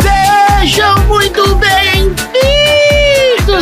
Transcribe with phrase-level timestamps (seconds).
[0.00, 2.16] Sejam muito bem-vindos,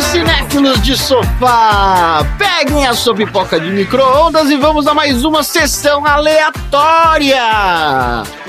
[0.05, 2.25] cinéfilos de sofá!
[2.37, 7.43] Peguem a sua pipoca de micro-ondas e vamos a mais uma sessão aleatória!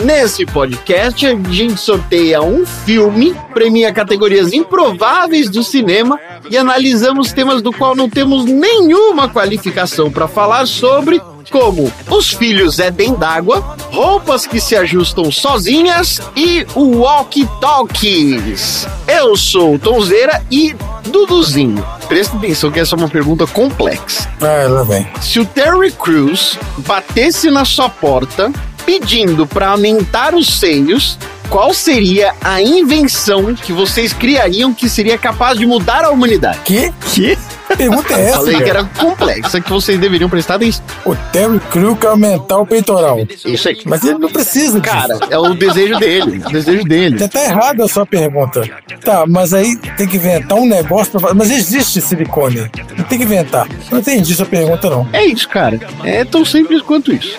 [0.05, 6.17] Nesse podcast, a gente sorteia um filme, premia categorias improváveis do cinema
[6.51, 12.79] e analisamos temas do qual não temos nenhuma qualificação para falar sobre, como Os Filhos
[12.79, 18.87] Éden d'Água, Roupas que se ajustam sozinhas e o Walkie Talkies.
[19.07, 20.75] Eu sou o Tonzeira e
[21.07, 21.87] Duduzinho.
[22.09, 24.29] Presta atenção que essa é uma pergunta complexa.
[24.41, 25.07] Ah, lá vem.
[25.21, 28.53] Se o Terry Crews batesse na sua porta
[28.85, 31.19] pedindo para aumentar os seios,
[31.55, 36.59] qual seria a invenção que vocês criariam que seria capaz de mudar a humanidade?
[36.65, 36.93] Que?
[37.13, 37.39] Que?
[37.79, 40.85] Pergunta é essa, Falei que era complexa, que vocês deveriam prestar atenção.
[41.05, 43.21] O Terry Crew quer aumentar o peitoral.
[43.45, 43.79] Isso aí.
[43.85, 44.93] Mas ele não precisa disso.
[44.93, 46.43] Cara, é o desejo dele.
[46.45, 47.19] O desejo dele.
[47.19, 48.69] Já tá errado a sua pergunta.
[49.05, 51.35] Tá, mas aí tem que inventar um negócio pra fazer.
[51.35, 52.69] Mas existe silicone.
[52.99, 53.69] Não tem que inventar.
[53.93, 55.09] Não entendi sua pergunta, não.
[55.13, 55.79] É isso, cara.
[56.03, 57.39] É tão simples quanto isso.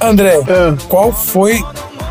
[0.00, 0.76] André, Ah.
[0.88, 1.62] qual foi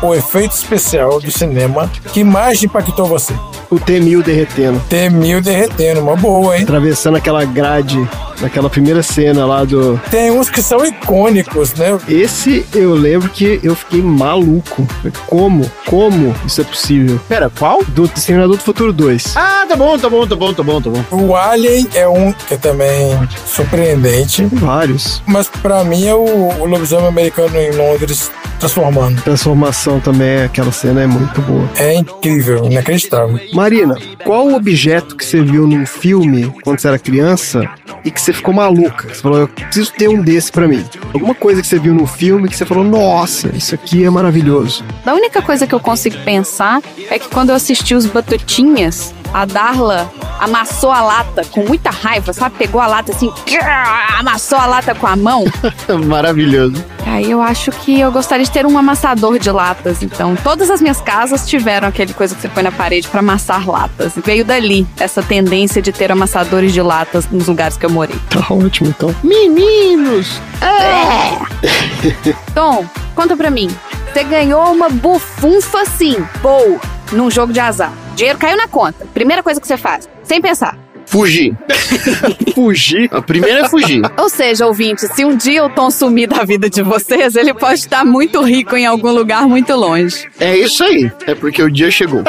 [0.02, 3.34] o efeito especial do cinema que mais impactou você?
[3.70, 6.62] O T-1000 derretendo, T-1000 derretendo, uma boa, hein?
[6.62, 7.98] atravessando aquela grade
[8.40, 10.00] naquela primeira cena lá do.
[10.10, 11.98] Tem uns que são icônicos, né?
[12.08, 14.86] Esse eu lembro que eu fiquei maluco.
[15.26, 15.70] Como?
[15.86, 17.20] Como isso é possível?
[17.28, 17.82] Pera, qual?
[17.84, 19.36] Do Exterminador do Futuro 2.
[19.36, 21.04] Ah, tá bom, tá bom, tá bom, tá bom, tá bom.
[21.10, 24.44] O Alien é um que é também surpreendente.
[24.52, 25.22] Vários.
[25.26, 26.24] Mas pra mim é o,
[26.60, 29.20] o lobisomem americano em Londres transformando.
[29.22, 31.68] Transformação também, aquela cena é muito boa.
[31.76, 33.38] É incrível, inacreditável.
[33.52, 37.68] Marina, qual o objeto que você viu num filme quando você era criança
[38.04, 39.08] e que você ficou maluca?
[39.08, 40.84] Você falou, eu preciso ter um desse pra mim.
[41.14, 44.84] Alguma coisa que você viu num filme que você falou, nossa, isso aqui é maravilhoso.
[45.04, 49.44] A única coisa que eu consigo pensar é que quando eu assisti os Batutinhas, a
[49.44, 52.56] Darla amassou a lata com muita raiva, sabe?
[52.58, 53.32] Pegou a lata assim,
[54.18, 55.44] amassou a lata com a mão.
[56.06, 56.84] Maravilhoso.
[57.06, 60.02] Aí eu acho que eu gostaria de ter um amassador de latas.
[60.02, 63.68] Então, todas as minhas casas tiveram aquele coisa que você põe na parede para amassar
[63.68, 64.14] latas.
[64.24, 68.16] Veio dali essa tendência de ter amassadores de latas nos lugares que eu morei.
[68.28, 69.14] Tá ótimo, então.
[69.22, 70.40] Meninos!
[72.54, 72.84] Tom,
[73.14, 73.70] conta pra mim.
[74.12, 76.80] Você ganhou uma bufunfa assim, boa,
[77.12, 77.92] num jogo de azar.
[78.16, 79.06] Dinheiro caiu na conta.
[79.14, 80.85] Primeira coisa que você faz, sem pensar.
[81.06, 81.56] Fugir.
[82.54, 83.08] Fugir?
[83.12, 84.02] A primeira é fugir.
[84.18, 87.80] Ou seja, ouvinte, se um dia o Tom sumir da vida de vocês, ele pode
[87.80, 90.28] estar muito rico em algum lugar muito longe.
[90.38, 91.10] É isso aí.
[91.26, 92.22] É porque o dia chegou.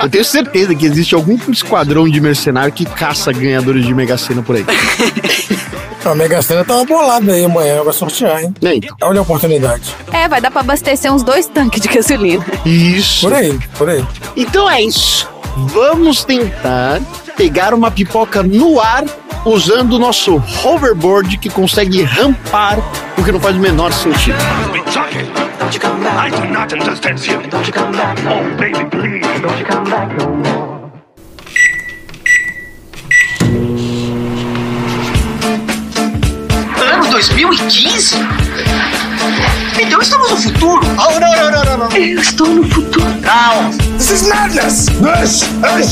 [0.00, 4.42] Eu tenho certeza que existe algum esquadrão de mercenário que caça ganhadores de Mega Sena
[4.42, 4.64] por aí.
[6.04, 8.52] A Mega Sena tá uma bolada aí amanhã, vai sortear, hein?
[8.60, 8.96] É, então.
[9.02, 9.94] Olha a oportunidade.
[10.12, 12.44] É, vai dar pra abastecer uns dois tanques de gasolina.
[12.66, 13.28] Isso.
[13.28, 14.04] Por aí, por aí.
[14.36, 15.28] Então é isso.
[15.56, 17.00] Vamos tentar
[17.36, 19.04] pegar uma pipoca no ar
[19.44, 22.78] usando o nosso hoverboard que consegue rampar,
[23.18, 24.36] o que não faz o menor sentido.
[24.38, 24.82] Oh.
[36.82, 38.16] Ano 2015?
[39.80, 40.80] Então estamos no futuro?
[40.98, 41.96] Oh, não, não, não, não, não.
[41.96, 43.06] Eu estou no futuro.
[43.20, 43.70] Não.
[43.96, 44.86] This is madness!
[44.86, 45.42] This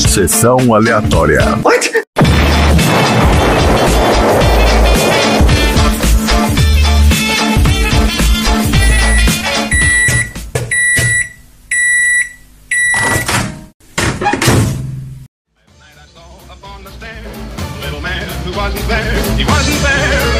[0.05, 0.11] is...
[0.11, 1.41] Sessão aleatória.
[1.63, 1.91] What?
[18.53, 19.37] Wasn't there.
[19.37, 20.30] He wasn't there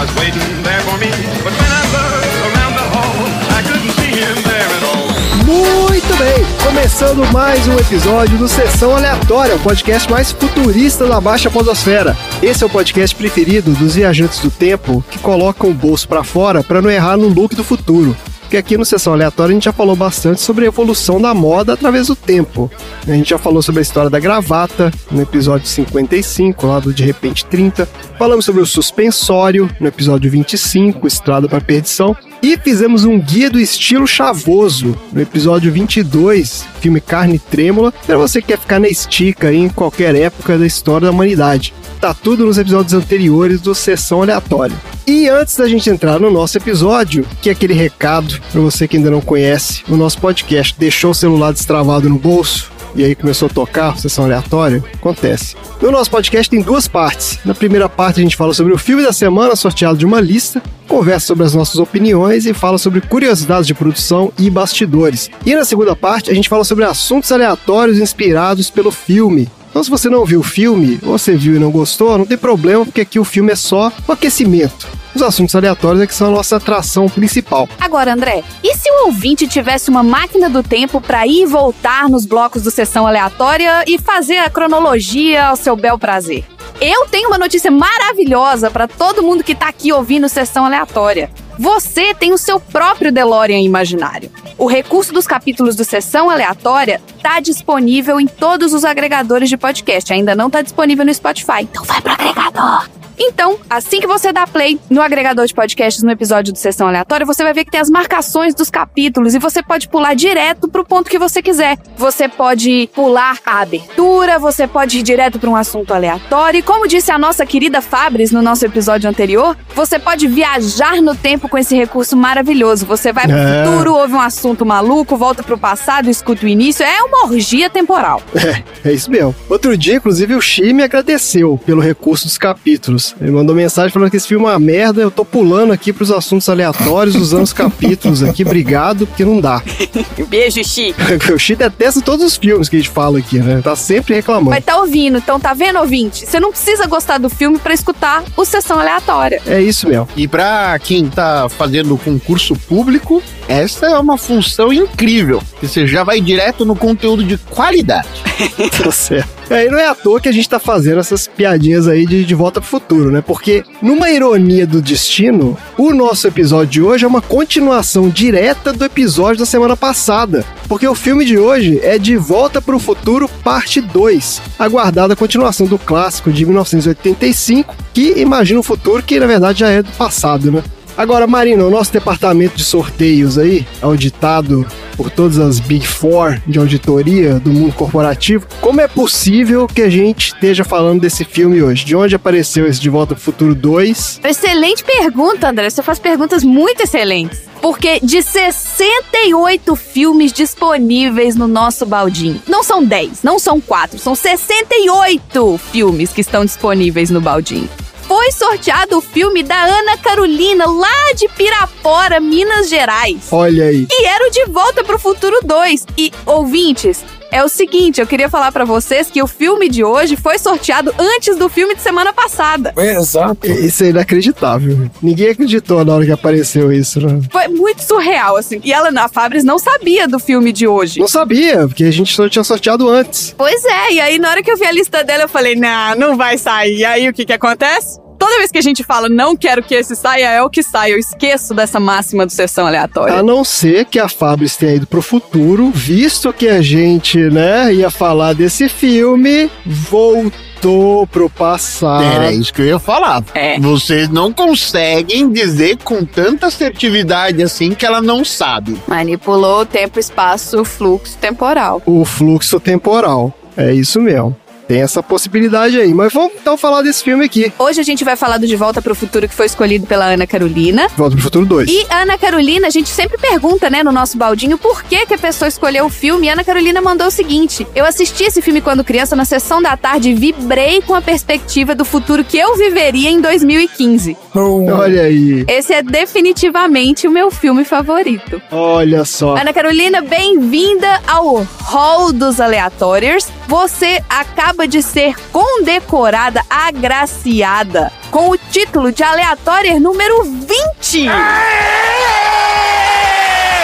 [0.00, 1.10] was waiting there for me.
[1.44, 3.16] But when I looked around the hall,
[3.52, 5.10] I couldn't see him there at all.
[5.44, 11.50] Muito bem, começando mais um episódio do Sessão Aleatória, o podcast mais futurista da Baixa
[11.50, 12.16] Podosfera.
[12.42, 16.62] Esse é o podcast preferido dos viajantes do tempo que colocam o bolso pra fora
[16.62, 18.16] pra não errar no look do futuro.
[18.50, 21.74] Porque aqui no Sessão Aleatória a gente já falou bastante sobre a evolução da moda
[21.74, 22.68] através do tempo.
[23.06, 27.04] A gente já falou sobre a história da gravata no episódio 55, lá do De
[27.04, 27.86] Repente 30.
[28.18, 32.16] Falamos sobre o suspensório no episódio 25, Estrada para Perdição.
[32.42, 38.40] E fizemos um guia do estilo chavoso no episódio 22, filme Carne Trêmula, para você
[38.40, 41.74] que quer ficar na estica em qualquer época da história da humanidade.
[42.00, 44.74] Tá tudo nos episódios anteriores do Sessão Aleatória.
[45.06, 48.96] E antes da gente entrar no nosso episódio, que é aquele recado para você que
[48.96, 53.46] ainda não conhece o nosso podcast, deixou o celular destravado no bolso, e aí começou
[53.46, 55.56] a tocar, sessão aleatória, acontece.
[55.80, 57.38] No nosso podcast tem duas partes.
[57.44, 60.62] Na primeira parte a gente fala sobre o filme da semana, sorteado de uma lista,
[60.88, 65.30] conversa sobre as nossas opiniões e fala sobre curiosidades de produção e bastidores.
[65.46, 69.48] E na segunda parte a gente fala sobre assuntos aleatórios inspirados pelo filme.
[69.70, 72.36] Então, se você não viu o filme, ou você viu e não gostou, não tem
[72.36, 74.88] problema, porque aqui o filme é só o aquecimento.
[75.14, 77.68] Os assuntos aleatórios é que são a nossa atração principal.
[77.80, 82.08] Agora, André, e se o ouvinte tivesse uma máquina do tempo para ir e voltar
[82.08, 86.44] nos blocos do Sessão Aleatória e fazer a cronologia ao seu bel prazer?
[86.80, 91.30] Eu tenho uma notícia maravilhosa para todo mundo que tá aqui ouvindo Sessão Aleatória.
[91.60, 94.30] Você tem o seu próprio DeLorean imaginário.
[94.56, 100.10] O recurso dos capítulos do Sessão Aleatória tá disponível em todos os agregadores de podcast.
[100.10, 101.60] Ainda não tá disponível no Spotify.
[101.60, 102.88] Então vai pro agregador.
[103.22, 107.26] Então, assim que você dá play no agregador de podcasts no episódio do Sessão Aleatória,
[107.26, 110.84] você vai ver que tem as marcações dos capítulos e você pode pular direto pro
[110.86, 111.76] ponto que você quiser.
[111.98, 116.58] Você pode pular a abertura, você pode ir direto para um assunto aleatório.
[116.58, 121.14] E como disse a nossa querida Fabris no nosso episódio anterior, você pode viajar no
[121.14, 122.86] tempo com esse recurso maravilhoso.
[122.86, 123.64] Você vai pro É.
[123.66, 126.82] futuro, ouve um assunto maluco, volta pro passado, escuta o início.
[126.84, 128.22] É uma orgia temporal.
[128.34, 129.34] É, é isso mesmo.
[129.48, 133.09] Outro dia, inclusive, o Xi me agradeceu pelo recurso dos capítulos.
[133.20, 136.10] Ele mandou mensagem falando que esse filme é uma merda, eu tô pulando aqui pros
[136.10, 138.42] assuntos aleatórios, usando os capítulos aqui.
[138.42, 139.62] Obrigado, porque não dá.
[140.28, 140.94] Beijo, Chi.
[141.34, 143.60] o Xi detesta todos os filmes que a gente fala aqui, né?
[143.62, 144.50] Tá sempre reclamando.
[144.50, 146.26] Vai tá ouvindo, então tá vendo, ouvinte?
[146.26, 149.40] Você não precisa gostar do filme pra escutar o Sessão Aleatória.
[149.46, 150.08] É isso mesmo.
[150.16, 155.42] E pra quem tá fazendo concurso público, essa é uma função incrível.
[155.58, 158.08] que Você já vai direto no conteúdo de qualidade.
[158.82, 159.28] Tá certo.
[159.50, 162.24] É, e não é à toa que a gente tá fazendo essas piadinhas aí de,
[162.24, 163.20] de volta pro futuro, né?
[163.20, 168.84] Porque, numa ironia do destino, o nosso episódio de hoje é uma continuação direta do
[168.84, 170.44] episódio da semana passada.
[170.68, 174.40] Porque o filme de hoje é De Volta pro Futuro, parte 2.
[174.58, 179.82] Aguardada continuação do clássico de 1985, que imagina um futuro que, na verdade, já é
[179.82, 180.62] do passado, né?
[181.00, 184.66] Agora, Marina, o nosso departamento de sorteios aí, auditado
[184.98, 189.88] por todas as Big Four de auditoria do mundo corporativo, como é possível que a
[189.88, 191.86] gente esteja falando desse filme hoje?
[191.86, 194.20] De onde apareceu esse De Volta pro Futuro 2?
[194.22, 195.70] Excelente pergunta, André.
[195.70, 197.44] Você faz perguntas muito excelentes.
[197.62, 204.14] Porque de 68 filmes disponíveis no nosso baldinho, não são 10, não são 4, são
[204.14, 207.70] 68 filmes que estão disponíveis no baldinho.
[208.10, 213.28] Foi sorteado o filme da Ana Carolina, lá de Pirapora, Minas Gerais.
[213.30, 213.86] Olha aí.
[213.88, 215.86] E era o De Volta pro Futuro 2.
[215.96, 220.16] E, ouvintes, é o seguinte, eu queria falar pra vocês que o filme de hoje
[220.16, 222.72] foi sorteado antes do filme de semana passada.
[222.76, 223.46] É, exato.
[223.46, 224.90] Isso é inacreditável.
[225.02, 227.20] Ninguém acreditou na hora que apareceu isso, né?
[227.30, 228.60] Foi muito surreal, assim.
[228.64, 231.00] E ela, a Fabris, não sabia do filme de hoje.
[231.00, 233.34] Não sabia, porque a gente só tinha sorteado antes.
[233.36, 235.94] Pois é, e aí na hora que eu vi a lista dela, eu falei, não,
[235.96, 236.78] não vai sair.
[236.78, 237.98] E aí o que que acontece?
[238.20, 240.92] Toda vez que a gente fala, não quero que esse saia, é o que sai.
[240.92, 243.14] Eu esqueço dessa máxima do sessão aleatória.
[243.14, 247.72] A não ser que a Fabris tenha ido pro futuro, visto que a gente, né,
[247.72, 252.04] ia falar desse filme, voltou pro passado.
[252.04, 253.24] Era isso que eu ia falar.
[253.34, 253.58] É.
[253.58, 258.76] Vocês não conseguem dizer com tanta assertividade assim que ela não sabe.
[258.86, 261.80] Manipulou o tempo, espaço, fluxo temporal.
[261.86, 263.32] O fluxo temporal.
[263.56, 264.36] É isso mesmo.
[264.70, 265.92] Tem essa possibilidade aí.
[265.92, 267.52] Mas vamos então falar desse filme aqui.
[267.58, 270.28] Hoje a gente vai falar do De Volta pro Futuro que foi escolhido pela Ana
[270.28, 270.86] Carolina.
[270.96, 271.68] Volta pro Futuro 2.
[271.68, 275.18] E Ana Carolina, a gente sempre pergunta, né, no nosso baldinho, por que, que a
[275.18, 276.28] pessoa escolheu o filme.
[276.28, 279.76] E Ana Carolina mandou o seguinte: Eu assisti esse filme quando criança na sessão da
[279.76, 284.16] tarde e vibrei com a perspectiva do futuro que eu viveria em 2015.
[284.32, 285.44] No- Olha aí.
[285.48, 288.40] Esse é definitivamente o meu filme favorito.
[288.52, 289.36] Olha só.
[289.36, 293.26] Ana Carolina, bem-vinda ao Hall dos Aleatórios.
[293.48, 301.08] Você acaba de ser condecorada, agraciada, com o título de Aleatória número 20.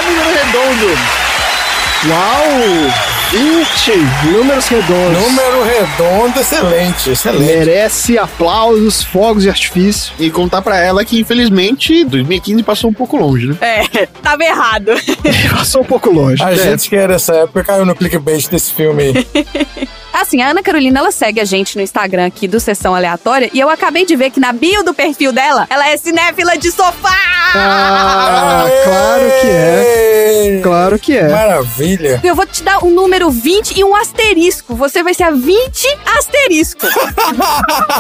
[0.06, 0.98] Número redondo.
[2.08, 2.46] Uau!
[3.32, 5.20] 20 números redondos.
[5.20, 7.42] Número redondo, excelente, excelente.
[7.44, 10.12] Merece aplausos, fogos de artifício.
[10.18, 13.56] E contar pra ela que, infelizmente, 2015 passou um pouco longe, né?
[13.60, 14.92] É, tava errado.
[15.50, 16.40] Passou um pouco longe.
[16.42, 16.56] A É.
[16.56, 19.26] gente que era dessa época caiu no clickbait desse filme aí.
[20.16, 23.50] A assim, a Ana Carolina, ela segue a gente no Instagram aqui do Sessão Aleatória
[23.52, 26.72] e eu acabei de ver que na bio do perfil dela, ela é cinéfila de
[26.72, 27.14] sofá!
[27.54, 30.60] Ah, claro que é.
[30.62, 31.28] Claro que é.
[31.28, 32.20] Maravilha.
[32.24, 34.74] Eu vou te dar o número 20 e um asterisco.
[34.74, 36.86] Você vai ser a 20 asterisco.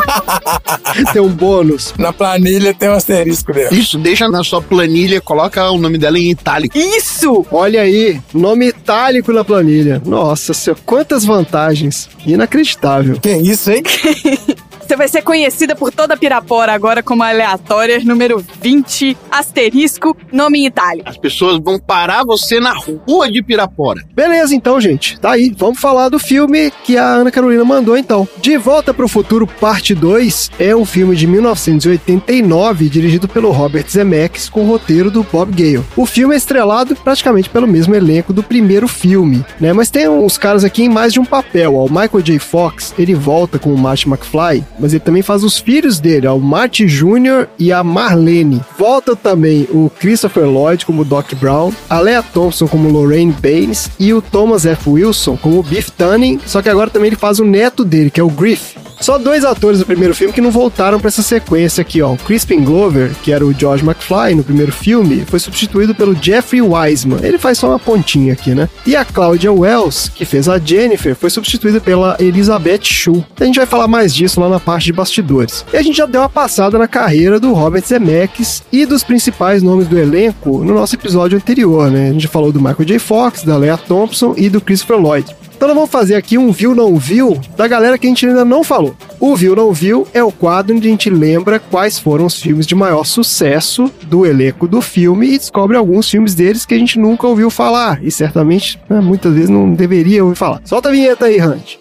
[1.12, 1.94] Tem um bônus.
[1.98, 3.72] Na planilha tem um asterisco dela.
[3.74, 6.76] Isso, deixa na sua planilha, coloca o nome dela em itálico.
[6.76, 7.46] Isso!
[7.50, 10.00] Olha aí, nome itálico na planilha.
[10.04, 12.05] Nossa senhora, quantas vantagens.
[12.26, 13.18] Inacreditável.
[13.20, 13.82] Que isso, hein?
[14.86, 20.66] Você vai ser conhecida por toda Pirapora agora como aleatória, número 20, asterisco, nome em
[20.66, 21.08] itálico.
[21.08, 24.04] As pessoas vão parar você na rua de Pirapora.
[24.14, 25.18] Beleza, então, gente.
[25.18, 25.52] Tá aí.
[25.58, 28.28] Vamos falar do filme que a Ana Carolina mandou, então.
[28.40, 33.86] De Volta para o Futuro, parte 2, é um filme de 1989, dirigido pelo Robert
[33.90, 35.84] Zemeckis, com o roteiro do Bob Gale.
[35.96, 39.72] O filme é estrelado praticamente pelo mesmo elenco do primeiro filme, né?
[39.72, 41.74] Mas tem uns caras aqui em mais de um papel.
[41.74, 41.86] Ó.
[41.86, 42.38] O Michael J.
[42.38, 46.36] Fox, ele volta com o Marty McFly, mas ele também faz os filhos dele, ó,
[46.36, 47.48] o Marty Jr.
[47.58, 48.62] e a Marlene.
[48.78, 54.12] Volta também o Christopher Lloyd como Doc Brown, a Lea Thompson como Lorraine Baines e
[54.12, 54.88] o Thomas F.
[54.90, 58.24] Wilson como Biff Tannen, só que agora também ele faz o neto dele, que é
[58.24, 58.85] o Griff.
[59.00, 62.16] Só dois atores do primeiro filme que não voltaram pra essa sequência aqui, ó.
[62.16, 67.20] Crispin Glover, que era o George McFly no primeiro filme, foi substituído pelo Jeffrey Wiseman.
[67.22, 68.68] Ele faz só uma pontinha aqui, né?
[68.86, 73.24] E a Claudia Wells, que fez a Jennifer, foi substituída pela Elizabeth Shue.
[73.38, 75.64] A gente vai falar mais disso lá na parte de bastidores.
[75.72, 79.62] E a gente já deu uma passada na carreira do Robert Zemeckis e dos principais
[79.62, 82.10] nomes do elenco no nosso episódio anterior, né?
[82.10, 82.98] A gente falou do Michael J.
[82.98, 85.34] Fox, da Lea Thompson e do Christopher Lloyd.
[85.56, 88.44] Então nós vamos fazer aqui um viu não viu da galera que a gente ainda
[88.44, 88.94] não falou.
[89.18, 92.66] O viu não viu é o quadro onde a gente lembra quais foram os filmes
[92.66, 96.98] de maior sucesso do elenco do filme e descobre alguns filmes deles que a gente
[96.98, 100.60] nunca ouviu falar e certamente né, muitas vezes não deveria ouvir falar.
[100.62, 101.76] Solta a vinheta aí, Hunt.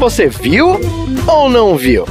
[0.00, 0.80] Você viu
[1.26, 2.06] ou não viu?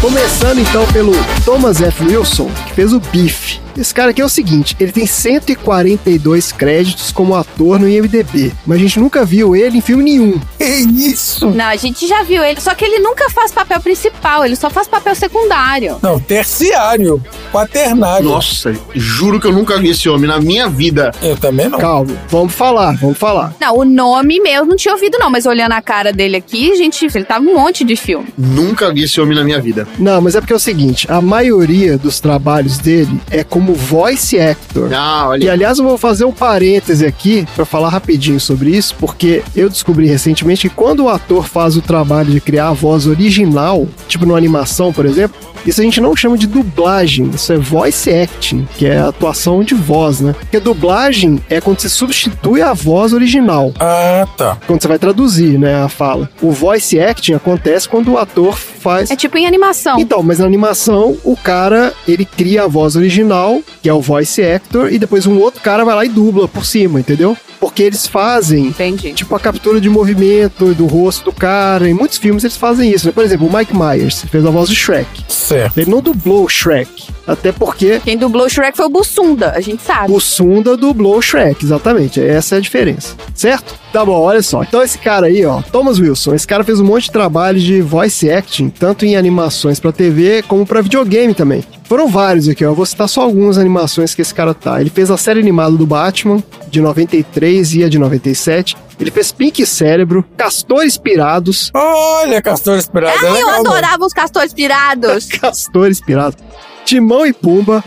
[0.00, 1.12] Começando então pelo
[1.44, 2.04] Thomas F.
[2.04, 3.65] Wilson, que fez o Biff.
[3.78, 8.78] Esse cara aqui é o seguinte, ele tem 142 créditos como ator no IMDB, mas
[8.78, 10.40] a gente nunca viu ele em filme nenhum.
[10.56, 11.50] Que isso?
[11.50, 14.70] Não, a gente já viu ele, só que ele nunca faz papel principal, ele só
[14.70, 15.98] faz papel secundário.
[16.02, 17.22] Não, terciário.
[17.52, 18.28] Quaternário.
[18.28, 21.12] Nossa, juro que eu nunca vi esse homem na minha vida.
[21.22, 21.78] Eu também não.
[21.78, 23.54] Calma, vamos falar, vamos falar.
[23.60, 27.06] Não, o nome mesmo não tinha ouvido não, mas olhando a cara dele aqui, gente,
[27.14, 28.26] ele tava em um monte de filme.
[28.36, 29.86] Nunca vi esse homem na minha vida.
[29.98, 34.38] Não, mas é porque é o seguinte, a maioria dos trabalhos dele é como voice
[34.38, 34.92] actor.
[34.92, 35.52] Ah, E olha.
[35.52, 40.06] aliás, eu vou fazer um parêntese aqui pra falar rapidinho sobre isso, porque eu descobri
[40.06, 44.38] recentemente que quando o ator faz o trabalho de criar a voz original, tipo numa
[44.38, 48.86] animação, por exemplo, isso a gente não chama de dublagem, isso é voice acting, que
[48.86, 50.32] é a atuação de voz, né?
[50.38, 54.56] Porque dublagem é quando você substitui a voz original, Ah, tá.
[54.66, 56.30] quando você vai traduzir, né, a fala.
[56.40, 58.56] O voice acting acontece quando o ator
[58.86, 59.98] faz É tipo em animação.
[59.98, 64.42] então, mas na animação, o cara, ele cria a voz original, que é o voice
[64.42, 67.36] actor, e depois um outro cara vai lá e dubla por cima, entendeu?
[67.58, 69.12] Porque eles fazem, Entendi.
[69.14, 71.88] tipo, a captura de movimento do rosto do cara.
[71.88, 73.12] Em muitos filmes eles fazem isso, né?
[73.12, 75.08] Por exemplo, o Mike Myers fez a voz de Shrek.
[75.26, 75.78] Certo.
[75.78, 79.60] Ele não dublou o Shrek, até porque Quem dublou o Shrek foi o Bussunda, a
[79.60, 80.12] gente sabe.
[80.12, 82.20] o Sunda dublou o Shrek, exatamente.
[82.20, 83.74] Essa é a diferença, certo?
[83.96, 84.62] Tá bom, olha só.
[84.62, 87.80] Então esse cara aí, ó, Thomas Wilson, esse cara fez um monte de trabalho de
[87.80, 91.64] voice acting, tanto em animações pra TV como pra videogame também.
[91.84, 92.68] Foram vários aqui, ó.
[92.68, 94.82] Eu vou citar só algumas animações que esse cara tá.
[94.82, 98.76] Ele fez a série animada do Batman, de 93 e a de 97.
[99.00, 103.16] Ele fez Pink Cérebro, Castores Pirados, Olha, Castor Esperado.
[103.16, 103.70] é Ah, eu legal, mano.
[103.70, 105.26] adorava os castores pirados.
[105.40, 106.36] Castores Pirados,
[106.84, 107.82] Timão e Pumba,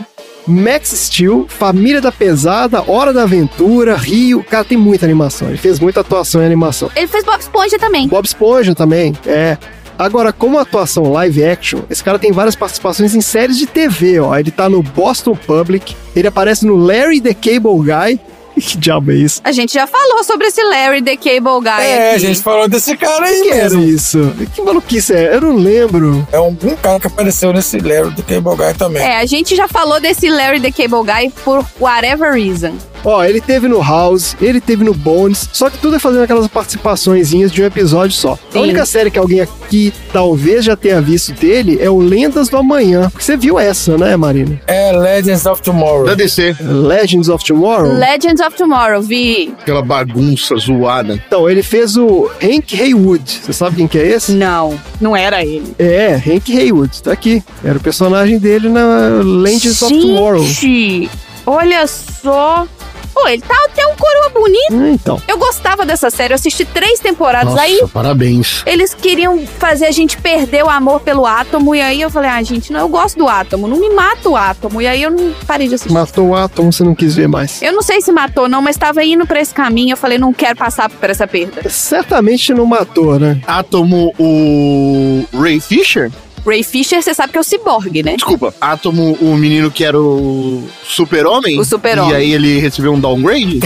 [0.46, 4.42] Max Steel, Família da Pesada, Hora da Aventura, Rio.
[4.42, 5.48] Cara, tem muita animação.
[5.48, 6.90] Ele fez muita atuação em animação.
[6.96, 8.08] Ele fez Bob Esponja também.
[8.08, 9.56] Bob Esponja também, é.
[9.98, 14.34] Agora, como atuação live action, esse cara tem várias participações em séries de TV, ó.
[14.38, 18.18] Ele tá no Boston Public, ele aparece no Larry the Cable Guy.
[18.70, 19.40] Que diabo é isso?
[19.44, 22.20] A gente já falou sobre esse Larry the Cable Guy É, a aqui.
[22.20, 23.82] gente falou desse cara aí que era mesmo.
[23.82, 24.32] isso?
[24.54, 25.34] Que maluquice é?
[25.34, 26.26] Eu não lembro.
[26.32, 29.02] É um, um cara que apareceu nesse Larry do Cable Guy também.
[29.02, 32.74] É, a gente já falou desse Larry the Cable Guy por whatever reason.
[33.04, 36.46] Ó, ele teve no House, ele teve no Bones, só que tudo é fazendo aquelas
[36.48, 38.38] participaçõezinhas de um episódio só.
[38.50, 38.58] Sim.
[38.58, 42.56] A única série que alguém aqui talvez já tenha visto dele é o Lendas do
[42.56, 43.08] Amanhã.
[43.10, 44.60] Porque você viu essa, né, Marina?
[44.66, 46.06] É Legends of Tomorrow.
[46.06, 46.56] Da DC.
[46.60, 47.92] Legends of Tomorrow?
[47.92, 49.54] Legends of Tomorrow, vi.
[49.60, 51.14] Aquela bagunça zoada.
[51.26, 53.40] Então, ele fez o Hank Haywood.
[53.42, 54.32] Você sabe quem que é esse?
[54.32, 55.74] Não, não era ele.
[55.78, 57.42] É, Hank Haywood, tá aqui.
[57.64, 60.44] Era o personagem dele na Legends of Tomorrow.
[60.44, 61.10] Gente,
[61.46, 62.66] olha só.
[63.12, 64.72] Pô, ele tá até um coroa bonito.
[64.74, 67.50] Hum, Então, Eu gostava dessa série, eu assisti três temporadas.
[67.50, 68.62] Nossa, Aí parabéns.
[68.66, 71.74] eles queriam fazer a gente perder o amor pelo átomo.
[71.74, 74.36] E aí eu falei, ah, gente, não, eu gosto do átomo, não me mata o
[74.36, 74.80] átomo.
[74.80, 75.92] E aí eu não parei de assistir.
[75.92, 77.60] Matou o átomo, você não quis ver mais.
[77.62, 79.92] Eu não sei se matou, não, mas tava indo pra esse caminho.
[79.92, 81.68] Eu falei, não quero passar por essa perda.
[81.68, 83.40] Certamente não matou, né?
[83.46, 86.10] Átomo, o Ray Fisher?
[86.44, 88.14] Ray Fisher, você sabe que é o ciborgue, né?
[88.16, 91.58] Desculpa, Átomo, o menino que era o super-homem?
[91.58, 92.12] O super-homem.
[92.12, 93.60] E aí ele recebeu um downgrade?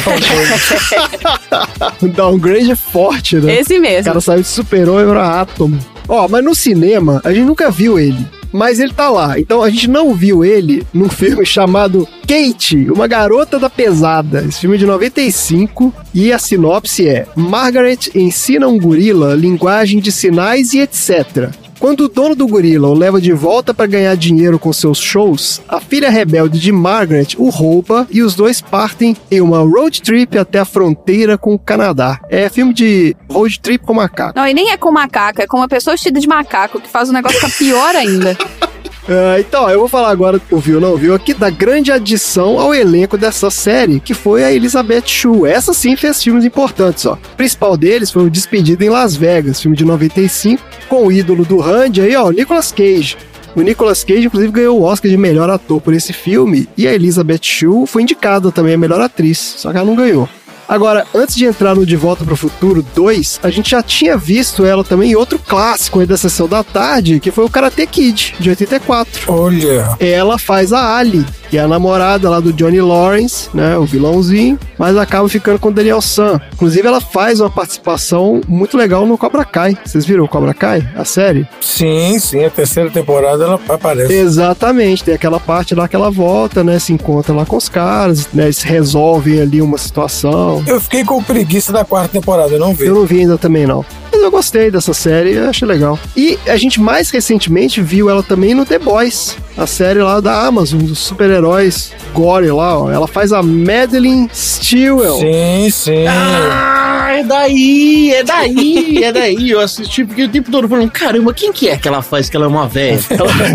[2.03, 3.61] O downgrade é forte, né?
[3.61, 4.05] Esse O mesmo.
[4.05, 5.79] cara saiu de super-homem pra átomo.
[6.09, 8.25] Ó, mas no cinema, a gente nunca viu ele.
[8.53, 9.37] Mas ele tá lá.
[9.39, 14.45] Então a gente não viu ele num filme chamado Kate, uma garota da pesada.
[14.49, 20.13] Esse filme é de 95 e a sinopse é: Margaret ensina um gorila linguagem de
[20.13, 21.51] sinais e etc.
[21.79, 25.61] Quando o dono do gorila o leva de volta para ganhar dinheiro com seus shows,
[25.69, 30.39] a filha rebelde de Margaret o rouba e os dois partem em uma road trip
[30.39, 32.21] até a fronteira com o Canadá.
[32.31, 34.39] É filme de road trip com macaco.
[34.39, 37.09] Não, e nem é com macaco, é com uma pessoa vestida de macaco, que faz
[37.09, 38.37] o negócio ficar pior ainda.
[39.09, 42.75] Ah, então, eu vou falar agora, o viu não viu, aqui da grande adição ao
[42.75, 45.47] elenco dessa série, que foi a Elizabeth Shue.
[45.47, 47.15] Essa sim fez filmes importantes, ó.
[47.15, 51.45] O principal deles foi o Despedido em Las Vegas, filme de 95, com o ídolo
[51.45, 53.17] do Randy aí, ó, Nicolas Cage.
[53.55, 56.95] O Nicolas Cage, inclusive, ganhou o Oscar de melhor ator por esse filme, e a
[56.95, 60.29] Elizabeth Shue foi indicada também a melhor atriz, só que ela não ganhou.
[60.69, 64.17] Agora, antes de entrar no De Volta para o Futuro 2, a gente já tinha
[64.17, 67.87] visto ela também em outro clássico aí da sessão da tarde, que foi o Karate
[67.87, 69.33] Kid, de 84.
[69.33, 69.97] Olha.
[70.01, 74.59] Ela faz a Ali, que é a namorada lá do Johnny Lawrence, né, o vilãozinho,
[74.79, 76.41] mas acaba ficando com o Daniel San.
[76.53, 79.77] Inclusive, ela faz uma participação muito legal no Cobra Kai.
[79.85, 81.47] Vocês viram o Cobra Kai, a série?
[81.61, 84.13] Sim, sim, a terceira temporada ela aparece.
[84.13, 88.29] Exatamente, tem aquela parte lá que ela volta, né, se encontra lá com os caras,
[88.33, 90.54] né, eles resolvem ali uma situação.
[90.67, 92.87] Eu fiquei com preguiça da quarta temporada, eu não vi.
[92.87, 93.85] Eu não vi ainda também não.
[94.15, 95.99] Mas eu gostei dessa série, eu achei legal.
[96.17, 100.47] E a gente mais recentemente viu ela também no The Boys, a série lá da
[100.47, 102.93] Amazon, dos super-heróis gore lá, ó.
[102.93, 105.19] Ela faz a Madeline Stewell.
[105.19, 106.07] Sim, sim.
[106.07, 109.51] Ah, é daí, é daí, é daí.
[109.51, 112.37] Eu assisti porque o tempo todo falando, caramba, quem que é que ela faz que
[112.37, 113.01] ela é uma velha?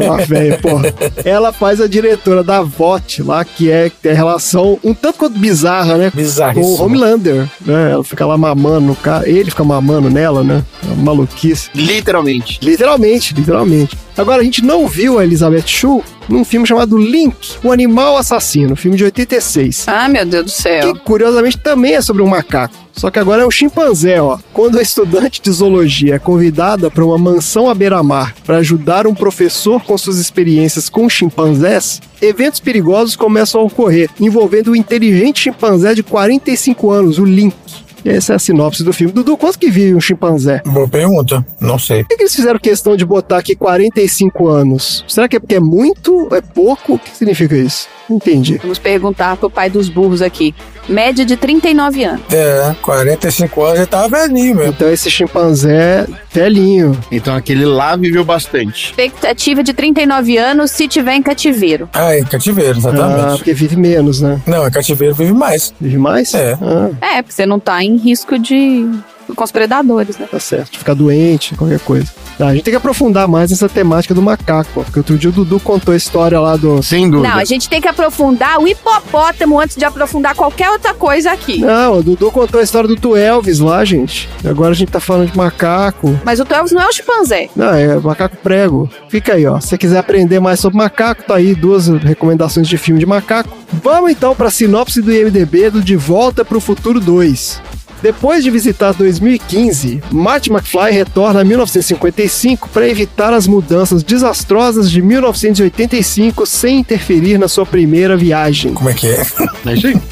[0.01, 0.93] Ela, velho, porra.
[1.23, 5.37] Ela faz a diretora da VOT lá, que é tem a relação um tanto quanto
[5.39, 6.11] bizarra, né?
[6.53, 6.81] Com o.
[6.81, 7.91] Homelander, né?
[7.91, 10.48] Ela fica lá mamando no cara, ele fica mamando nela, né?
[10.55, 11.69] É uma maluquice.
[11.73, 12.59] Literalmente.
[12.61, 13.97] Literalmente, literalmente.
[14.17, 18.75] Agora, a gente não viu a Elizabeth Shue num filme chamado Link, o Animal Assassino,
[18.75, 19.85] filme de 86.
[19.87, 20.93] Ah, meu Deus do céu.
[20.93, 22.75] Que curiosamente também é sobre um macaco.
[22.93, 24.37] Só que agora é um chimpanzé, ó.
[24.53, 29.15] Quando a estudante de zoologia é convidada para uma mansão à beira-mar para ajudar um
[29.15, 35.95] professor com suas experiências com chimpanzés, eventos perigosos começam a ocorrer, envolvendo o inteligente chimpanzé
[35.95, 37.55] de 45 anos, o Link.
[38.03, 39.13] E essa é a sinopse do filme.
[39.13, 40.61] Dudu, quanto que vive um chimpanzé?
[40.65, 41.45] Boa pergunta.
[41.59, 42.03] Não sei.
[42.03, 45.03] Por que eles fizeram questão de botar aqui 45 anos?
[45.07, 46.27] Será que é porque é muito?
[46.33, 46.93] É pouco?
[46.95, 47.87] O que significa isso?
[48.09, 48.57] Entendi.
[48.61, 50.55] Vamos perguntar pro pai dos burros aqui.
[50.87, 52.21] Média de 39 anos.
[52.33, 54.71] É, 45 anos já tava velhinho mesmo.
[54.73, 56.97] Então esse chimpanzé velhinho.
[57.11, 58.85] Então aquele lá viveu bastante.
[58.87, 61.87] Expectativa de 39 anos se tiver em cativeiro.
[61.93, 63.37] Ah, em cativeiro, Ah, exatamente.
[63.37, 64.41] porque vive menos, né?
[64.47, 65.71] Não, em cativeiro vive mais.
[65.79, 66.33] Vive mais?
[66.33, 66.57] É.
[66.59, 68.87] Ah, É, porque você não tá em risco de.
[69.35, 70.27] com os predadores, né?
[70.29, 70.77] tá certo.
[70.77, 72.07] Ficar doente, qualquer coisa.
[72.39, 75.29] Ah, a gente tem que aprofundar mais essa temática do macaco, ó, porque outro dia
[75.29, 76.81] o Dudu contou a história lá do.
[76.81, 77.27] Sem dúvida.
[77.33, 81.59] Não, a gente tem que aprofundar o hipopótamo antes de aprofundar qualquer outra coisa aqui.
[81.59, 84.29] Não, o Dudu contou a história do Tu Elvis lá, gente.
[84.41, 86.17] E agora a gente tá falando de macaco.
[86.23, 87.49] Mas o Twelves não é o chimpanzé.
[87.55, 88.89] Não, é macaco prego.
[89.09, 89.59] Fica aí, ó.
[89.59, 93.49] Se você quiser aprender mais sobre macaco, tá aí duas recomendações de filme de macaco.
[93.83, 97.61] Vamos então pra sinopse do IMDB do De Volta pro Futuro 2.
[98.01, 105.01] Depois de visitar 2015, Marty McFly retorna a 1955 para evitar as mudanças desastrosas de
[105.01, 108.73] 1985 sem interferir na sua primeira viagem.
[108.73, 109.19] Como é que é?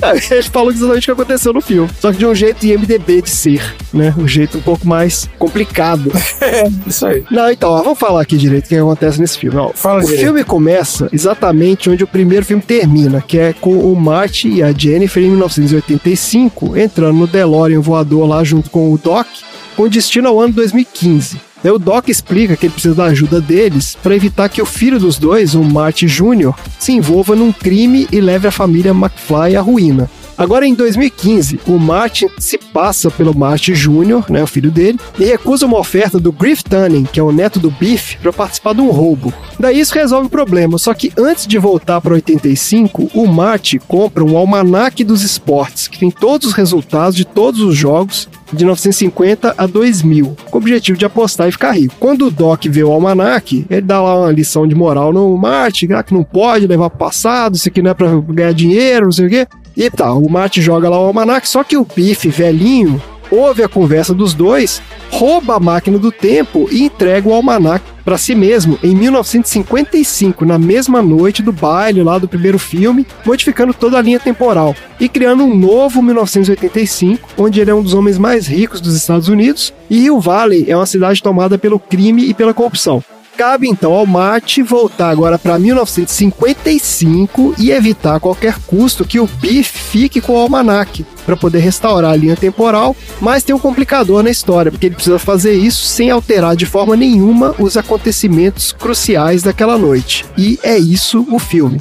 [0.02, 1.90] É, Ele falou exatamente o que aconteceu no filme.
[2.00, 4.14] Só que de um jeito IMDB de ser, né?
[4.18, 6.12] Um jeito um pouco mais complicado.
[6.86, 7.24] Isso aí.
[7.32, 9.58] Não, então, ó, vamos falar aqui direito o que acontece nesse filme.
[9.58, 10.22] Ó, Fala o direito.
[10.22, 14.72] filme começa exatamente onde o primeiro filme termina, que é com o Marty e a
[14.72, 19.28] Jennifer em 1985 entrando no DeLorean voador lá junto com o Doc,
[19.76, 21.40] com destino ao ano 2015.
[21.64, 25.00] Daí o Doc explica que ele precisa da ajuda deles para evitar que o filho
[25.00, 29.62] dos dois, o Marty Jr., se envolva num crime e leve a família McFly à
[29.62, 30.10] ruína.
[30.38, 35.26] Agora, em 2015, o Martin se passa pelo Martin Jr., né, o filho dele, e
[35.26, 38.82] recusa uma oferta do Griff Tunning, que é o neto do Biff, para participar de
[38.82, 39.34] um roubo.
[39.60, 44.24] Daí isso resolve o problema, só que antes de voltar para 85, o Marty compra
[44.24, 49.56] um almanaque dos esportes, que tem todos os resultados de todos os jogos de 1950
[49.58, 51.96] a 2000, com o objetivo de apostar e ficar rico.
[52.00, 55.92] Quando o Doc vê o almanaque, ele dá lá uma lição de moral no Marty,
[55.94, 59.26] ah, que não pode levar passado, isso aqui não é pra ganhar dinheiro, não sei
[59.26, 59.48] o quê.
[59.78, 63.70] E tá, o Marty joga lá o almanaque, só que o Biff, velhinho, ouve a
[63.70, 68.80] conversa dos dois, rouba a máquina do tempo e entrega o almanac para si mesmo
[68.82, 74.20] em 1955, na mesma noite do baile lá do primeiro filme, modificando toda a linha
[74.20, 78.96] temporal e criando um novo 1985, onde ele é um dos homens mais ricos dos
[78.96, 83.04] Estados Unidos e Rio Valley é uma cidade tomada pelo crime e pela corrupção.
[83.38, 89.28] Cabe então ao Mate voltar agora para 1955 e evitar a qualquer custo que o
[89.28, 94.24] Biff fique com o almanac para poder restaurar a linha temporal, mas tem um complicador
[94.24, 99.44] na história, porque ele precisa fazer isso sem alterar de forma nenhuma os acontecimentos cruciais
[99.44, 100.26] daquela noite.
[100.36, 101.80] E é isso o filme.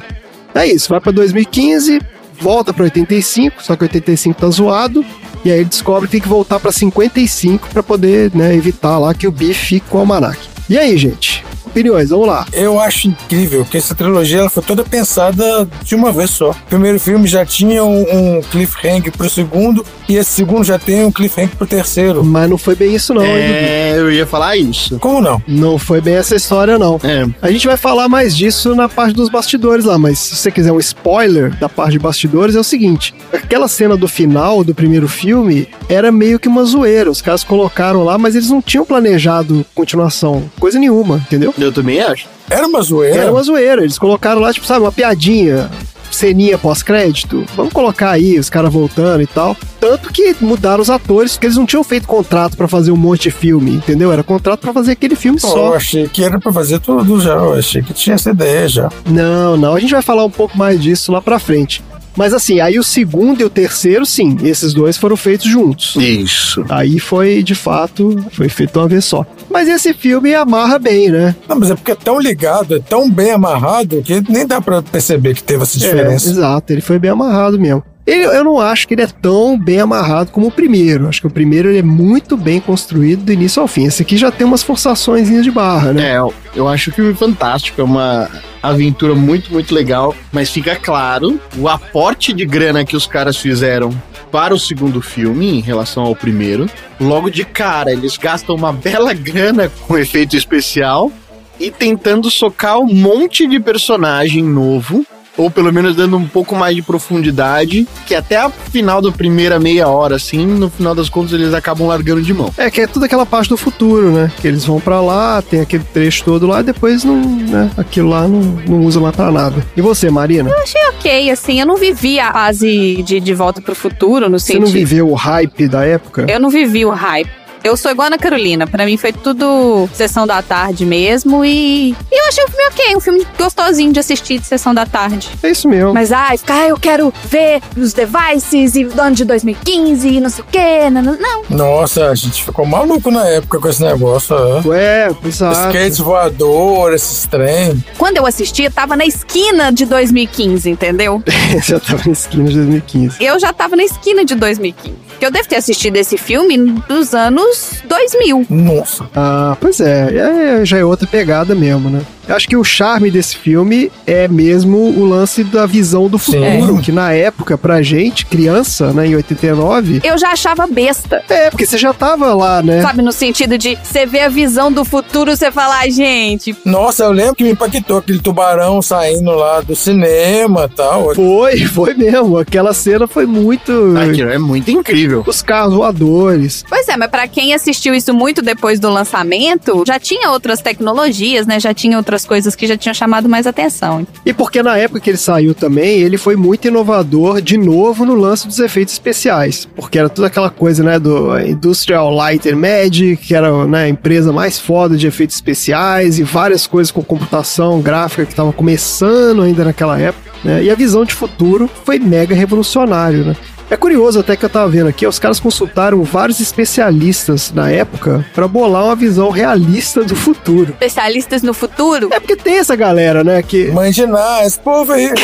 [0.53, 1.99] É isso, vai para 2015,
[2.39, 5.03] volta para 85, só que 85 tá zoado,
[5.43, 9.11] e aí ele descobre que tem que voltar para 55 para poder né, evitar lá
[9.15, 10.37] que o Biff fique com o almanac.
[10.69, 11.46] E aí, gente?
[11.67, 12.45] Opiniões, vamos lá.
[12.51, 16.51] Eu acho incrível que essa trilogia ela foi toda pensada de uma vez só.
[16.51, 21.03] O primeiro filme já tinha um, um cliffhanger pro segundo, e esse segundo já tem
[21.03, 22.23] um cliffhanger pro terceiro.
[22.23, 23.31] Mas não foi bem isso, não, hein?
[23.35, 24.97] É, eu ia falar isso.
[24.99, 25.41] Como não?
[25.47, 26.99] Não foi bem essa história, não.
[27.03, 27.25] É.
[27.41, 30.71] A gente vai falar mais disso na parte dos bastidores lá, mas se você quiser
[30.71, 35.07] um spoiler da parte de bastidores, é o seguinte: aquela cena do final do primeiro
[35.07, 37.11] filme era meio que uma zoeira.
[37.11, 40.49] Os caras colocaram lá, mas eles não tinham planejado continuação.
[40.59, 41.53] Coisa nenhuma, entendeu?
[41.57, 42.27] Eu também acho.
[42.49, 43.21] Era uma zoeira?
[43.23, 43.81] Era uma zoeira.
[43.81, 45.69] Eles colocaram lá, tipo, sabe, uma piadinha.
[46.09, 49.55] Ceninha pós-crédito, vamos colocar aí os caras voltando e tal.
[49.79, 53.23] Tanto que mudaram os atores, porque eles não tinham feito contrato pra fazer um monte
[53.23, 54.11] de filme, entendeu?
[54.11, 55.67] Era contrato pra fazer aquele filme Pô, só.
[55.67, 57.33] eu achei que era pra fazer tudo já.
[57.33, 58.89] Eu achei que tinha essa ideia já.
[59.05, 61.83] Não, não, a gente vai falar um pouco mais disso lá pra frente.
[62.17, 65.95] Mas assim, aí o segundo e o terceiro, sim, esses dois foram feitos juntos.
[65.95, 66.65] Isso.
[66.67, 69.25] Aí foi, de fato, foi feito uma vez só.
[69.49, 71.35] Mas esse filme amarra bem, né?
[71.47, 74.81] Não, mas é porque é tão ligado, é tão bem amarrado, que nem dá pra
[74.81, 76.29] perceber que teve essa É, diferença.
[76.29, 77.83] exato, ele foi bem amarrado mesmo.
[78.07, 81.09] Ele- eu não acho que ele é tão bem amarrado como o primeiro.
[81.09, 83.83] Acho que o primeiro ele é muito bem construído do início ao fim.
[83.85, 86.13] Esse aqui já tem umas forçações de barra, né?
[86.13, 86.17] É,
[86.55, 88.29] eu- acho o filme fantástico, é uma
[88.63, 93.89] aventura muito, muito legal, mas fica claro o aporte de grana que os caras fizeram
[94.31, 96.65] para o segundo filme em relação ao primeiro.
[96.99, 101.11] Logo de cara, eles gastam uma bela grana com efeito especial
[101.59, 105.05] e tentando socar um monte de personagem novo.
[105.37, 109.59] Ou pelo menos dando um pouco mais de profundidade, que até a final da primeira
[109.59, 112.51] meia hora, assim, no final das contas eles acabam largando de mão.
[112.57, 114.31] É que é tudo aquela parte do futuro, né?
[114.41, 117.69] Que eles vão pra lá, tem aquele trecho todo lá, e depois não, né?
[117.77, 119.65] Aquilo lá não, não usa mais pra nada.
[119.75, 120.49] E você, Marina?
[120.89, 124.65] Ok, assim, eu não vivi a fase de, de volta pro futuro, no Você sentido.
[124.65, 126.25] não viveu o hype da época?
[126.27, 127.29] Eu não vivi o hype.
[127.63, 128.65] Eu sou igual a Ana Carolina.
[128.67, 131.43] Pra mim foi tudo sessão da tarde mesmo.
[131.43, 132.95] E, e eu achei o filme ok.
[132.95, 135.29] Um filme gostosinho de assistir de sessão da tarde.
[135.43, 135.93] É isso mesmo.
[135.93, 140.19] Mas, ai, ficar, ah, eu quero ver os devices e o ano de 2015 e
[140.19, 140.89] não sei o quê.
[140.89, 141.43] Não, não.
[141.49, 144.35] Nossa, a gente ficou maluco na época com esse negócio.
[144.35, 144.67] É.
[144.67, 145.67] Ué, exato.
[145.67, 147.83] Skates voador, esses trem.
[147.97, 151.21] Quando eu assisti, eu tava na esquina de 2015, entendeu?
[151.63, 153.23] Já tava na esquina de 2015.
[153.23, 155.07] Eu já tava na esquina de 2015.
[155.07, 157.46] Porque eu devo ter assistido esse filme dos anos
[157.85, 158.45] 2000.
[158.49, 159.09] Nossa.
[159.15, 162.01] Ah, pois é, é, já é outra pegada mesmo, né?
[162.27, 166.75] Eu acho que o charme desse filme é mesmo o lance da visão do futuro,
[166.77, 166.81] Sim.
[166.81, 171.23] que na época, pra gente, criança, né, em 89, Eu já achava besta.
[171.29, 172.81] é, porque você já tava lá, né?
[172.81, 177.03] Sabe, no sentido de você ver a visão do futuro, você falar, ai, gente, Nossa,
[177.05, 181.15] eu lembro que me impactou aquele tubarão saindo lá do cinema e tal.
[181.15, 182.37] Foi, foi mesmo.
[182.37, 183.71] Aquela cena foi muito.
[183.97, 185.23] Aquilo é muito incrível.
[185.25, 186.63] Os carros voadores.
[186.67, 191.45] Pois é, mas pra quem assistiu isso muito depois do lançamento, já tinha outras tecnologias,
[191.47, 191.59] né?
[191.59, 194.05] Já tinha outras coisas que já tinham chamado mais atenção.
[194.25, 198.15] E porque na época que ele saiu também, ele foi muito inovador de novo no
[198.15, 199.67] lance dos efeitos especiais.
[199.75, 203.89] Porque era toda aquela coisa, né, do Industrial Light and Magic, que era né, a
[203.89, 209.41] empresa mais foda de efeitos especiais e várias coisas com computação gráfica que estava começando
[209.41, 210.31] ainda naquela época.
[210.43, 210.63] Né?
[210.63, 213.35] E a visão de futuro foi mega revolucionário, né?
[213.69, 218.25] É curioso até que eu tava vendo aqui, os caras consultaram vários especialistas na época
[218.33, 220.69] pra bolar uma visão realista do futuro.
[220.71, 222.09] Especialistas no futuro?
[222.11, 223.65] É porque tem essa galera, né, que...
[223.67, 225.11] Imaginar, esse povo aí.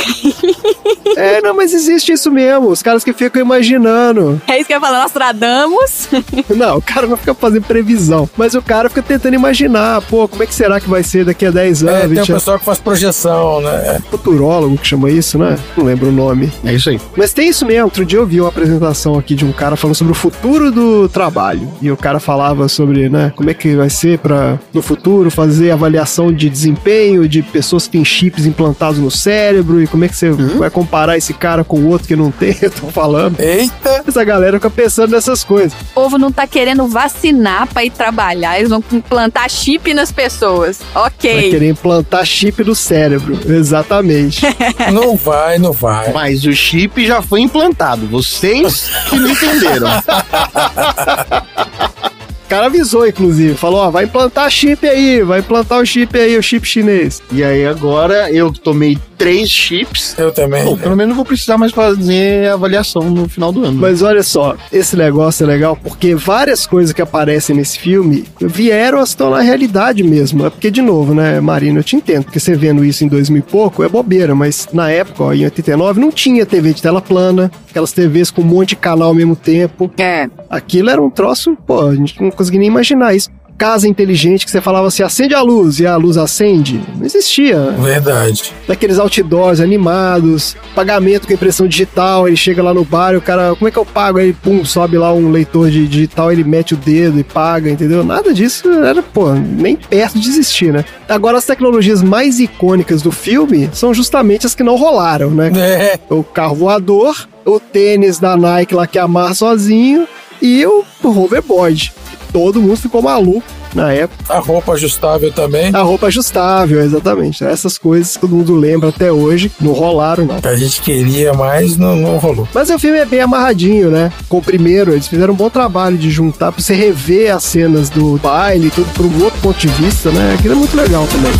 [1.15, 4.41] É, não, mas existe isso mesmo, os caras que ficam imaginando.
[4.47, 6.07] É isso que eu ia falar, Nostradamus.
[6.49, 10.41] Não, o cara não fica fazendo previsão, mas o cara fica tentando imaginar, pô, como
[10.41, 12.27] é que será que vai ser daqui a 10 anos, É, tem 20 o anos.
[12.29, 14.01] pessoal que faz projeção, né?
[14.09, 15.57] Futurólogo que chama isso, né?
[15.77, 16.51] Não lembro o nome.
[16.65, 16.99] É isso aí.
[17.15, 17.85] Mas tem isso mesmo.
[17.85, 21.07] Outro dia eu vi uma apresentação aqui de um cara falando sobre o futuro do
[21.09, 21.71] trabalho.
[21.81, 25.71] E o cara falava sobre, né, como é que vai ser para no futuro fazer
[25.71, 30.15] avaliação de desempenho de pessoas que têm chips implantados no cérebro e como é que
[30.15, 32.55] você vai comparar esse cara com o outro que não tem.
[32.61, 33.39] Eu tô falando.
[33.39, 34.03] Eita!
[34.07, 35.73] Essa galera fica pensando nessas coisas.
[35.73, 40.79] O povo não tá querendo vacinar pra ir trabalhar, eles vão implantar chip nas pessoas.
[40.93, 41.49] Vai Ok.
[41.51, 43.37] querer implantar chip no cérebro.
[43.45, 44.41] Exatamente.
[44.91, 46.11] Não vai, não vai.
[46.13, 48.05] Mas o chip já foi implantado.
[48.23, 49.89] Vocês que não entenderam.
[52.53, 53.55] O cara avisou, inclusive.
[53.55, 57.19] Falou, ó, vai implantar chip aí, vai implantar o chip aí, o chip chinês.
[57.31, 60.15] E aí agora eu tomei três chips.
[60.17, 60.65] Eu também.
[60.65, 63.79] Bom, pelo menos não vou precisar mais fazer avaliação no final do ano.
[63.79, 68.99] Mas olha só, esse negócio é legal porque várias coisas que aparecem nesse filme vieram
[68.99, 70.45] a se tornar realidade mesmo.
[70.45, 73.39] É porque, de novo, né, Marina, eu te entendo, porque você vendo isso em 2000
[73.39, 77.01] e pouco é bobeira, mas na época, ó, em 89, não tinha TV de tela
[77.01, 79.89] plana, aquelas TVs com um monte de canal ao mesmo tempo.
[79.97, 80.29] É.
[80.49, 83.29] Aquilo era um troço, pô, a gente não conseguia nem imaginar isso.
[83.55, 86.81] Casa inteligente que você falava assim, acende a luz e a luz acende.
[86.97, 87.69] Não existia.
[87.79, 88.51] Verdade.
[88.67, 93.55] Daqueles outdoors animados, pagamento com impressão digital, ele chega lá no bar e o cara,
[93.55, 94.17] como é que eu pago?
[94.17, 98.03] Aí, pum, sobe lá um leitor de digital, ele mete o dedo e paga, entendeu?
[98.03, 100.83] Nada disso era, pô, nem perto de existir, né?
[101.07, 105.51] Agora, as tecnologias mais icônicas do filme são justamente as que não rolaram, né?
[105.63, 105.99] É.
[106.09, 110.07] O carro voador, o tênis da Nike lá que amarra sozinho
[110.41, 111.93] e o hoverboard.
[112.33, 113.43] Todo mundo ficou maluco
[113.75, 114.33] na época.
[114.33, 115.69] A roupa ajustável também.
[115.73, 117.43] A roupa ajustável, exatamente.
[117.43, 120.39] Essas coisas que todo mundo lembra até hoje, não rolaram, não.
[120.43, 122.47] A gente queria, mas não, não rolou.
[122.53, 124.11] Mas o filme é bem amarradinho, né?
[124.27, 127.89] Com o primeiro, eles fizeram um bom trabalho de juntar pra você rever as cenas
[127.89, 130.35] do baile, tudo por um outro ponto de vista, né?
[130.37, 131.31] Aquilo é muito legal também.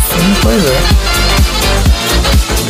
[0.42, 0.78] Pois é.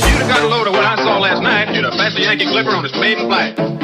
[0.08, 2.22] You'd have got a load of what I saw last night, you'd have passed the
[2.22, 3.83] Yankee Clipper on its maiden flight.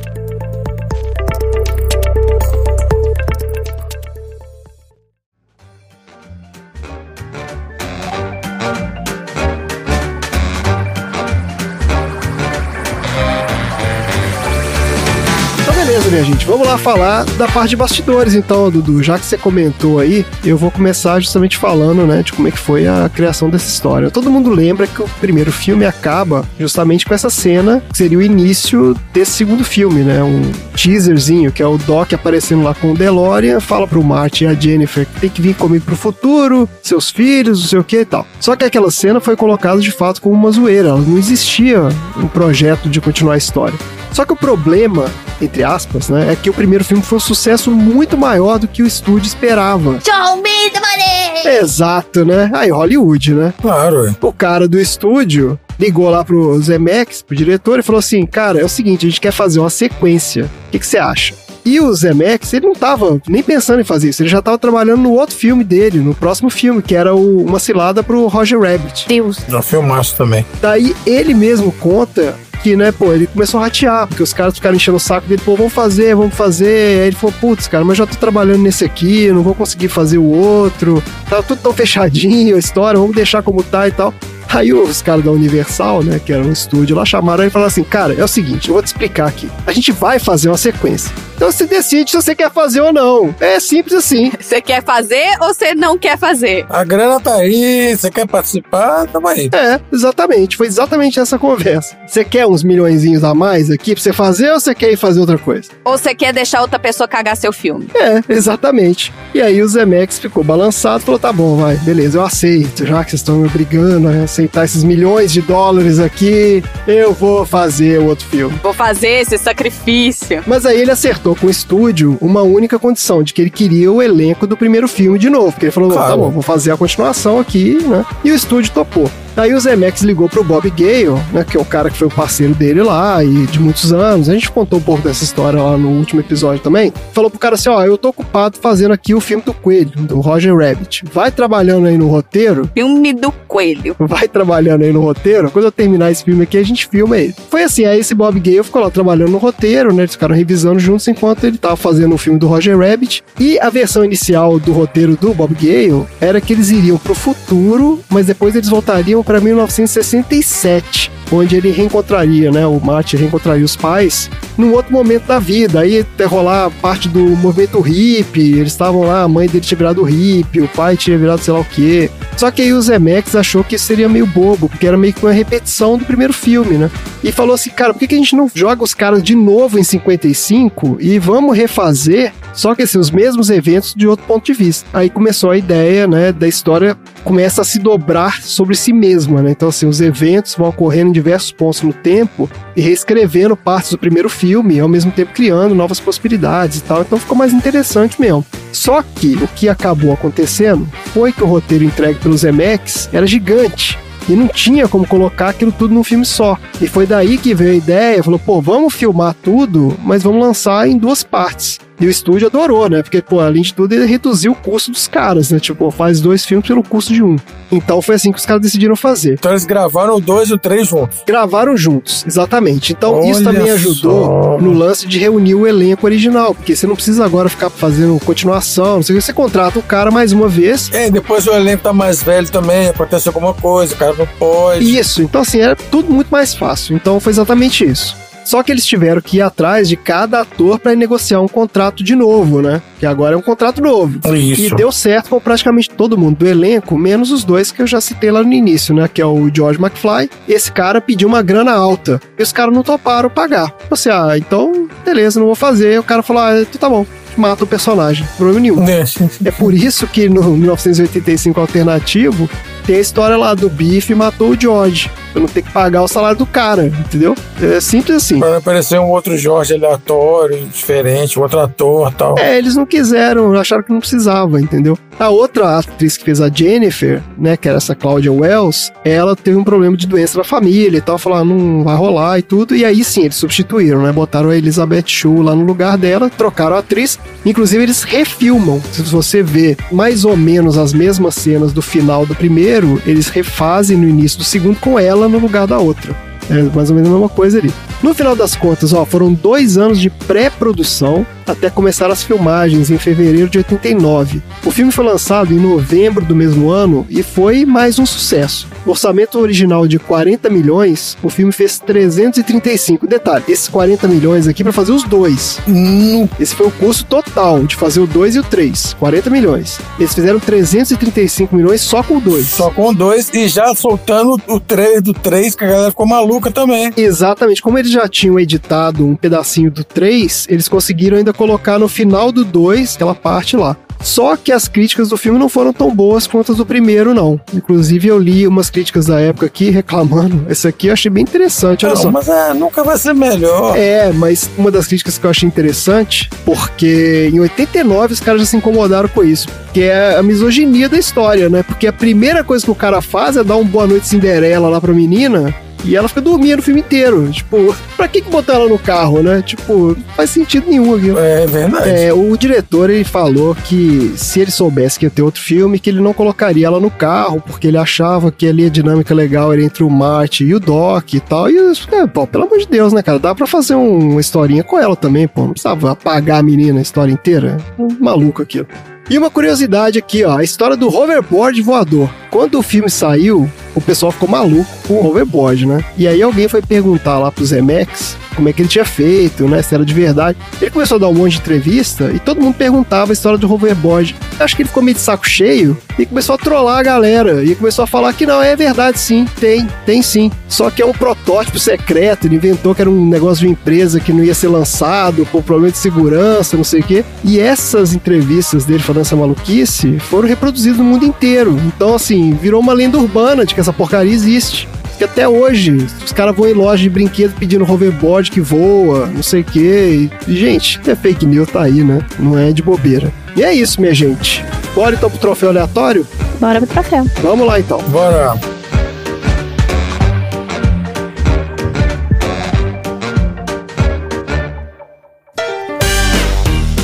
[16.11, 16.45] Minha gente.
[16.45, 19.01] Vamos lá falar da parte de bastidores, então, Dudu.
[19.01, 22.59] Já que você comentou aí, eu vou começar justamente falando, né, de como é que
[22.59, 24.11] foi a criação dessa história.
[24.11, 28.21] Todo mundo lembra que o primeiro filme acaba justamente com essa cena, que seria o
[28.21, 30.21] início desse segundo filme, né?
[30.21, 34.47] Um teaserzinho, que é o Doc aparecendo lá com o DeLorean, fala pro Martin e
[34.47, 38.01] a Jennifer que tem que vir comigo pro futuro, seus filhos, não sei o que
[38.01, 38.27] e tal.
[38.39, 42.27] Só que aquela cena foi colocada de fato como uma zoeira, ela não existia um
[42.27, 43.77] projeto de continuar a história.
[44.11, 45.09] Só que o problema,
[45.41, 48.81] entre aspas, né, é que o primeiro filme foi um sucesso muito maior do que
[48.83, 49.99] o estúdio esperava.
[50.01, 51.57] Show me the money!
[51.59, 52.49] Exato, né?
[52.53, 53.53] Aí Hollywood, né?
[53.61, 54.15] Claro.
[54.21, 58.63] O cara do estúdio ligou lá pro Zemeckis, pro diretor, e falou assim: Cara, é
[58.63, 60.45] o seguinte, a gente quer fazer uma sequência.
[60.67, 61.33] O que, que você acha?
[61.63, 65.01] E o Zemeckis, ele não tava nem pensando em fazer isso, ele já tava trabalhando
[65.01, 69.05] no outro filme dele, no próximo filme, que era o- uma cilada pro Roger Rabbit.
[69.07, 69.37] Deus.
[69.47, 70.43] Um filmaço também.
[70.59, 74.75] Daí ele mesmo conta que, né, pô, ele começou a ratear, porque os caras ficaram
[74.75, 77.01] enchendo o saco dele, pô, vamos fazer, vamos fazer.
[77.01, 80.17] Aí ele falou, putz, cara, mas já tô trabalhando nesse aqui, não vou conseguir fazer
[80.17, 81.03] o outro.
[81.29, 84.13] Tá tudo tão fechadinho a história, vamos deixar como tá e tal.
[84.53, 87.83] Aí os caras da Universal, né, que era um estúdio lá, chamaram e falaram assim:
[87.83, 89.49] Cara, é o seguinte, eu vou te explicar aqui.
[89.65, 91.11] A gente vai fazer uma sequência.
[91.41, 93.33] Então você decide se você quer fazer ou não.
[93.39, 94.31] É simples assim.
[94.39, 96.65] Você quer fazer ou você não quer fazer?
[96.69, 99.07] A grana tá aí, você quer participar?
[99.07, 99.49] Tamo aí.
[99.51, 100.55] É, exatamente.
[100.55, 101.97] Foi exatamente essa conversa.
[102.05, 105.19] Você quer uns milhõezinhos a mais aqui pra você fazer ou você quer ir fazer
[105.19, 105.69] outra coisa?
[105.83, 107.87] Ou você quer deixar outra pessoa cagar seu filme?
[107.95, 109.11] É, exatamente.
[109.33, 113.11] E aí o Zemex ficou balançado, falou: tá bom, vai, beleza, eu aceito, já que
[113.11, 114.11] vocês estão me obrigando a
[114.41, 118.57] aceitar esses milhões de dólares aqui, eu vou fazer o outro filme.
[118.63, 120.43] Vou fazer esse sacrifício.
[120.47, 124.01] Mas aí ele acertou com o estúdio uma única condição, de que ele queria o
[124.01, 125.51] elenco do primeiro filme de novo.
[125.51, 126.09] Porque ele falou, Claro.
[126.09, 128.03] tá bom, vou fazer a continuação aqui, né?
[128.23, 129.09] E o estúdio topou.
[129.35, 132.11] Aí o Zemex ligou pro Bob Gale, né, que é o cara que foi o
[132.11, 134.29] parceiro dele lá e de muitos anos.
[134.29, 136.91] A gente contou um pouco dessa história lá no último episódio também.
[137.13, 140.19] Falou pro cara assim: ó, eu tô ocupado fazendo aqui o filme do Coelho, do
[140.19, 141.03] Roger Rabbit.
[141.13, 143.95] Vai trabalhando aí no roteiro, Filme do coelho.
[143.99, 145.49] vai trabalhando aí no roteiro.
[145.51, 147.33] Quando eu terminar esse filme aqui, a gente filma ele.
[147.49, 150.03] Foi assim, aí esse Bob Gale ficou lá trabalhando no roteiro, né?
[150.03, 153.23] Eles ficaram revisando juntos enquanto ele tava fazendo o filme do Roger Rabbit.
[153.39, 157.99] E a versão inicial do roteiro do Bob Gale era que eles iriam pro futuro,
[158.09, 161.20] mas depois eles voltariam para 1967.
[161.31, 162.65] Onde ele reencontraria, né?
[162.67, 165.79] O Marty reencontraria os pais num outro momento da vida.
[165.79, 168.59] Aí até rolar parte do movimento hippie.
[168.59, 171.59] Eles estavam lá, a mãe dele tinha virado hippie, o pai tinha virado sei lá
[171.59, 172.09] o quê.
[172.37, 175.31] Só que aí o Zemex achou que seria meio bobo, porque era meio que uma
[175.31, 176.89] repetição do primeiro filme, né?
[177.23, 179.77] E falou assim, cara, por que, que a gente não joga os caras de novo
[179.77, 184.53] em 55 e vamos refazer, só que assim, os mesmos eventos de outro ponto de
[184.53, 184.87] vista.
[184.91, 189.51] Aí começou a ideia, né, da história começa a se dobrar sobre si mesma, né?
[189.51, 193.97] Então assim, os eventos vão ocorrendo em diversos pontos no tempo e reescrevendo partes do
[193.97, 197.01] primeiro filme, ao mesmo tempo criando novas possibilidades e tal.
[197.01, 198.45] Então ficou mais interessante mesmo.
[198.71, 203.97] Só que o que acabou acontecendo foi que o roteiro entregue pelo Zemex era gigante.
[204.29, 206.57] E não tinha como colocar aquilo tudo num filme só.
[206.79, 210.87] E foi daí que veio a ideia, falou, pô, vamos filmar tudo, mas vamos lançar
[210.87, 211.79] em duas partes.
[212.01, 213.03] E o estúdio adorou, né?
[213.03, 215.59] Porque, pô, além de tudo, ele reduziu o custo dos caras, né?
[215.59, 217.35] Tipo, faz dois filmes pelo custo de um.
[217.71, 219.33] Então foi assim que os caras decidiram fazer.
[219.33, 221.19] Então eles gravaram dois e o três juntos.
[221.27, 222.91] Gravaram juntos, exatamente.
[222.91, 224.57] Então isso Olha também ajudou só.
[224.57, 228.95] no lance de reunir o elenco original, porque você não precisa agora ficar fazendo continuação,
[228.95, 230.89] não sei o que, você contrata o cara mais uma vez.
[230.91, 234.97] É, depois o elenco tá mais velho também, acontece alguma coisa, o cara não pode.
[234.97, 236.95] Isso, então assim, era tudo muito mais fácil.
[236.95, 238.17] Então foi exatamente isso.
[238.43, 242.15] Só que eles tiveram que ir atrás de cada ator para negociar um contrato de
[242.15, 242.81] novo, né?
[242.99, 244.19] Que agora é um contrato novo.
[244.35, 244.61] Isso.
[244.61, 248.01] E deu certo com praticamente todo mundo do elenco, menos os dois que eu já
[248.01, 249.07] citei lá no início, né?
[249.07, 250.29] Que é o George McFly.
[250.47, 252.21] Esse cara pediu uma grana alta.
[252.37, 253.73] E os caras não toparam pagar.
[253.89, 255.99] Você, ah, então, beleza, não vou fazer.
[255.99, 257.05] O cara falou, ah, então tá bom.
[257.37, 258.27] Mata o personagem.
[258.37, 258.87] Problema nenhum.
[258.87, 259.03] É.
[259.45, 262.49] É por isso que no 1985 alternativo
[262.91, 265.09] tem a história lá do Biff matou o George.
[265.31, 267.33] Pra não ter que pagar o salário do cara, entendeu?
[267.61, 268.37] É simples assim.
[268.37, 272.37] Para aparecer um outro Jorge aleatório, diferente, outro ator e tal.
[272.37, 274.97] É, eles não quiseram, acharam que não precisava, entendeu?
[275.17, 279.55] A outra atriz que fez a Jennifer, né, que era essa Claudia Wells, ela teve
[279.55, 282.83] um problema de doença na família e tal, falaram, não vai rolar e tudo, e
[282.83, 286.79] aí sim, eles substituíram, né, botaram a Elizabeth Shue lá no lugar dela, trocaram a
[286.79, 292.25] atriz, inclusive eles refilmam, se você vê mais ou menos as mesmas cenas do final
[292.25, 296.15] do primeiro, eles refazem no início do segundo com ela no lugar da outra.
[296.49, 297.71] É mais ou menos a mesma coisa ali.
[298.03, 302.97] No final das contas, ó, foram dois anos de pré-produção até começar as filmagens em
[302.97, 304.41] fevereiro de 89.
[304.65, 308.67] O filme foi lançado em novembro do mesmo ano e foi mais um sucesso.
[308.85, 313.05] O orçamento original de 40 milhões, o filme fez 335.
[313.05, 315.59] Detalhe, esses 40 milhões aqui para fazer os dois.
[315.67, 319.79] Hum, Esse foi o custo total de fazer o 2 e o 3, 40 milhões.
[319.99, 322.45] Eles fizeram 335 milhões só com o 2.
[322.47, 326.49] só com dois e já soltando o trailer do três, que a galera ficou maluca
[326.49, 326.91] também.
[326.95, 331.87] Exatamente, como eles já tinham editado um pedacinho do 3, eles conseguiram ainda colocar no
[331.87, 333.75] final do 2, aquela parte lá.
[334.03, 337.39] Só que as críticas do filme não foram tão boas quanto as do primeiro, não.
[337.53, 340.45] Inclusive, eu li umas críticas da época aqui reclamando.
[340.49, 342.11] Esse aqui eu achei bem interessante, olha Não, só.
[342.11, 343.77] mas é, nunca vai ser melhor.
[343.77, 348.47] É, mas uma das críticas que eu achei interessante, porque em 89 os caras já
[348.47, 351.63] se incomodaram com isso, que é a misoginia da história, né?
[351.63, 354.79] Porque a primeira coisa que o cara faz é dar um boa noite Cinderela lá
[354.81, 355.53] pra menina.
[355.83, 357.27] E ela fica dormindo o filme inteiro.
[357.31, 359.41] Tipo, pra que, que botar ela no carro, né?
[359.43, 361.09] Tipo, não faz sentido nenhum aqui.
[361.17, 361.89] É verdade.
[361.89, 365.89] É, o diretor ele falou que se ele soubesse que ia ter outro filme, que
[365.89, 369.63] ele não colocaria ela no carro, porque ele achava que ali a dinâmica legal era
[369.63, 371.49] entre o Marty e o Doc e tal.
[371.49, 371.57] E,
[371.91, 373.19] é, pô, pelo amor de Deus, né, cara?
[373.19, 375.41] Dá pra fazer um- uma historinha com ela também, pô.
[375.43, 377.57] Não precisava apagar a menina a história inteira.
[377.77, 378.67] Um maluco aquilo.
[379.09, 382.09] E uma curiosidade aqui, ó, a história do hoverboard voador.
[382.31, 385.83] Quando o filme saiu, o pessoal ficou maluco, com o hoverboard, né?
[385.97, 389.61] E aí alguém foi perguntar lá pro Zemex como é que ele tinha feito, né?
[389.61, 390.37] Se era de verdade.
[390.61, 393.51] Ele começou a dar um monte de entrevista e todo mundo perguntava a história do
[393.51, 394.15] hoverboard.
[394.39, 397.43] Acho que ele ficou meio de saco cheio e começou a trollar a galera.
[397.43, 400.31] E começou a falar que não, é verdade sim, tem, tem sim.
[400.47, 404.13] Só que é um protótipo secreto, ele inventou que era um negócio de empresa que
[404.13, 407.05] não ia ser lançado por problema de segurança, não sei o quê.
[407.23, 411.59] E essas entrevistas dele falando essa maluquice foram reproduzidas no mundo inteiro.
[411.67, 414.67] Então, assim, virou uma lenda urbana de que essa porcaria existe.
[414.97, 415.71] Que até hoje
[416.05, 420.09] os caras vão em loja de brinquedo pedindo hoverboard que voa, não sei o quê.
[420.27, 422.05] E, gente, é fake news, tá aí, né?
[422.19, 423.11] Não é de bobeira.
[423.35, 424.45] E é isso, minha gente.
[424.75, 426.05] Bora então pro troféu aleatório?
[426.39, 427.05] Bora pro troféu.
[427.23, 427.81] Vamos lá então.
[427.83, 428.37] Bora.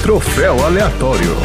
[0.02, 1.36] Troféu aleatório.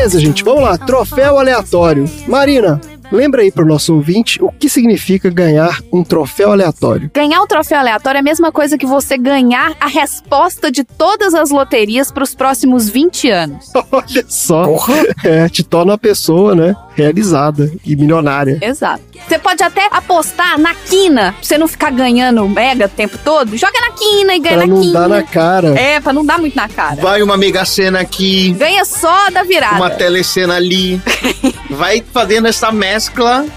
[0.00, 0.78] Beleza, gente, vamos lá.
[0.78, 2.08] Troféu aleatório.
[2.26, 2.80] Marina,
[3.10, 7.10] lembra aí pro nosso ouvinte o que significa ganhar um troféu aleatório.
[7.14, 11.34] Ganhar um troféu aleatório é a mesma coisa que você ganhar a resposta de todas
[11.34, 13.70] as loterias pros próximos 20 anos.
[13.90, 14.64] Olha só.
[14.64, 14.94] Porra.
[15.24, 16.74] É, te torna uma pessoa, né?
[16.94, 18.58] Realizada e milionária.
[18.60, 19.02] Exato.
[19.28, 23.56] Você pode até apostar na quina, pra você não ficar ganhando mega o tempo todo.
[23.56, 25.00] Joga na quina e ganha Pra na não quina.
[25.00, 25.78] dar na cara.
[25.78, 26.96] É, pra não dar muito na cara.
[26.96, 29.76] Vai uma mega cena aqui, Ganha só da virada.
[29.76, 31.00] uma telecena ali.
[31.70, 32.99] Vai fazendo essa mescla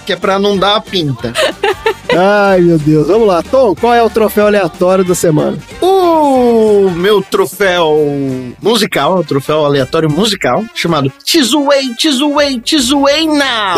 [0.05, 1.33] que é pra não dar a pinta.
[2.15, 3.07] Ai, meu Deus.
[3.07, 3.41] Vamos lá.
[3.41, 5.57] Tom, qual é o troféu aleatório da semana?
[5.81, 7.97] O meu troféu
[8.61, 13.77] musical, o troféu aleatório musical, chamado Tizuei, Tizuei, Tizuei Now.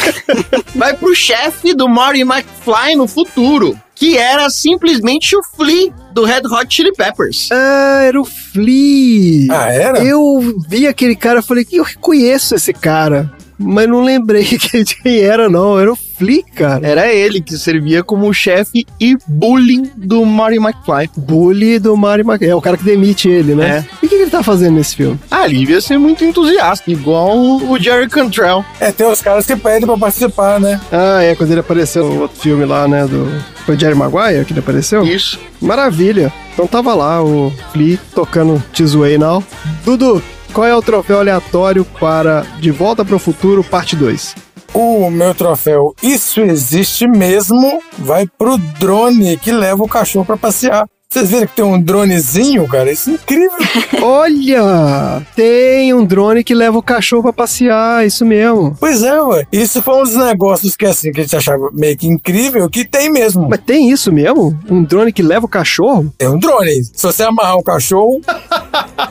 [0.74, 6.42] Vai pro chefe do Marty McFly no futuro, que era simplesmente o Flea do Red
[6.50, 7.48] Hot Chili Peppers.
[7.50, 9.48] Ah, era o Flea.
[9.50, 9.98] Ah, era?
[10.04, 13.32] Eu vi aquele cara e falei que eu reconheço esse cara.
[13.58, 15.78] Mas não lembrei que quem era, não.
[15.78, 16.86] Era o Flea, cara.
[16.86, 21.10] Era ele que servia como chefe e bullying do Marty McFly.
[21.16, 22.40] Bully do Mario Mac...
[22.42, 23.86] É o cara que demite ele, né?
[24.02, 25.18] E o que, que ele tá fazendo nesse filme?
[25.30, 28.64] Ah, ele devia ser muito entusiasta, igual o Jerry Cantrell.
[28.80, 30.80] É, tem os caras que pedem pra participar, né?
[30.90, 33.06] Ah, é, quando ele apareceu no outro filme lá, né?
[33.06, 33.30] Do...
[33.64, 35.04] Foi o Jerry Maguire que ele apareceu?
[35.04, 35.38] Isso.
[35.60, 36.32] Maravilha.
[36.54, 39.44] Então tava lá o Flea tocando Tizuei Now.
[39.84, 40.22] Dudu,
[40.56, 44.34] qual é o troféu aleatório para De Volta para o Futuro, parte 2?
[44.72, 50.86] O meu troféu Isso Existe Mesmo vai pro drone que leva o cachorro pra passear.
[51.08, 52.90] Vocês viram que tem um dronezinho, cara?
[52.90, 53.56] Isso é incrível.
[54.02, 55.22] Olha!
[55.34, 58.76] Tem um drone que leva o cachorro pra passear, isso mesmo.
[58.78, 59.46] pois é, ué.
[59.52, 62.84] Isso foi um dos negócios que, assim, que a gente achava meio que incrível, que
[62.84, 63.48] tem mesmo.
[63.48, 64.58] Mas tem isso mesmo?
[64.68, 66.12] Um drone que leva o cachorro?
[66.18, 66.84] Tem um drone.
[66.84, 68.20] Se você amarrar um cachorro,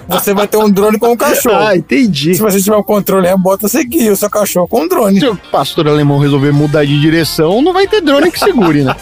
[0.07, 1.57] você vai ter um drone com um cachorro.
[1.67, 2.35] Ah, entendi.
[2.35, 5.19] Se você tiver um controle remoto, você guia o seu cachorro com um drone.
[5.19, 8.95] Se o pastor alemão resolver mudar de direção, não vai ter drone que segure, né?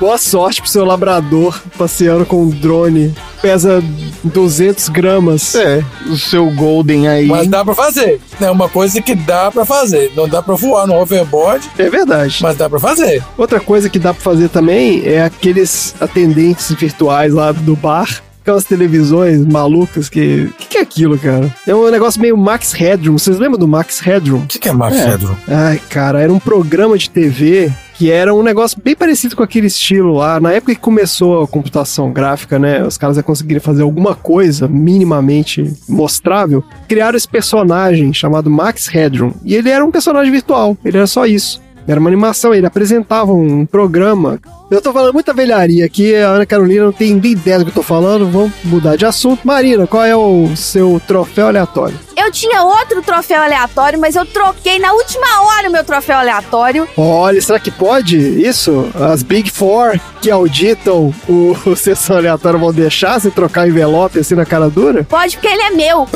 [0.00, 3.14] Boa sorte pro seu labrador passeando com um drone.
[3.40, 3.80] Pesa
[4.24, 5.54] 200 gramas.
[5.54, 7.26] É, o seu Golden aí.
[7.26, 8.20] Mas dá pra fazer.
[8.40, 10.10] É uma coisa que dá pra fazer.
[10.16, 12.38] Não dá pra voar no hoverboard, É verdade.
[12.42, 13.22] mas dá pra fazer.
[13.38, 18.08] Outra coisa que dá pra fazer também é aqueles atendentes virtuais lá do bar.
[18.42, 20.50] Aquelas televisões malucas que.
[20.50, 21.48] O que, que é aquilo, cara?
[21.64, 23.16] É um negócio meio Max Headroom.
[23.16, 24.40] Vocês lembram do Max Headroom?
[24.40, 25.06] O que, que é Max É.
[25.10, 25.34] Headroom?
[25.46, 29.68] Ai, cara, era um programa de TV que era um negócio bem parecido com aquele
[29.68, 30.40] estilo lá.
[30.40, 32.84] Na época que começou a computação gráfica, né?
[32.84, 36.64] Os caras já conseguiram fazer alguma coisa minimamente mostrável.
[36.88, 39.32] Criaram esse personagem chamado Max Headroom.
[39.44, 40.76] E ele era um personagem virtual.
[40.84, 41.61] Ele era só isso.
[41.86, 44.40] Era uma animação, ele apresentava um programa.
[44.70, 47.70] Eu tô falando muita velharia aqui, a Ana Carolina não tem nem ideia do que
[47.70, 49.46] eu tô falando, vamos mudar de assunto.
[49.46, 51.98] Marina, qual é o seu troféu aleatório?
[52.22, 56.88] Eu tinha outro troféu aleatório, mas eu troquei na última hora o meu troféu aleatório.
[56.96, 58.88] Olha, será que pode isso?
[58.94, 64.36] As Big Four que auditam o, o sessão aleatória vão deixar você trocar envelope assim
[64.36, 65.02] na cara dura?
[65.02, 66.08] Pode, porque ele é meu.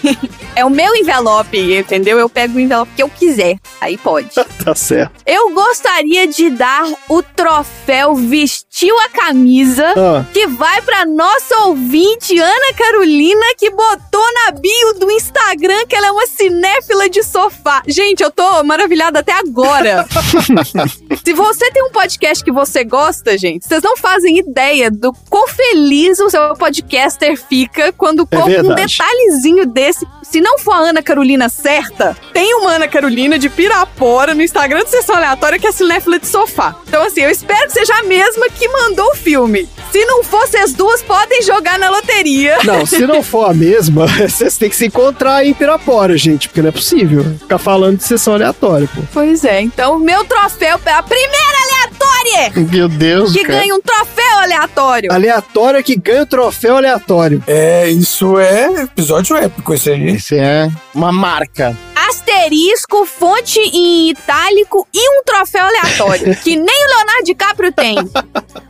[0.56, 2.18] é o meu envelope, entendeu?
[2.18, 3.58] Eu pego o envelope que eu quiser.
[3.80, 4.30] Aí pode.
[4.64, 5.12] Tá certo.
[5.24, 9.86] Eu gostaria de dar o troféu Vestiu a Camisa.
[9.96, 15.49] Ah, Que vai pra nossa ouvinte, Ana Carolina, que botou na bio do Instagram
[15.86, 17.82] que ela é uma cinéfila de sofá.
[17.86, 20.06] Gente, eu tô maravilhada até agora.
[21.24, 25.46] Se você tem um podcast que você gosta, gente, vocês não fazem ideia do quão
[25.48, 30.06] feliz o seu podcaster fica quando É compra um detalhezinho desse.
[30.30, 34.84] Se não for a Ana Carolina certa, tem uma Ana Carolina de Pirapora no Instagram
[34.84, 36.76] do Sessão Aleatória que é cinéfila de sofá.
[36.86, 39.68] Então, assim, eu espero que seja a mesma que mandou o filme.
[39.90, 42.58] Se não fosse as duas, podem jogar na loteria.
[42.62, 46.48] Não, se não for a mesma, vocês têm que se encontrar aí em Pirapora, gente,
[46.48, 49.02] porque não é possível ficar falando de sessão aleatória, pô.
[49.12, 53.60] Pois é, então o meu troféu é a primeira aleatória Meu Deus, que cara.
[53.60, 55.12] ganha um troféu aleatório.
[55.12, 57.42] Aleatória que ganha o troféu aleatório.
[57.46, 60.19] É, isso é episódio épico, esse aí.
[60.20, 61.74] Esse é uma marca.
[61.96, 66.36] Asterisco, fonte em itálico e um troféu aleatório.
[66.44, 67.96] que nem o Leonardo DiCaprio tem.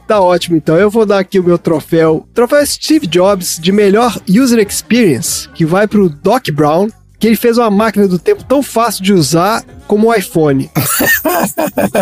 [0.07, 0.77] Tá ótimo, então.
[0.77, 2.25] Eu vou dar aqui o meu troféu.
[2.33, 6.89] Troféu Steve Jobs de melhor User Experience, que vai pro Doc Brown,
[7.21, 10.71] que ele fez uma máquina do tempo tão fácil de usar como o iPhone.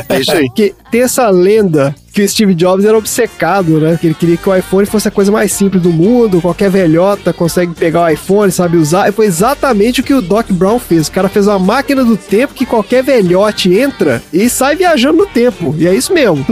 [0.09, 0.47] É isso aí.
[0.47, 3.97] Porque tem essa lenda que o Steve Jobs era obcecado, né?
[4.01, 7.33] Que ele queria que o iPhone fosse a coisa mais simples do mundo, qualquer velhota
[7.33, 9.09] consegue pegar o iPhone, sabe usar.
[9.09, 11.07] E foi exatamente o que o Doc Brown fez.
[11.07, 15.27] O cara fez uma máquina do tempo que qualquer velhote entra e sai viajando no
[15.27, 15.75] tempo.
[15.79, 16.45] E é isso mesmo.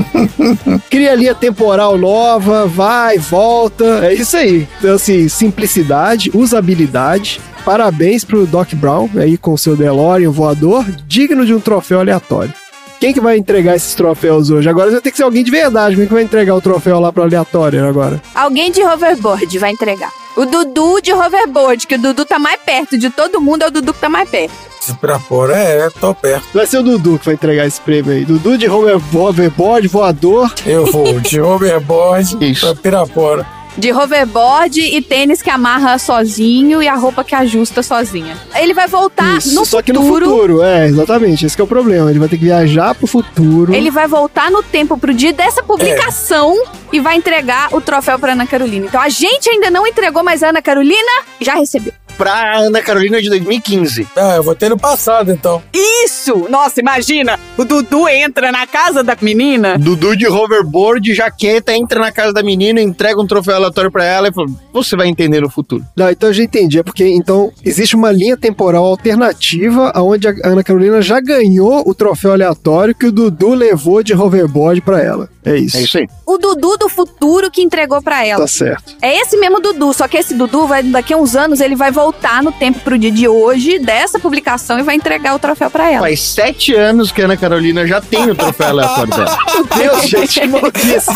[0.89, 4.07] Cria linha temporal nova, vai, volta.
[4.07, 4.69] É isso aí.
[4.79, 7.41] Então, assim, simplicidade, usabilidade.
[7.67, 12.55] Parabéns pro Doc Brown aí com o seu DeLorean voador, digno de um troféu aleatório.
[13.01, 14.69] Quem que vai entregar esses troféus hoje?
[14.71, 15.97] Agora vai ter que ser alguém de verdade.
[15.97, 18.23] Quem que vai entregar o troféu lá pro aleatório agora?
[18.33, 20.12] Alguém de hoverboard vai entregar.
[20.37, 23.71] O Dudu de hoverboard, que o Dudu tá mais perto de todo mundo, é o
[23.73, 24.55] Dudu que tá mais perto.
[24.81, 26.47] Se pra fora, é, tô perto.
[26.55, 28.25] Vai ser o Dudu que vai entregar esse prêmio aí.
[28.25, 30.53] Dudu de hover- hoverboard, voador.
[30.64, 32.64] Eu vou de overboard Isso.
[32.64, 33.45] pra Pirapora.
[33.77, 38.37] De hoverboard e tênis que amarra sozinho e a roupa que ajusta sozinha.
[38.55, 40.27] Ele vai voltar Isso, no só que futuro.
[40.27, 41.45] no futuro, é, exatamente.
[41.45, 42.09] Esse que é o problema.
[42.09, 43.74] Ele vai ter que viajar pro futuro.
[43.74, 46.57] Ele vai voltar no tempo pro dia dessa publicação
[46.93, 48.87] e vai entregar o troféu pra Ana Carolina.
[48.87, 51.93] Então a gente ainda não entregou, mas a Ana Carolina já recebeu.
[52.17, 54.07] Pra Ana Carolina de 2015.
[54.17, 55.62] Ah, eu vou ter no passado, então.
[55.73, 56.47] Isso!
[56.49, 57.39] Nossa, imagina!
[57.59, 59.79] O Dudu entra na casa da menina.
[59.79, 64.29] Dudu de hoverboard, jaqueta, entra na casa da menina, entrega um troféu aleatório pra ela
[64.29, 65.85] e fala: Você vai entender no futuro.
[65.97, 66.79] Não, então eu já entendi.
[66.79, 71.95] É porque então existe uma linha temporal alternativa onde a Ana Carolina já ganhou o
[71.95, 75.29] troféu aleatório que o Dudu levou de hoverboard pra ela.
[75.47, 75.76] É isso.
[75.76, 76.09] É isso aí.
[76.26, 78.40] O Dudu do futuro que entregou pra ela.
[78.40, 78.94] Tá certo.
[79.01, 81.92] É esse mesmo Dudu, só que esse Dudu vai daqui a uns anos ele vai
[81.92, 85.88] voltar no tempo pro dia de hoje dessa publicação e vai entregar o troféu pra
[85.90, 86.01] ela.
[86.01, 89.38] Faz sete anos que a Ana Carolina já tem o troféu aleatório dela.
[89.76, 91.11] Meu Deus, gente, que maluquice.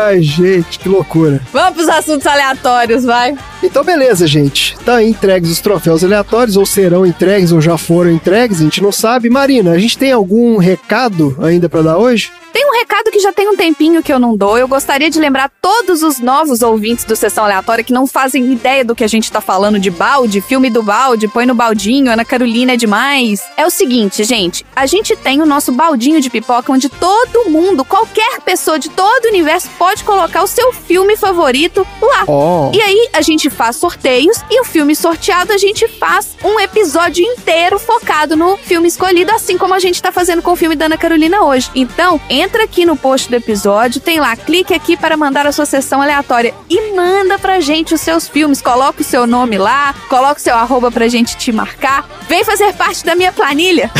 [0.00, 1.40] Ai, gente, que loucura.
[1.52, 3.36] Vamos pros assuntos aleatórios, vai.
[3.62, 4.76] Então, beleza, gente.
[4.78, 8.82] Tá aí entregues os troféus aleatórios, ou serão entregues, ou já foram entregues, a gente
[8.82, 9.28] não sabe.
[9.28, 12.30] Marina, a gente tem algum recado ainda pra dar hoje?
[12.52, 14.58] Tem um recado que já tem um tempinho que eu não dou.
[14.58, 18.84] Eu gostaria de lembrar todos os novos ouvintes do Sessão Aleatória que não fazem ideia
[18.84, 22.24] do que a gente tá falando de balde, filme do balde, põe no baldinho, Ana
[22.24, 23.42] Carolina é demais.
[23.56, 27.84] É o seguinte, gente, a gente tem o nosso baldinho de pipoca onde todo mundo,
[27.84, 32.24] qualquer pessoa de todo o universo pode colocar o seu filme favorito lá.
[32.28, 32.70] Ó.
[32.74, 37.24] E aí a gente faz sorteios e o filme sorteado a gente faz um episódio
[37.24, 40.84] inteiro focado no filme escolhido, assim como a gente tá fazendo com o filme da
[40.84, 41.70] Ana Carolina hoje.
[41.74, 45.66] Então, entra aqui no post do episódio, tem lá, clique aqui para mandar a sua
[45.66, 48.62] sessão aleatória e manda pra gente os seus filmes.
[48.62, 52.08] Coloca o seu nome lá, coloca o seu arroba pra gente te marcar.
[52.28, 53.90] Vem fazer parte da minha planilha.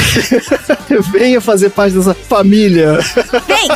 [1.12, 2.98] Venha fazer parte dessa família.
[3.46, 3.68] Vem!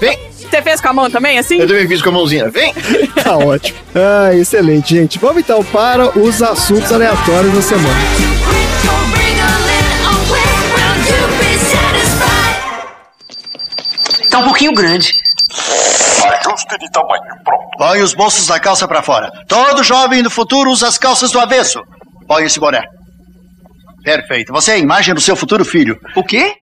[0.00, 0.30] Vem!
[0.50, 1.58] Você fez com a mão também, assim?
[1.60, 2.50] Eu também fiz com a mãozinha.
[2.50, 2.74] Vem!
[3.22, 3.78] Tá ótimo.
[3.94, 5.18] Ah, excelente, gente.
[5.18, 8.69] Vamos então para os assuntos aleatórios da semana.
[14.30, 15.12] Tá um pouquinho grande.
[16.40, 17.70] Ajuste de tamanho, pronto.
[17.76, 19.30] Põe os bolsos da calça pra fora.
[19.48, 21.80] Todo jovem do futuro usa as calças do avesso.
[22.28, 22.82] Põe esse boné.
[24.04, 24.52] Perfeito.
[24.52, 25.98] Você é a imagem do seu futuro filho.
[26.14, 26.54] O quê?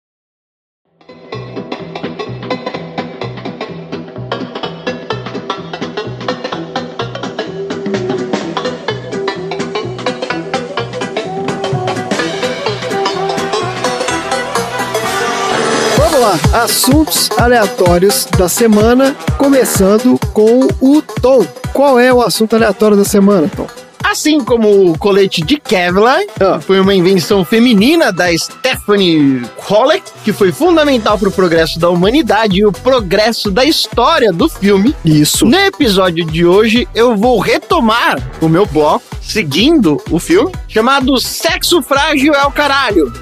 [16.66, 21.46] Assuntos aleatórios da semana, começando com o Tom.
[21.72, 23.75] Qual é o assunto aleatório da semana, Tom?
[24.16, 26.58] Assim como o colete de Kevlar, Ah.
[26.58, 32.60] foi uma invenção feminina da Stephanie Holleck, que foi fundamental para o progresso da humanidade
[32.60, 34.96] e o progresso da história do filme.
[35.04, 35.44] Isso.
[35.44, 41.82] No episódio de hoje, eu vou retomar o meu bloco, seguindo o filme, chamado Sexo
[41.82, 43.12] Frágil é o Caralho,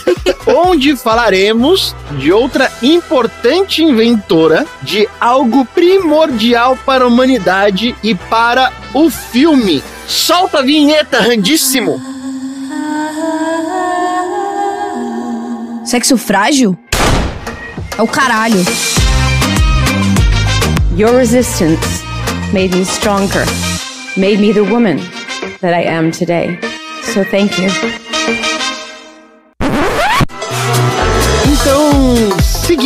[0.48, 9.10] onde falaremos de outra importante inventora de algo primordial para a humanidade e para o
[9.10, 9.82] filme.
[10.08, 12.00] Solta a vinheta, Randíssimo!
[15.84, 16.78] Sexo frágil?
[17.96, 18.64] É o caralho.
[20.96, 22.02] Your resistance
[22.54, 23.44] made me stronger,
[24.16, 24.96] made me the woman
[25.60, 26.58] that I am today.
[27.12, 28.07] So thank you.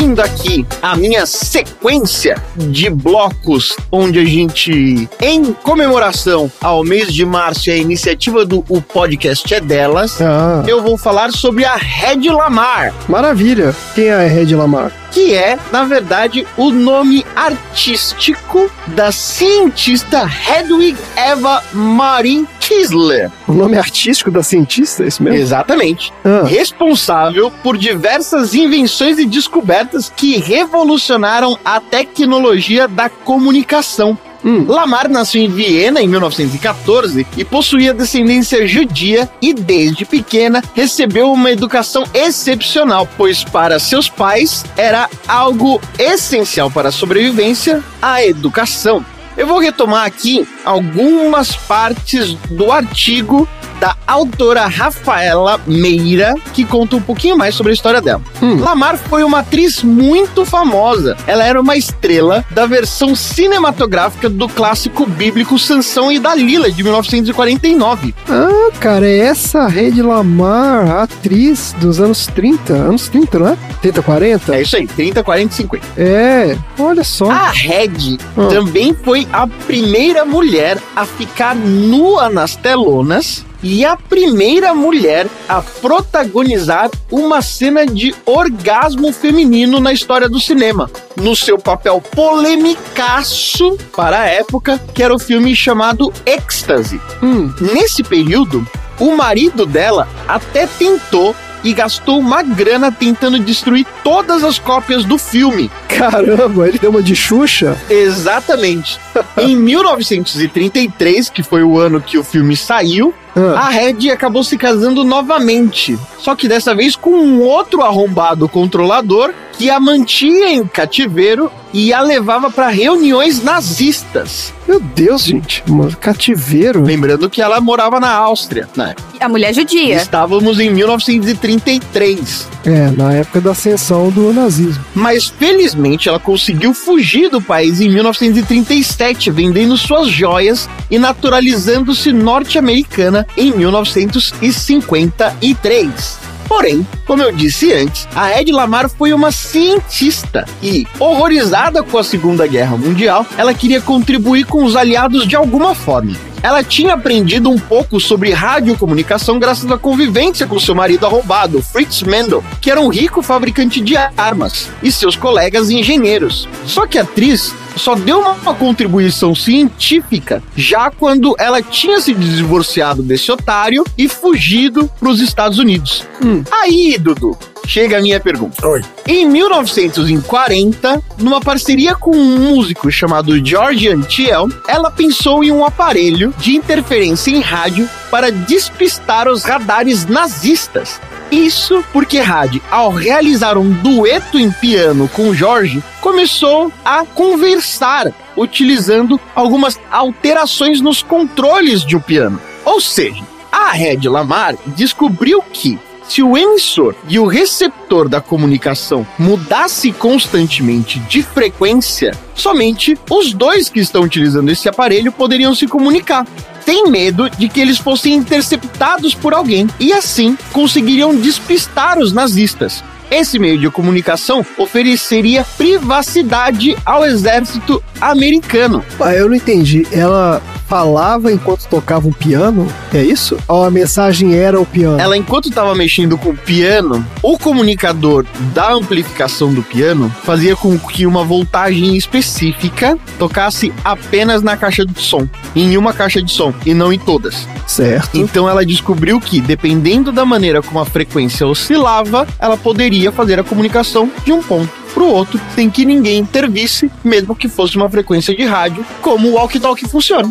[0.03, 7.25] Seguindo aqui a minha sequência de blocos, onde a gente, em comemoração ao mês de
[7.25, 11.77] março e a iniciativa do O Podcast é Delas, Ah, eu vou falar sobre a
[11.77, 12.93] Red Lamar.
[13.09, 13.73] maravilha.
[13.95, 14.91] Quem é a Red Lamar?
[15.13, 23.31] Que é, na verdade, o nome artístico da cientista Hedwig Eva Marin Kisler.
[23.47, 25.39] O nome artístico da cientista, é isso mesmo?
[25.39, 26.13] Exatamente.
[26.25, 26.45] Ah.
[26.47, 34.19] Responsável por diversas invenções e descobertas que revolucionaram a tecnologia da comunicação.
[34.45, 34.65] Hum.
[34.67, 41.51] Lamar nasceu em Viena em 1914 e possuía descendência judia e desde pequena recebeu uma
[41.51, 49.05] educação excepcional, pois para seus pais era algo essencial para a sobrevivência a educação.
[49.37, 53.49] Eu vou retomar aqui algumas partes do artigo
[53.81, 58.23] da autora Rafaela Meira, que conta um pouquinho mais sobre a história dela.
[58.61, 61.17] Lamar foi uma atriz muito famosa.
[61.27, 68.15] Ela era uma estrela da versão cinematográfica do clássico bíblico Sansão e Dalila, de 1949.
[68.31, 73.57] Ah, cara, é essa Red Lamar, a atriz dos anos 30, anos 30, não é?
[73.81, 74.55] 30, 40?
[74.57, 75.87] É isso aí, 30, 40 e 50.
[75.97, 77.29] É, olha só.
[77.29, 78.47] A Red Ah.
[78.49, 80.52] também foi a primeira mulher
[80.95, 89.13] a ficar nua nas telonas e a primeira mulher a protagonizar uma cena de orgasmo
[89.13, 95.19] feminino na história do cinema, no seu papel polemicaço para a época, que era o
[95.19, 97.01] filme chamado Ecstasy.
[97.23, 98.67] Hum, Nesse período,
[99.01, 101.35] o marido dela até tentou
[101.65, 105.71] e gastou uma grana tentando destruir todas as cópias do filme.
[105.89, 107.77] caramba, ele deu uma de Xuxa?
[107.89, 108.99] Exatamente.
[109.39, 114.59] em 1933, que foi o ano que o filme saiu, Ah, a Red acabou se
[114.59, 115.99] casando novamente.
[116.19, 119.33] Só que dessa vez com um outro arrombado controlador
[119.63, 124.53] que a mantinha em cativeiro e a levava para reuniões nazistas.
[124.67, 126.83] meu Deus, gente, mano, cativeiro.
[126.83, 128.97] Lembrando que ela morava na Áustria, né?
[129.21, 129.95] A mulher judia.
[129.95, 132.49] Estávamos em 1933.
[132.65, 134.85] É, na época da ascensão do nazismo.
[134.97, 143.25] Mas felizmente ela conseguiu fugir do país em 1937, vendendo suas joias e naturalizando-se norte-americana
[143.37, 146.32] em 1953.
[146.53, 152.05] Porém, como eu disse antes, a Ed Lamar foi uma cientista e, horrorizada com a
[152.05, 156.15] Segunda Guerra Mundial, ela queria contribuir com os aliados de alguma forma.
[156.43, 162.03] Ela tinha aprendido um pouco sobre radiocomunicação graças à convivência com seu marido arrombado, Fritz
[162.03, 166.49] Mendel, que era um rico fabricante de armas, e seus colegas engenheiros.
[166.67, 173.03] Só que a atriz só deu uma contribuição científica já quando ela tinha se divorciado
[173.03, 176.05] desse otário e fugido para os Estados Unidos.
[176.51, 177.37] Aí, Dudu,
[177.67, 178.67] chega a minha pergunta.
[178.67, 178.83] Oi.
[179.07, 186.35] Em 1940, numa parceria com um músico chamado George Antiel, ela pensou em um aparelho
[186.39, 191.01] de interferência em rádio para despistar os radares nazistas.
[191.31, 199.19] Isso porque Had, ao realizar um dueto em piano com Jorge, começou a conversar utilizando
[199.35, 202.39] algumas alterações nos controles de um piano.
[202.65, 205.79] Ou seja, a Red Lamar descobriu que
[206.13, 213.71] se o emissor e o receptor da comunicação mudasse constantemente de frequência, somente os dois
[213.71, 216.27] que estão utilizando esse aparelho poderiam se comunicar.
[216.67, 222.85] Tem medo de que eles fossem interceptados por alguém e assim conseguiriam despistar os nazistas.
[223.13, 228.83] Esse meio de comunicação ofereceria privacidade ao exército americano.
[228.99, 229.87] Ah, eu não entendi.
[229.93, 232.67] Ela falava enquanto tocava um piano?
[232.95, 233.37] É isso?
[233.47, 234.99] Ou a mensagem era o piano?
[234.99, 240.79] Ela, enquanto estava mexendo com o piano, o comunicador da amplificação do piano fazia com
[240.79, 246.55] que uma voltagem específica tocasse apenas na caixa de som, em uma caixa de som
[246.65, 247.47] e não em todas.
[247.67, 248.17] Certo.
[248.17, 253.45] Então ela descobriu que, dependendo da maneira como a frequência oscilava, ela poderia fazer a
[253.45, 257.89] comunicação de um ponto para o outro sem que ninguém intervisse, mesmo que fosse uma
[257.89, 260.29] frequência de rádio, como o walkie-talkie funciona.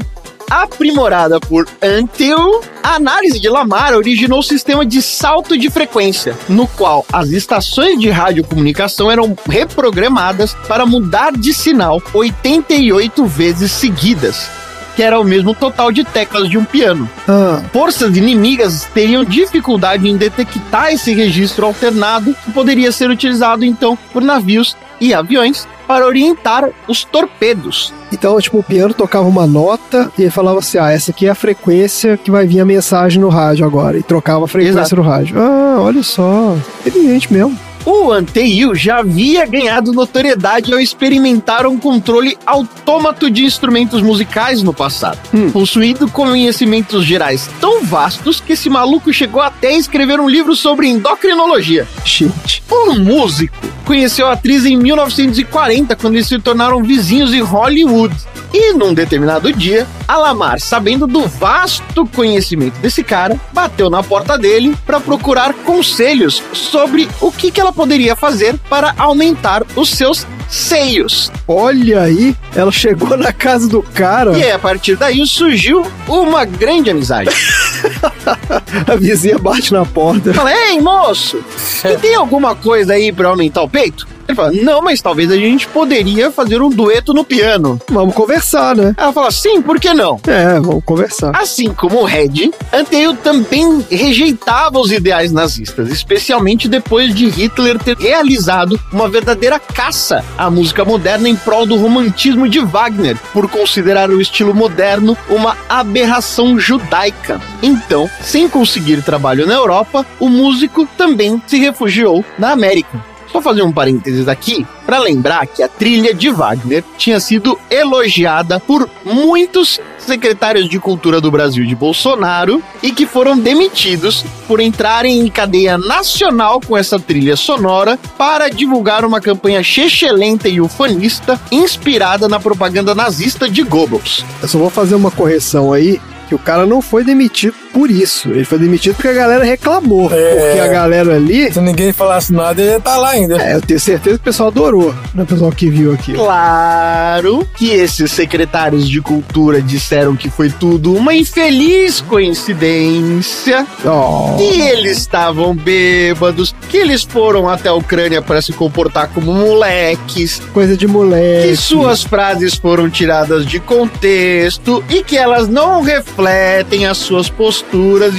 [0.50, 6.68] Aprimorada por Antil, a análise de Lamar originou o sistema de salto de frequência, no
[6.68, 14.50] qual as estações de radiocomunicação eram reprogramadas para mudar de sinal 88 vezes seguidas,
[14.96, 17.10] que era o mesmo total de teclas de um piano.
[17.28, 23.98] Ah, Forças inimigas teriam dificuldade em detectar esse registro alternado que poderia ser utilizado então
[24.12, 27.94] por navios e aviões para orientar os torpedos.
[28.14, 31.30] Então, tipo, o piano tocava uma nota e ele falava assim: ah, essa aqui é
[31.30, 33.98] a frequência que vai vir a mensagem no rádio agora.
[33.98, 34.96] E trocava a frequência Exato.
[34.96, 35.36] no rádio.
[35.40, 36.56] Ah, olha só.
[36.86, 37.58] Inteligente mesmo.
[37.86, 44.72] O Anteiu já havia ganhado notoriedade ao experimentar um controle autômato de instrumentos musicais no
[44.74, 45.18] passado,
[45.52, 50.88] possuindo conhecimentos gerais tão vastos que esse maluco chegou até a escrever um livro sobre
[50.88, 51.88] endocrinologia.
[52.06, 52.62] Gente.
[52.70, 53.56] O músico
[53.86, 58.16] conheceu a atriz em 1940, quando eles se tornaram vizinhos em Hollywood.
[58.54, 64.76] E num determinado dia, Alamar, sabendo do vasto conhecimento desse cara, bateu na porta dele
[64.86, 71.32] para procurar conselhos sobre o que, que ela poderia fazer para aumentar os seus seios.
[71.48, 74.38] Olha aí, ela chegou na casa do cara.
[74.38, 77.30] E a partir daí surgiu uma grande amizade.
[78.88, 80.34] A vizinha bate na porta.
[80.34, 84.08] Fala, ei, moço, você tem alguma coisa aí para aumentar o peito?
[84.28, 87.80] Ele fala, não, mas talvez a gente poderia fazer um dueto no piano.
[87.90, 88.94] Vamos conversar, né?
[88.98, 90.20] Ela fala, sim, por que não?
[90.28, 91.32] É, vamos conversar.
[91.36, 97.98] Assim como o Red, Anteu também rejeitava os ideais nazistas, especialmente depois de Hitler ter
[97.98, 104.10] realizado uma verdadeira caça à música moderna em prol do romantismo de Wagner, por considerar
[104.10, 107.40] o estilo moderno uma aberração judaica.
[107.62, 113.11] Então, sem conseguir trabalho na Europa, o músico também se refugiou na América.
[113.32, 118.60] Só fazer um parênteses aqui para lembrar que a trilha de Wagner tinha sido elogiada
[118.60, 125.20] por muitos secretários de cultura do Brasil de Bolsonaro e que foram demitidos por entrarem
[125.20, 132.28] em cadeia nacional com essa trilha sonora para divulgar uma campanha chechelenta e ufanista inspirada
[132.28, 134.26] na propaganda nazista de Goebbels.
[134.42, 136.02] Eu só vou fazer uma correção aí.
[136.28, 138.30] Que o cara não foi demitido por isso.
[138.30, 140.10] Ele foi demitido porque a galera reclamou.
[140.14, 140.36] É.
[140.46, 141.52] Porque a galera ali.
[141.52, 143.42] Se ninguém falasse nada, ele ia tá lá ainda.
[143.42, 145.24] É, eu tenho certeza que o pessoal adorou, né?
[145.24, 146.14] O pessoal que viu aqui.
[146.14, 154.36] Claro que esses secretários de cultura disseram que foi tudo uma infeliz coincidência, Oh.
[154.38, 160.42] que eles estavam bêbados, que eles foram até a Ucrânia para se comportar como moleques,
[160.54, 161.50] Coisa de moleque.
[161.50, 167.61] que suas frases foram tiradas de contexto e que elas não refletem as suas posturas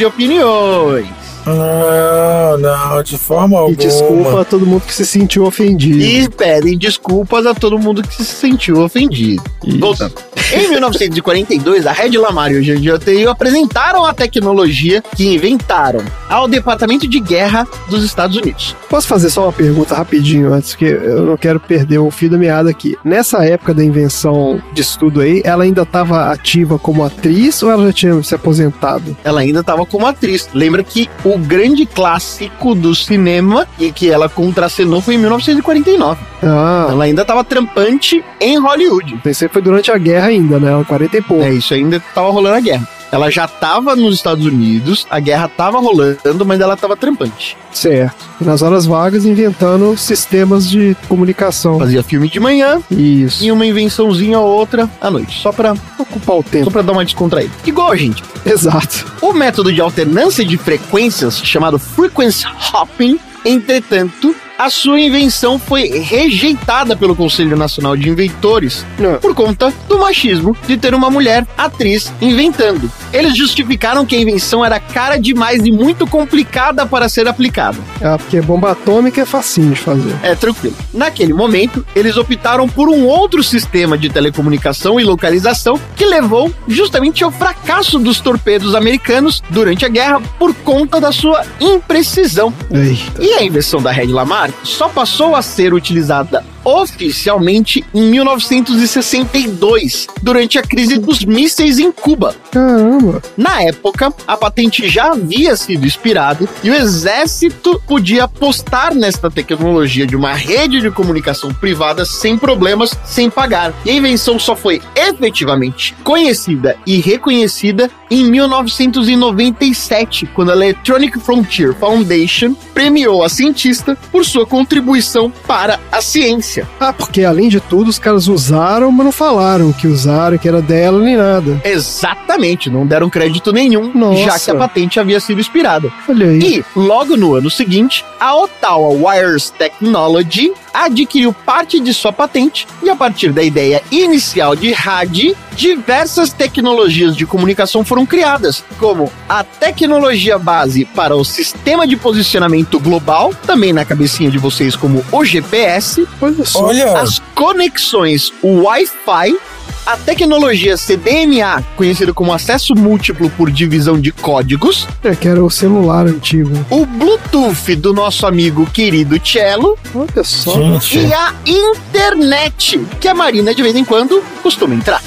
[0.00, 1.21] e opiniões.
[1.46, 3.76] Não, não, de forma E alguma.
[3.76, 5.98] desculpa a todo mundo que se sentiu ofendido.
[6.00, 9.42] E pedem desculpas a todo mundo que se sentiu ofendido.
[9.78, 10.14] Voltando.
[10.52, 17.08] Em 1942, a Red Lamar e o Teio apresentaram a tecnologia que inventaram ao Departamento
[17.08, 18.76] de Guerra dos Estados Unidos.
[18.88, 22.36] Posso fazer só uma pergunta rapidinho antes, que eu não quero perder o fio da
[22.36, 22.96] meada aqui.
[23.04, 27.86] Nessa época da invenção disso tudo aí, ela ainda estava ativa como atriz ou ela
[27.86, 29.16] já tinha se aposentado?
[29.24, 30.48] Ela ainda estava como atriz.
[30.52, 36.20] Lembra que o grande clássico do cinema e que ela contracenou foi em 1949.
[36.42, 39.16] Ah, Ela ainda estava trampante em Hollywood.
[39.22, 40.84] pensei que foi durante a guerra ainda, né?
[40.86, 41.42] 40 e pouco.
[41.44, 42.88] É, isso ainda estava rolando a guerra.
[43.12, 47.56] Ela já estava nos Estados Unidos, a guerra estava rolando, mas ela estava trampante.
[47.70, 48.24] Certo.
[48.40, 51.78] E nas horas vagas inventando sistemas de comunicação.
[51.78, 53.44] Fazia filme de manhã Isso.
[53.44, 56.70] e uma invençãozinha ou outra à noite, só pra, Ocupar o só tempo.
[56.70, 57.52] pra dar uma descontraída.
[57.66, 58.22] Igual a gente.
[58.46, 59.12] Exato.
[59.20, 66.94] O método de alternância de frequências, chamado frequency hopping, entretanto, a sua invenção foi rejeitada
[66.94, 69.18] pelo Conselho Nacional de Inventores Não.
[69.18, 72.88] por conta do machismo de ter uma mulher atriz inventando.
[73.12, 77.76] Eles justificaram que a invenção era cara demais e muito complicada para ser aplicada.
[78.00, 80.14] Ah, porque bomba atômica é facinho de fazer.
[80.22, 80.76] É tranquilo.
[80.94, 87.24] Naquele momento, eles optaram por um outro sistema de telecomunicação e localização que levou justamente
[87.24, 92.54] ao fracasso dos torpedos americanos durante a guerra por conta da sua imprecisão.
[92.70, 93.20] Eita.
[93.20, 100.58] E a invenção da Red Lamar só passou a ser utilizada oficialmente em 1962, durante
[100.58, 102.34] a crise dos mísseis em Cuba.
[102.50, 103.22] Caramba.
[103.36, 110.06] Na época, a patente já havia sido expirada e o exército podia apostar nesta tecnologia
[110.06, 113.72] de uma rede de comunicação privada sem problemas, sem pagar.
[113.84, 121.74] E a invenção só foi efetivamente conhecida e reconhecida em 1997, quando a Electronic Frontier
[121.74, 126.51] Foundation premiou a cientista por sua contribuição para a ciência.
[126.78, 130.60] Ah, porque além de tudo, os caras usaram, mas não falaram que usaram, que era
[130.60, 131.60] dela nem nada.
[131.64, 134.24] Exatamente, não deram crédito nenhum, Nossa.
[134.24, 135.90] já que a patente havia sido expirada.
[136.08, 136.38] Olha aí.
[136.38, 142.88] E, logo no ano seguinte, a Ottawa Wires Technology adquiriu parte de sua patente e,
[142.88, 149.44] a partir da ideia inicial de RAD, diversas tecnologias de comunicação foram criadas, como a
[149.44, 155.24] tecnologia base para o sistema de posicionamento global, também na cabecinha de vocês como o
[155.24, 156.06] GPS,
[156.52, 159.36] Pois Olha As conexões Wi-Fi,
[159.84, 165.50] a tecnologia CDMA, conhecida como acesso múltiplo por divisão de códigos, É que era o
[165.50, 166.50] celular antigo.
[166.70, 170.52] o Bluetooth do nosso amigo querido Cello Olha só.
[170.78, 170.98] gente.
[170.98, 175.02] e a internet, que a Marina de vez em quando costuma entrar.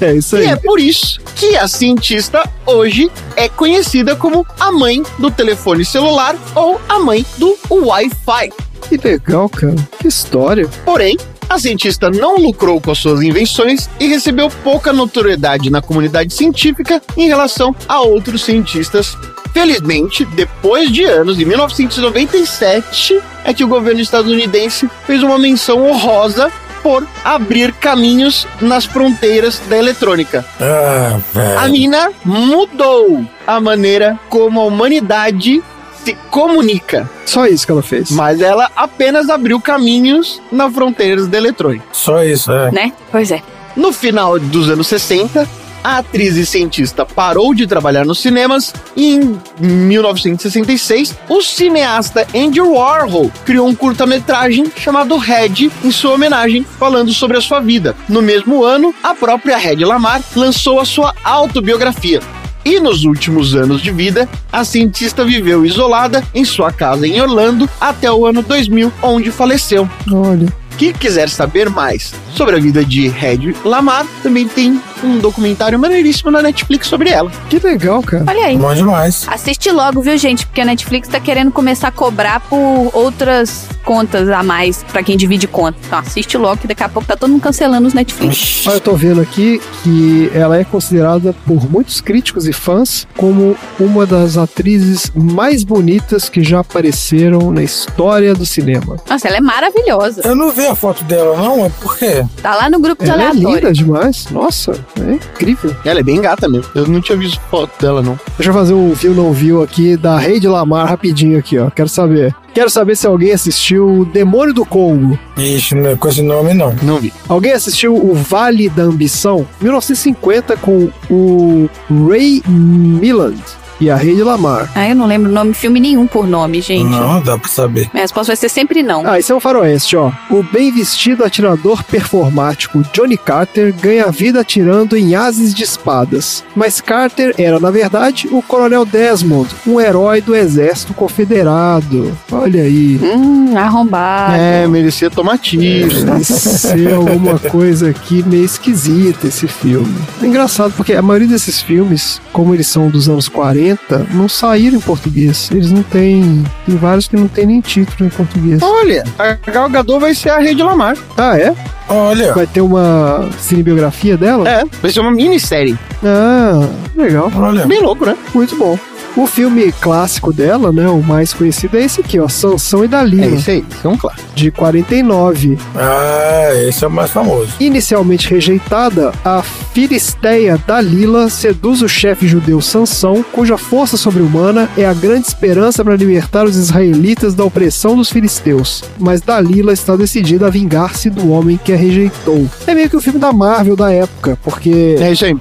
[0.00, 0.46] É isso E aí.
[0.46, 6.34] é por isso que a cientista hoje é conhecida como a mãe do telefone celular
[6.54, 8.50] ou a mãe do Wi-Fi.
[8.88, 9.74] Que legal, cara.
[9.98, 10.68] Que história.
[10.84, 11.16] Porém,
[11.48, 17.00] a cientista não lucrou com as suas invenções e recebeu pouca notoriedade na comunidade científica
[17.16, 19.16] em relação a outros cientistas.
[19.52, 26.50] Felizmente, depois de anos, em 1997, é que o governo estadunidense fez uma menção honrosa
[26.82, 30.44] por abrir caminhos nas fronteiras da eletrônica.
[30.60, 31.18] Ah,
[31.58, 35.62] A mina mudou a maneira como a humanidade
[36.04, 38.10] se comunica, Só isso que ela fez.
[38.10, 41.84] mas ela apenas abriu caminhos nas fronteiras da eletrônica.
[41.92, 42.70] Só isso, é.
[42.70, 42.92] Né?
[43.10, 43.42] Pois é.
[43.76, 45.48] No final dos anos 60,
[45.82, 52.60] a atriz e cientista parou de trabalhar nos cinemas e em 1966, o cineasta Andy
[52.60, 57.94] Warhol criou um curta-metragem chamado Red em sua homenagem, falando sobre a sua vida.
[58.08, 62.20] No mesmo ano, a própria Red Lamar lançou a sua autobiografia.
[62.64, 67.68] E nos últimos anos de vida, a cientista viveu isolada em sua casa em Orlando
[67.80, 69.88] até o ano 2000, onde faleceu.
[70.10, 70.46] Olha.
[70.78, 76.30] Quem quiser saber mais sobre a vida de Red Lamar, também tem um documentário maneiríssimo
[76.30, 77.30] na Netflix sobre ela.
[77.48, 78.24] Que legal, cara.
[78.26, 78.56] Olha aí.
[78.56, 79.26] Bom demais.
[79.28, 80.46] Assiste logo, viu, gente?
[80.46, 85.16] Porque a Netflix tá querendo começar a cobrar por outras contas a mais pra quem
[85.16, 85.78] divide conta.
[85.86, 88.66] Então assiste logo, que daqui a pouco tá todo mundo cancelando os Netflix.
[88.66, 93.56] Olha, eu tô vendo aqui que ela é considerada por muitos críticos e fãs como
[93.78, 98.96] uma das atrizes mais bonitas que já apareceram na história do cinema.
[99.08, 100.22] Nossa, ela é maravilhosa.
[100.24, 101.66] Eu não vi a foto dela, não.
[101.66, 102.24] É por quê?
[102.42, 103.56] Tá lá no grupo de Ela é aleatório.
[103.56, 104.26] linda demais.
[104.30, 105.74] Nossa, é incrível.
[105.84, 106.70] Ela é bem gata mesmo.
[106.74, 108.18] Eu não tinha visto foto dela, não.
[108.36, 111.70] Deixa eu fazer um viu não viu aqui da Rei de Lamar rapidinho aqui, ó.
[111.70, 112.34] Quero saber.
[112.52, 115.18] Quero saber se alguém assistiu o Demônio do Congo.
[115.36, 116.74] Ixi, não é com esse nome, não.
[116.82, 117.12] Não vi.
[117.28, 119.46] Alguém assistiu o Vale da Ambição?
[119.60, 121.68] 1950 com o
[122.08, 123.42] Ray Milland
[123.84, 124.70] e a Rei de Lamar.
[124.74, 126.88] Ah, eu não lembro nome filme nenhum por nome, gente.
[126.88, 127.90] Não, dá pra saber.
[127.92, 129.06] Minha resposta vai ser sempre não.
[129.06, 130.10] Ah, esse é um faroeste, ó.
[130.30, 136.42] O bem vestido atirador performático Johnny Carter ganha vida atirando em ases de espadas.
[136.56, 142.16] Mas Carter era, na verdade, o Coronel Desmond, um herói do exército confederado.
[142.32, 142.98] Olha aí.
[143.02, 144.34] Hum, arrombado.
[144.34, 146.04] É, merecia tomar tiro.
[146.04, 149.94] Deve ser alguma coisa aqui meio esquisita esse filme.
[150.22, 154.76] É engraçado porque a maioria desses filmes, como eles são dos anos 40, não saíram
[154.76, 155.48] em português.
[155.52, 156.44] Eles não têm.
[156.66, 158.60] Tem vários que não tem nem título em português.
[158.60, 160.96] Olha, a Gal Gadot vai ser a Rede Lamar.
[161.16, 161.54] Ah, é?
[161.88, 164.48] Olha, Vai ter uma cinebiografia dela?
[164.48, 165.78] É, vai ser uma minissérie.
[166.02, 167.30] Ah, legal.
[167.36, 167.66] olha.
[167.66, 168.16] Bem louco, né?
[168.34, 168.76] Muito bom.
[169.16, 173.26] O filme clássico dela, né, o mais conhecido é esse aqui, ó, Sansão e Dalila,
[173.26, 174.18] É isso aí, isso é um claro.
[174.34, 175.56] de 49.
[175.76, 177.52] Ah, esse é o mais famoso.
[177.60, 184.92] Inicialmente rejeitada, a filisteia Dalila seduz o chefe judeu Sansão, cuja força sobre-humana é a
[184.94, 188.82] grande esperança para libertar os israelitas da opressão dos filisteus.
[188.98, 192.48] Mas Dalila está decidida a vingar-se do homem que a rejeitou.
[192.66, 195.36] É meio que o filme da Marvel da época, porque É isso aí.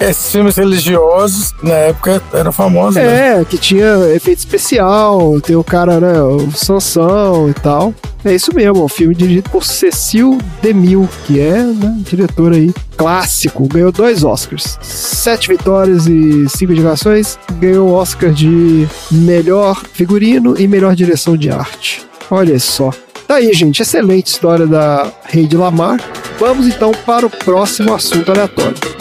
[0.00, 6.00] Esses filmes religiosos, na época, eram famosos, É, que tinha efeito especial, tem o cara,
[6.00, 7.94] né, o Sansão e tal.
[8.24, 12.72] É isso mesmo, é um filme dirigido por Cecil DeMille, que é, né, diretor aí
[12.96, 20.54] clássico, ganhou dois Oscars, sete vitórias e cinco indicações, ganhou o Oscar de melhor figurino
[20.58, 22.02] e melhor direção de arte.
[22.30, 22.90] Olha só.
[23.26, 26.00] Tá aí, gente, excelente história da Rei de Lamar.
[26.38, 28.99] Vamos então para o próximo assunto aleatório.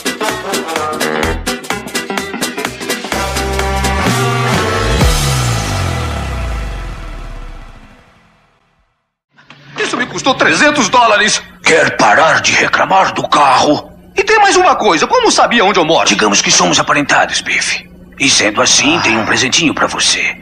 [10.20, 11.42] Custou 300 dólares.
[11.64, 13.90] Quer parar de reclamar do carro?
[14.18, 15.08] E tem mais uma coisa.
[15.08, 16.08] Como sabia onde eu moro?
[16.08, 17.88] Digamos que somos aparentados, Biff.
[18.20, 20.36] E sendo assim, tem um presentinho pra você.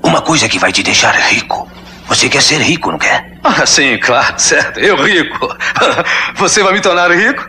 [0.00, 1.68] Uma coisa que vai te deixar rico.
[2.06, 3.38] Você quer ser rico, não quer?
[3.42, 4.78] Ah, sim, claro, certo.
[4.78, 5.48] Eu rico.
[6.36, 7.48] Você vai me tornar rico?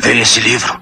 [0.00, 0.80] Vê esse livro.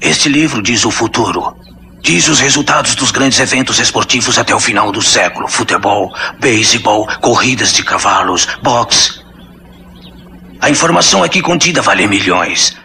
[0.00, 1.56] Este livro diz o futuro.
[2.00, 7.72] Diz os resultados dos grandes eventos esportivos até o final do século: futebol, beisebol, corridas
[7.72, 9.20] de cavalos, boxe.
[10.60, 12.76] A informação aqui contida vale milhões.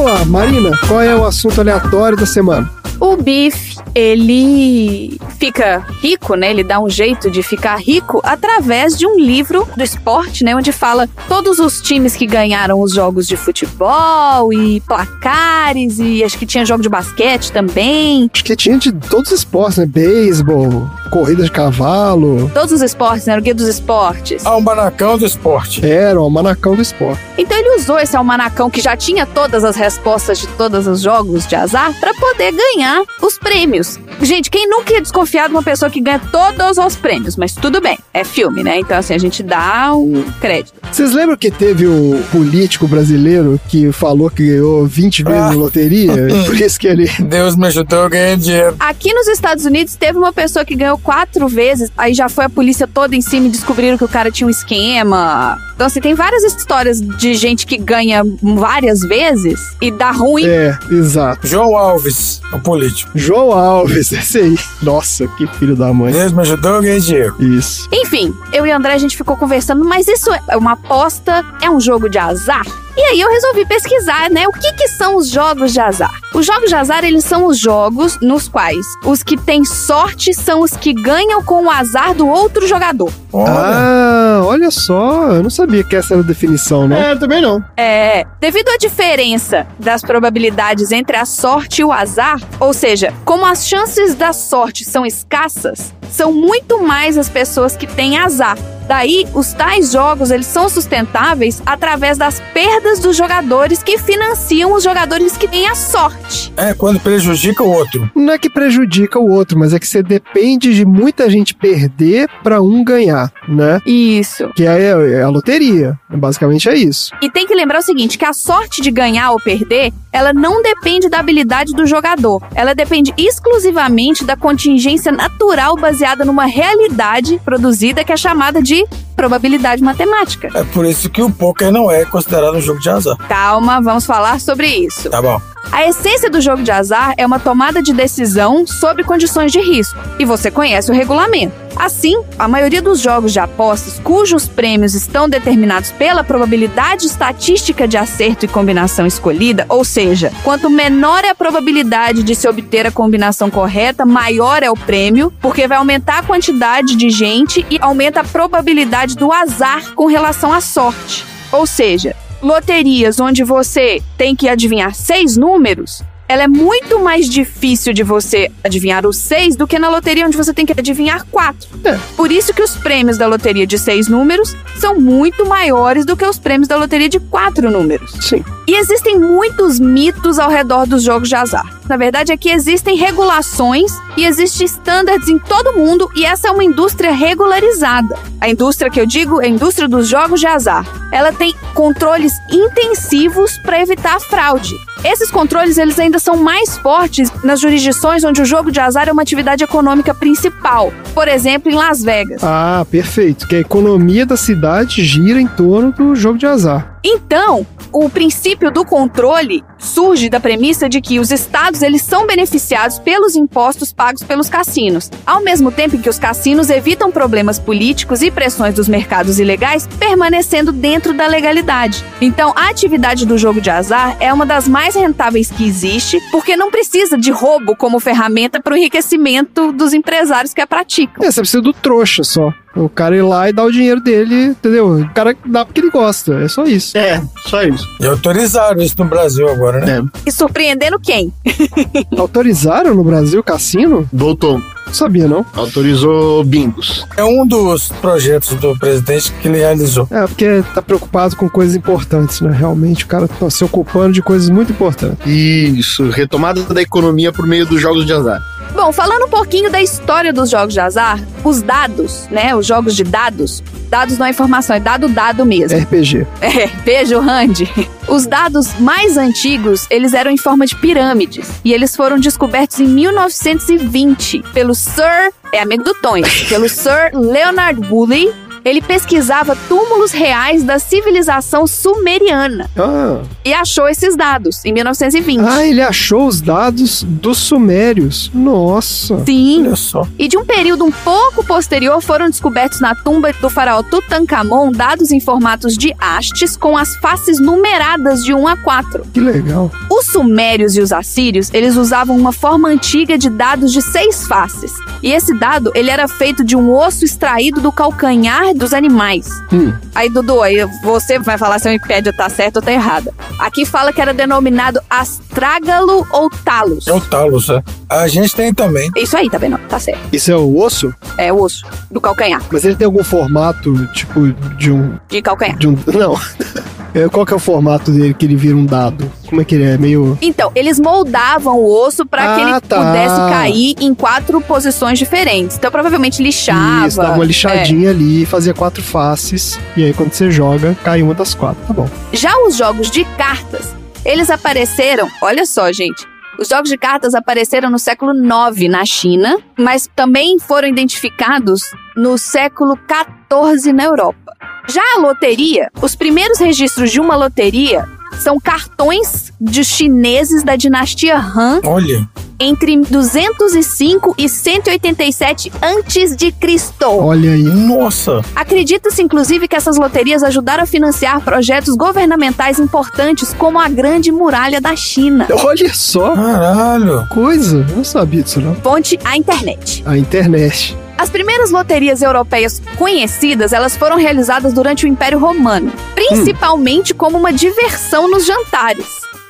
[0.00, 2.79] vamos lá, Marina, qual é o assunto aleatório da semana?
[3.10, 6.48] O Biff, ele fica rico, né?
[6.48, 10.54] Ele dá um jeito de ficar rico através de um livro do esporte, né?
[10.54, 16.38] Onde fala todos os times que ganharam os jogos de futebol e placares e acho
[16.38, 18.30] que tinha jogo de basquete também.
[18.32, 19.86] Acho que tinha de todos os esportes, né?
[19.86, 22.48] Beisebol, corrida de cavalo.
[22.54, 23.36] Todos os esportes, né?
[23.36, 24.46] O guia dos esportes.
[24.46, 25.84] Almanacão do esporte.
[25.84, 27.20] Era o almanacão do esporte.
[27.36, 31.44] Então ele usou esse almanacão que já tinha todas as respostas de todos os jogos
[31.44, 33.98] de azar para poder ganhar os prêmios.
[34.20, 37.36] Gente, quem nunca ia desconfiar de uma pessoa que ganha todos os prêmios?
[37.36, 38.78] Mas tudo bem, é filme, né?
[38.78, 40.74] Então, assim, a gente dá um crédito.
[40.90, 45.48] Vocês lembram que teve o político brasileiro que falou que ganhou 20 vezes Ah.
[45.50, 46.12] na loteria?
[46.46, 47.10] Por isso que ele.
[47.20, 48.76] Deus me ajudou, eu ganhei dinheiro.
[48.78, 52.48] Aqui nos Estados Unidos teve uma pessoa que ganhou quatro vezes, aí já foi a
[52.50, 55.58] polícia toda em cima e descobriram que o cara tinha um esquema.
[55.74, 60.44] Então, assim, tem várias histórias de gente que ganha várias vezes e dá ruim.
[60.46, 61.46] É, exato.
[61.46, 62.79] João Alves, o político.
[63.14, 64.58] João Alves, esse aí.
[64.82, 66.12] Nossa, que filho da mãe.
[66.12, 67.36] Deus me ajudou, eu ganhei dinheiro.
[67.38, 67.88] Isso.
[67.92, 71.44] Enfim, eu e o André a gente ficou conversando, mas isso é uma aposta?
[71.60, 72.66] É um jogo de azar?
[72.96, 74.46] E aí eu resolvi pesquisar, né?
[74.48, 76.12] O que que são os jogos de azar?
[76.34, 80.60] Os jogos de azar, eles são os jogos nos quais os que têm sorte são
[80.60, 83.12] os que ganham com o azar do outro jogador.
[83.34, 85.28] Ah, olha só.
[85.32, 87.12] Eu não sabia que essa era a definição, né?
[87.12, 87.62] É, também não.
[87.76, 93.44] É, devido à diferença das probabilidades entre a sorte e o azar, ou seja, como
[93.46, 98.56] as chances da sorte são escassas, são muito mais as pessoas que têm azar.
[98.90, 104.82] Daí, os tais jogos, eles são sustentáveis através das perdas dos jogadores que financiam os
[104.82, 106.52] jogadores que têm a sorte.
[106.56, 108.10] É, quando prejudica o outro.
[108.16, 112.28] Não é que prejudica o outro, mas é que você depende de muita gente perder
[112.42, 113.80] pra um ganhar, né?
[113.86, 114.50] Isso.
[114.56, 115.96] Que é, é a loteria.
[116.08, 117.12] Basicamente é isso.
[117.22, 120.60] E tem que lembrar o seguinte, que a sorte de ganhar ou perder, ela não
[120.62, 122.42] depende da habilidade do jogador.
[122.56, 128.79] Ela depende exclusivamente da contingência natural baseada numa realidade produzida que é chamada de
[129.16, 130.48] probabilidade matemática.
[130.54, 133.16] É por isso que o poker não é considerado um jogo de azar.
[133.28, 135.10] Calma, vamos falar sobre isso.
[135.10, 135.40] Tá bom.
[135.72, 139.96] A essência do jogo de azar é uma tomada de decisão sobre condições de risco,
[140.18, 141.54] e você conhece o regulamento.
[141.76, 147.96] Assim, a maioria dos jogos de apostas cujos prêmios estão determinados pela probabilidade estatística de
[147.96, 152.90] acerto e combinação escolhida, ou seja, quanto menor é a probabilidade de se obter a
[152.90, 158.20] combinação correta, maior é o prêmio, porque vai aumentar a quantidade de gente e aumenta
[158.20, 161.24] a probabilidade do azar com relação à sorte.
[161.52, 167.92] Ou seja, loterias onde você tem que adivinhar seis números, ela é muito mais difícil
[167.92, 171.68] de você adivinhar os seis do que na loteria onde você tem que adivinhar quatro.
[172.16, 176.24] Por isso que os prêmios da loteria de seis números são muito maiores do que
[176.24, 178.12] os prêmios da loteria de quatro números.
[178.20, 178.44] Sim.
[178.68, 181.79] E existem muitos mitos ao redor dos jogos de azar.
[181.90, 186.50] Na verdade é que existem regulações e existem standards em todo mundo e essa é
[186.52, 188.16] uma indústria regularizada.
[188.40, 190.86] A indústria que eu digo é a indústria dos jogos de azar.
[191.10, 194.76] Ela tem controles intensivos para evitar fraude.
[195.02, 199.12] Esses controles eles ainda são mais fortes nas jurisdições onde o jogo de azar é
[199.12, 200.92] uma atividade econômica principal.
[201.12, 202.44] Por exemplo, em Las Vegas.
[202.44, 203.48] Ah, perfeito.
[203.48, 206.99] Que a economia da cidade gira em torno do jogo de azar.
[207.02, 212.98] Então, o princípio do controle surge da premissa de que os estados eles são beneficiados
[212.98, 218.22] pelos impostos pagos pelos cassinos, ao mesmo tempo em que os cassinos evitam problemas políticos
[218.22, 222.04] e pressões dos mercados ilegais, permanecendo dentro da legalidade.
[222.20, 226.56] Então, a atividade do jogo de azar é uma das mais rentáveis que existe, porque
[226.56, 231.24] não precisa de roubo como ferramenta para o enriquecimento dos empresários que a praticam.
[231.24, 232.52] É, você precisa do trouxa só.
[232.76, 235.00] O cara ir lá e dar o dinheiro dele, entendeu?
[235.00, 236.34] O cara dá porque ele gosta.
[236.34, 236.96] É só isso.
[236.96, 237.86] É, só isso.
[238.00, 240.08] E autorizaram isso no Brasil agora, né?
[240.24, 241.32] E surpreendendo quem?
[242.16, 244.08] Autorizaram no Brasil cassino?
[244.12, 244.60] Voltou.
[244.90, 245.46] Não sabia, não.
[245.54, 247.06] Autorizou bingos.
[247.16, 250.08] É um dos projetos do presidente que ele realizou.
[250.10, 252.50] É, porque tá preocupado com coisas importantes, né?
[252.50, 255.24] Realmente, o cara tá se ocupando de coisas muito importantes.
[255.24, 258.42] Isso, retomada da economia por meio dos jogos de azar.
[258.74, 262.54] Bom, falando um pouquinho da história dos jogos de azar, os dados, né?
[262.54, 263.62] Os jogos de dados.
[263.88, 265.76] Dados não é informação, é dado dado mesmo.
[265.78, 266.26] RPG.
[266.40, 267.68] É, beijo, Randy.
[268.08, 271.50] Os dados mais antigos, eles eram em forma de pirâmides.
[271.64, 277.80] E eles foram descobertos em 1920 pelo Sir, é amigo do Tonhas, pelo Sir Leonard
[277.90, 278.32] Woolley
[278.64, 283.22] ele pesquisava túmulos reais da civilização sumeriana Ah.
[283.44, 285.40] e achou esses dados em 1920.
[285.46, 288.30] ah, ele achou os dados dos sumérios.
[288.34, 289.24] Nossa.
[289.24, 289.66] Sim.
[289.66, 290.06] Olha só.
[290.18, 295.10] E de um período um pouco posterior foram descobertos na tumba do faraó Tutankhamon dados
[295.10, 299.04] em formatos de hastes com as faces numeradas de 1 a 4.
[299.12, 299.70] Que legal.
[299.90, 304.72] Os sumérios e os assírios, eles usavam uma forma antiga de dados de seis faces.
[305.02, 309.28] E esse dado, ele era feito de um osso extraído do calcanhar dos animais.
[309.52, 309.72] Hum.
[309.94, 313.12] Aí, Dudu, aí você vai falar se a Wikipédia tá certa ou tá errada.
[313.38, 316.86] Aqui fala que era denominado astrágalo ou talos.
[316.86, 317.62] É o talos, é.
[317.88, 318.90] A gente tem também.
[318.96, 319.58] Isso aí, tá vendo?
[319.68, 320.00] Tá certo.
[320.12, 320.94] Isso é o osso?
[321.16, 322.42] É o osso do calcanhar.
[322.50, 324.98] Mas ele tem algum formato, tipo, de um.
[325.08, 325.56] De calcanhar.
[325.58, 325.76] De um.
[325.86, 326.14] Não.
[326.92, 329.08] É, Qual que é o formato dele que ele vira um dado?
[329.30, 329.78] Como é que ele é?
[329.78, 330.18] Meio.
[330.20, 332.76] Então, eles moldavam o osso para que Ah, ele tá.
[332.76, 335.56] pudesse cair em quatro posições diferentes.
[335.56, 336.86] Então, provavelmente lixava.
[336.88, 339.58] Isso, dava uma lixadinha ali, fazia quatro faces.
[339.76, 341.62] E aí, quando você joga, cai uma das quatro.
[341.66, 341.88] Tá bom.
[342.12, 342.16] É.
[342.16, 343.74] Já os jogos de cartas,
[344.04, 345.08] eles apareceram.
[345.22, 346.06] Olha só, gente.
[346.38, 351.62] Os jogos de cartas apareceram no século IX na China, mas também foram identificados
[351.94, 354.32] no século XIV na Europa.
[354.68, 357.86] Já a loteria, os primeiros registros de uma loteria
[358.18, 362.08] são cartões de chineses da dinastia Han Olha.
[362.40, 366.86] Entre 205 e 187 antes de Cristo.
[366.86, 367.42] Olha aí.
[367.42, 368.22] Nossa.
[368.34, 374.60] Acredita-se, inclusive, que essas loterias ajudaram a financiar projetos governamentais importantes, como a Grande Muralha
[374.60, 375.28] da China.
[375.44, 376.14] Olha só.
[376.14, 377.06] Caralho.
[377.08, 377.66] Coisa.
[377.68, 378.54] Eu não sabia disso, não.
[378.56, 379.82] Fonte a internet.
[379.86, 380.76] A internet.
[380.96, 387.32] As primeiras loterias europeias conhecidas, elas foram realizadas durante o Império Romano, principalmente como uma
[387.32, 388.86] diversão nos jantares.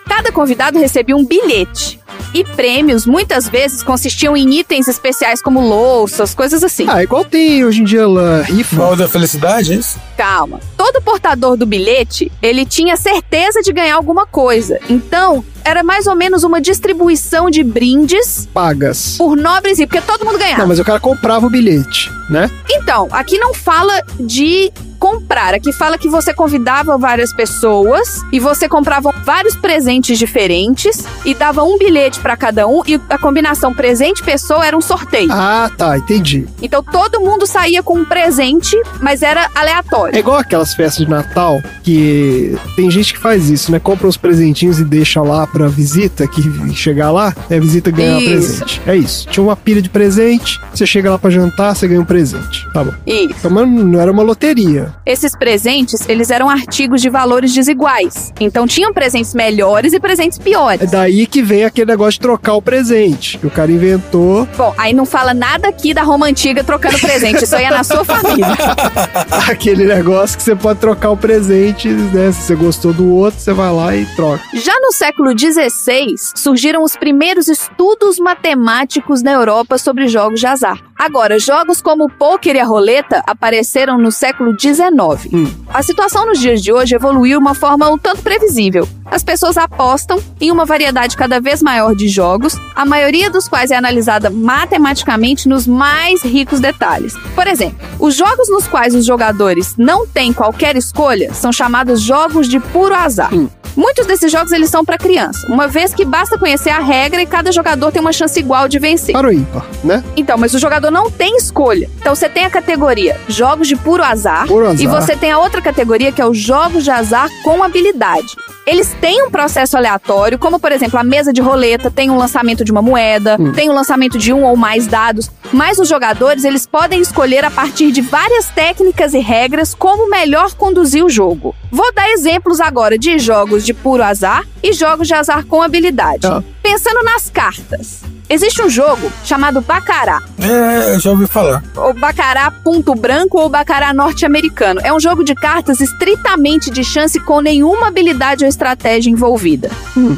[0.08, 1.99] Cada convidado recebia um bilhete.
[2.32, 6.86] E prêmios muitas vezes consistiam em itens especiais como louças, coisas assim.
[6.88, 8.76] Ah, igual tem hoje em dia lá, rifa.
[8.76, 9.98] Mal da felicidade, é isso?
[10.16, 10.60] Calma.
[10.76, 14.78] Todo portador do bilhete, ele tinha certeza de ganhar alguma coisa.
[14.88, 19.16] Então, era mais ou menos uma distribuição de brindes Pagas.
[19.18, 20.60] por nobres e porque todo mundo ganhava.
[20.62, 22.50] Não, mas o cara comprava o bilhete, né?
[22.68, 28.68] Então, aqui não fala de comprar, aqui fala que você convidava várias pessoas e você
[28.68, 34.22] comprava vários presentes diferentes e dava um bilhete pra cada um e a combinação presente
[34.22, 35.32] pessoa era um sorteio.
[35.32, 36.46] Ah, tá, entendi.
[36.60, 40.14] Então todo mundo saía com um presente, mas era aleatório.
[40.14, 43.78] É igual aquelas festas de Natal que tem gente que faz isso, né?
[43.78, 46.42] Compra uns presentinhos e deixa lá pra visita, que
[46.74, 48.82] chegar lá, é a visita ganhar presente.
[48.86, 49.26] É isso.
[49.28, 52.68] Tinha uma pilha de presente, você chega lá pra jantar, você ganha um presente.
[52.74, 52.92] Tá bom.
[53.06, 53.34] Isso.
[53.38, 54.89] Então, mas não era uma loteria.
[55.06, 58.32] Esses presentes, eles eram artigos de valores desiguais.
[58.40, 60.90] Então tinham presentes melhores e presentes É piores.
[60.90, 64.46] daí que vem aquele negócio de trocar o presente, que o cara inventou.
[64.56, 67.44] Bom, aí não fala nada aqui da Roma Antiga trocando presente.
[67.44, 68.46] Isso aí é na sua família.
[69.48, 72.32] aquele negócio que você pode trocar o presente, né?
[72.32, 74.42] Se você gostou do outro, você vai lá e troca.
[74.54, 80.78] Já no século XVI, surgiram os primeiros estudos matemáticos na Europa sobre jogos de azar.
[81.00, 85.54] Agora, jogos como o pôquer e a roleta apareceram no século XIX.
[85.72, 88.86] A situação nos dias de hoje evoluiu de uma forma um tanto previsível.
[89.06, 93.70] As pessoas apostam em uma variedade cada vez maior de jogos, a maioria dos quais
[93.70, 97.14] é analisada matematicamente nos mais ricos detalhes.
[97.34, 102.46] Por exemplo, os jogos nos quais os jogadores não têm qualquer escolha são chamados jogos
[102.46, 103.30] de puro azar.
[103.76, 107.26] Muitos desses jogos eles são para criança, uma vez que basta conhecer a regra e
[107.26, 109.12] cada jogador tem uma chance igual de vencer.
[109.12, 110.02] Para o ímpar, né?
[110.16, 111.88] Então, mas o jogador não tem escolha.
[112.00, 114.80] Então você tem a categoria jogos de puro azar, Puro azar.
[114.80, 118.34] e você tem a outra categoria que é os jogos de azar com habilidade.
[118.66, 122.64] Eles têm um processo aleatório, como por exemplo a mesa de roleta tem um lançamento
[122.64, 126.66] de uma moeda, tem o lançamento de um ou mais dados, mas os jogadores eles
[126.66, 131.54] podem escolher a partir de várias técnicas e regras como melhor conduzir o jogo.
[131.70, 136.22] Vou dar exemplos agora de jogos de puro azar e jogos de azar com habilidade.
[136.22, 136.42] Tá.
[136.62, 138.00] Pensando nas cartas.
[138.28, 141.64] Existe um jogo chamado Baccarat É, eu já ouvi falar.
[141.74, 144.80] o Bacará Ponto Branco ou Bacará Norte-Americano.
[144.84, 149.68] É um jogo de cartas estritamente de chance com nenhuma habilidade ou estratégia envolvida.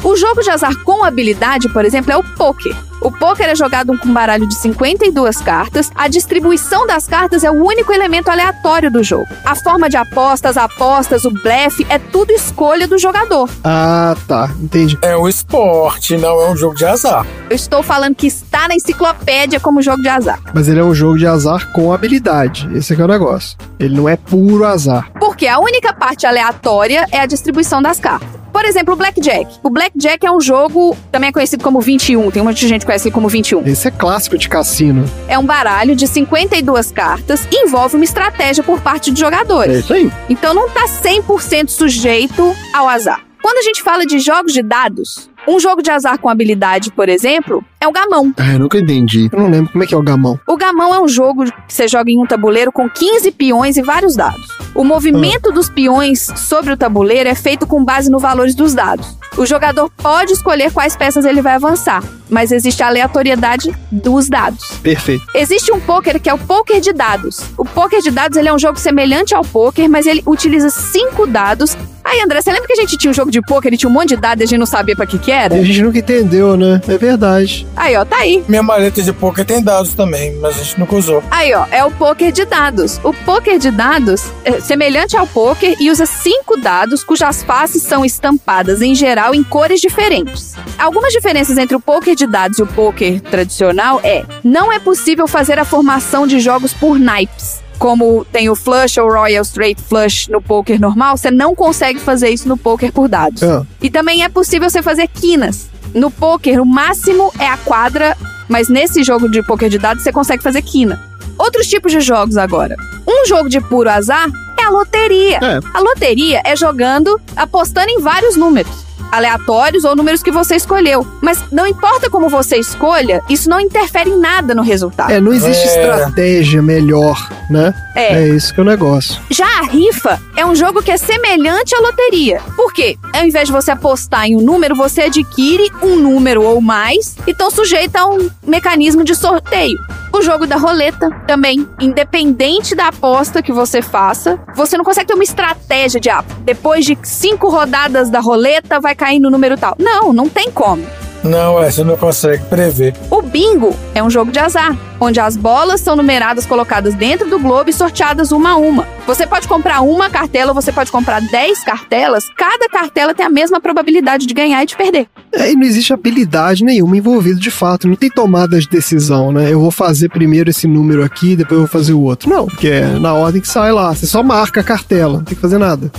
[0.03, 2.75] O jogo de azar com habilidade, por exemplo, é o poker.
[3.01, 5.91] O poker é jogado com um baralho de 52 cartas.
[5.93, 9.27] A distribuição das cartas é o único elemento aleatório do jogo.
[9.43, 13.49] A forma de apostas, apostas, o blefe, é tudo escolha do jogador.
[13.61, 14.49] Ah, tá.
[14.61, 14.97] Entendi.
[15.01, 17.25] É um esporte, não é um jogo de azar.
[17.49, 20.39] Eu estou falando que está na enciclopédia como jogo de azar.
[20.53, 22.69] Mas ele é um jogo de azar com habilidade.
[22.75, 23.57] Esse aqui é o negócio.
[23.79, 25.11] Ele não é puro azar.
[25.19, 28.27] Porque a única parte aleatória é a distribuição das cartas.
[28.51, 29.59] Por exemplo, o Blackjack.
[29.63, 32.29] O Blackjack é um jogo, também é conhecido como 21.
[32.29, 33.65] Tem um monte de gente que conhece ele como 21.
[33.67, 35.09] Esse é clássico de cassino.
[35.27, 39.79] É um baralho de 52 cartas e envolve uma estratégia por parte dos É jogadores.
[39.79, 40.11] isso aí.
[40.29, 43.21] Então não tá 100% sujeito ao azar.
[43.41, 47.09] Quando a gente fala de jogos de dados, um jogo de azar com habilidade, por
[47.09, 48.33] exemplo, é o gamão.
[48.37, 49.29] Ah, eu nunca entendi.
[49.31, 50.39] Eu não lembro como é que é o gamão.
[50.47, 53.81] O gamão é um jogo que você joga em um tabuleiro com 15 peões e
[53.81, 54.47] vários dados.
[54.73, 59.17] O movimento dos peões sobre o tabuleiro é feito com base nos valores dos dados.
[59.37, 64.63] O jogador pode escolher quais peças ele vai avançar, mas existe a aleatoriedade dos dados.
[64.81, 65.25] Perfeito.
[65.33, 67.41] Existe um poker que é o poker de dados.
[67.57, 71.25] O poker de dados ele é um jogo semelhante ao poker, mas ele utiliza cinco
[71.25, 71.75] dados.
[72.03, 73.93] Aí, André, você lembra que a gente tinha um jogo de poker e tinha um
[73.93, 75.55] monte de dados e a gente não sabia pra que que era?
[75.55, 76.79] A gente nunca entendeu, né?
[76.87, 77.65] É verdade.
[77.75, 78.43] Aí, ó, tá aí.
[78.47, 81.23] Minha maleta de poker tem dados também, mas a gente nunca usou.
[81.31, 82.99] Aí, ó, é o poker de dados.
[83.03, 88.05] O poker de dados é semelhante ao poker e usa cinco dados cujas faces são
[88.05, 90.55] estampadas, em geral, em cores diferentes.
[90.77, 95.27] Algumas diferenças entre o poker de dados e o poker tradicional é: não é possível
[95.27, 97.61] fazer a formação de jogos por naipes.
[97.79, 102.29] Como tem o flush ou royal straight flush no poker normal, você não consegue fazer
[102.29, 103.43] isso no poker por dados.
[103.43, 103.65] Ah.
[103.81, 105.69] E também é possível você fazer quinas.
[105.93, 108.17] No poker, o máximo é a quadra,
[108.49, 111.01] mas nesse jogo de poker de dados você consegue fazer quina.
[111.37, 112.75] Outros tipos de jogos agora.
[113.07, 115.37] Um jogo de puro azar é a loteria.
[115.37, 115.59] É.
[115.73, 118.82] A loteria é jogando, apostando em vários números.
[119.13, 121.05] Aleatórios ou números que você escolheu.
[121.21, 125.11] Mas não importa como você escolha, isso não interfere em nada no resultado.
[125.11, 125.67] É, não existe É.
[125.67, 127.73] estratégia melhor, né?
[127.95, 128.13] É.
[128.23, 129.21] É isso que é o negócio.
[129.29, 132.41] Já a rifa é um jogo que é semelhante à loteria.
[132.55, 132.97] Por quê?
[133.13, 137.31] Ao invés de você apostar em um número, você adquire um número ou mais e
[137.31, 139.77] estão sujeito a um mecanismo de sorteio.
[140.13, 145.15] O jogo da roleta também, independente da aposta que você faça, você não consegue ter
[145.15, 149.75] uma estratégia de ah, depois de cinco rodadas da roleta vai cair no número tal.
[149.79, 150.85] Não, não tem como.
[151.23, 152.93] Não, é, você não consegue prever.
[153.09, 157.39] O bingo é um jogo de azar, onde as bolas são numeradas colocadas dentro do
[157.39, 158.87] globo e sorteadas uma a uma.
[159.07, 162.25] Você pode comprar uma cartela ou você pode comprar 10 cartelas.
[162.37, 165.07] Cada cartela tem a mesma probabilidade de ganhar e de perder.
[165.31, 167.87] É, e não existe habilidade nenhuma envolvida de fato.
[167.87, 169.51] Não tem tomada de decisão, né?
[169.51, 172.29] Eu vou fazer primeiro esse número aqui, depois eu vou fazer o outro.
[172.29, 173.93] Não, porque é na ordem que sai lá.
[173.93, 175.91] Você só marca a cartela, não tem que fazer nada.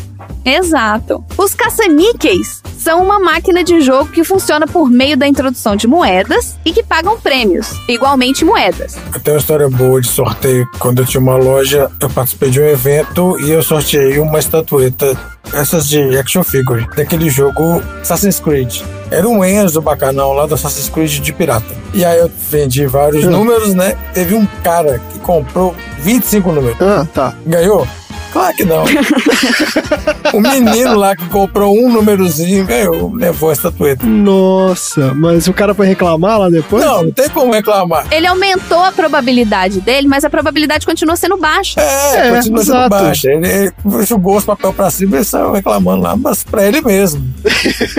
[0.45, 1.25] Exato.
[1.39, 6.59] Os caça-níqueis são uma máquina de jogo que funciona por meio da introdução de moedas
[6.67, 8.97] e que pagam prêmios, igualmente moedas.
[9.15, 10.69] Eu tenho uma história boa de sorteio.
[10.79, 15.17] Quando eu tinha uma loja, eu participei de um evento e eu sorteei uma estatueta,
[15.55, 18.83] essas de action figure, daquele jogo Assassin's Creed.
[19.11, 21.75] Era um Enzo bacanão lá do Assassin's Creed de pirata.
[21.95, 23.97] E aí eu vendi vários números, né?
[24.13, 26.77] Teve um cara que comprou 25 números.
[26.83, 27.35] Ah, tá.
[27.47, 27.87] Ganhou?
[28.35, 28.83] Claro que não.
[30.35, 34.05] o menino lá que comprou um númerozinho ganhou, levou a estatueta.
[34.05, 36.85] Nossa, mas o cara foi reclamar lá depois?
[36.85, 38.09] Não, não tem como reclamar.
[38.11, 41.81] Ele aumentou a probabilidade dele, mas a probabilidade continua sendo baixa.
[41.81, 42.91] É, É, continua sendo exato.
[42.91, 43.31] baixa.
[43.31, 43.73] Ele, ele
[44.05, 47.25] jogou os papel pra cima e saiu reclamando lá, mas pra ele mesmo.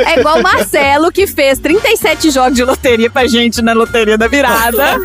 [0.06, 4.28] É igual o Marcelo, que fez 37 jogos de loteria pra gente na loteria da
[4.28, 4.98] virada.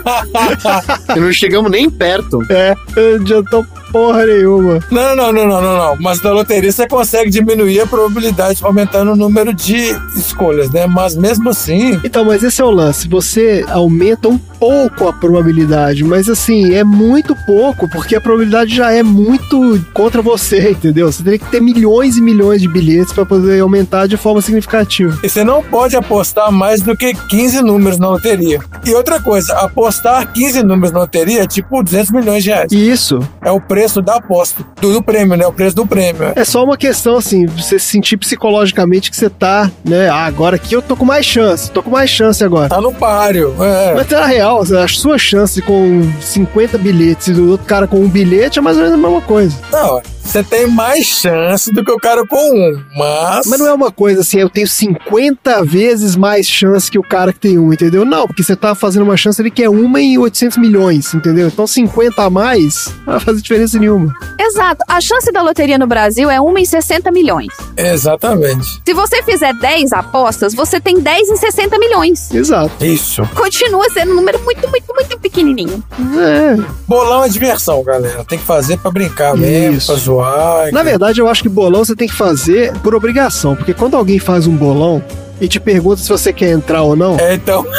[1.16, 2.40] Não chegamos nem perto.
[2.50, 4.80] É, não adiantou porra nenhuma.
[4.90, 5.96] Não, não, não, não, não, não.
[6.00, 10.86] Mas na loteria você consegue diminuir a probabilidade aumentando o número de escolhas, né?
[10.86, 13.08] Mas mesmo assim, Então, mas esse é o lance.
[13.08, 18.92] Você aumenta um pouco a probabilidade, mas assim, é muito pouco, porque a probabilidade já
[18.92, 21.10] é muito contra você, entendeu?
[21.10, 25.18] Você teria que ter milhões e milhões de bilhetes pra poder aumentar de forma significativa.
[25.22, 28.60] E você não pode apostar mais do que 15 números na loteria.
[28.84, 32.72] E outra coisa, apostar 15 números na loteria é tipo 200 milhões de reais.
[32.72, 34.64] Isso É o preço da aposta.
[34.80, 35.46] Do, do prêmio, né?
[35.46, 36.32] O preço do prêmio.
[36.34, 40.08] é só uma questão assim, você se sentir psicologicamente que você tá, né?
[40.08, 42.68] Ah, agora aqui eu tô com mais chance, tô com mais chance agora.
[42.68, 43.54] Tá no páreo.
[43.60, 43.94] É.
[43.94, 48.08] Mas na real, a sua chance com 50 bilhetes e do outro cara com um
[48.08, 49.56] bilhete é mais ou menos a mesma coisa.
[49.72, 52.80] Não, você tem mais chance do que o cara com um.
[52.96, 53.46] Mas.
[53.46, 57.32] Mas não é uma coisa assim, eu tenho 50 vezes mais chance que o cara
[57.32, 58.04] que tem um, entendeu?
[58.04, 61.48] Não, porque você tá fazendo uma chance ali que é uma em 800 milhões, entendeu?
[61.48, 64.12] Então 50 a mais vai fazer diferença nenhuma.
[64.38, 64.84] Exato.
[64.88, 67.48] A chance da loteria no Brasil é 1 em 60 milhões.
[67.76, 68.80] Exatamente.
[68.84, 72.32] Se você fizer 10 apostas, você tem 10 em 60 milhões.
[72.32, 72.84] Exato.
[72.84, 73.22] Isso.
[73.34, 75.82] Continua sendo um número muito, muito, muito pequenininho.
[75.98, 76.56] É.
[76.86, 78.24] Bolão é diversão, galera.
[78.24, 79.86] Tem que fazer pra brincar mesmo, Isso.
[79.86, 80.72] pra zoar.
[80.72, 84.18] Na verdade, eu acho que bolão você tem que fazer por obrigação, porque quando alguém
[84.18, 85.02] faz um bolão,
[85.40, 87.18] e te pergunta se você quer entrar ou não.
[87.18, 87.64] É, então.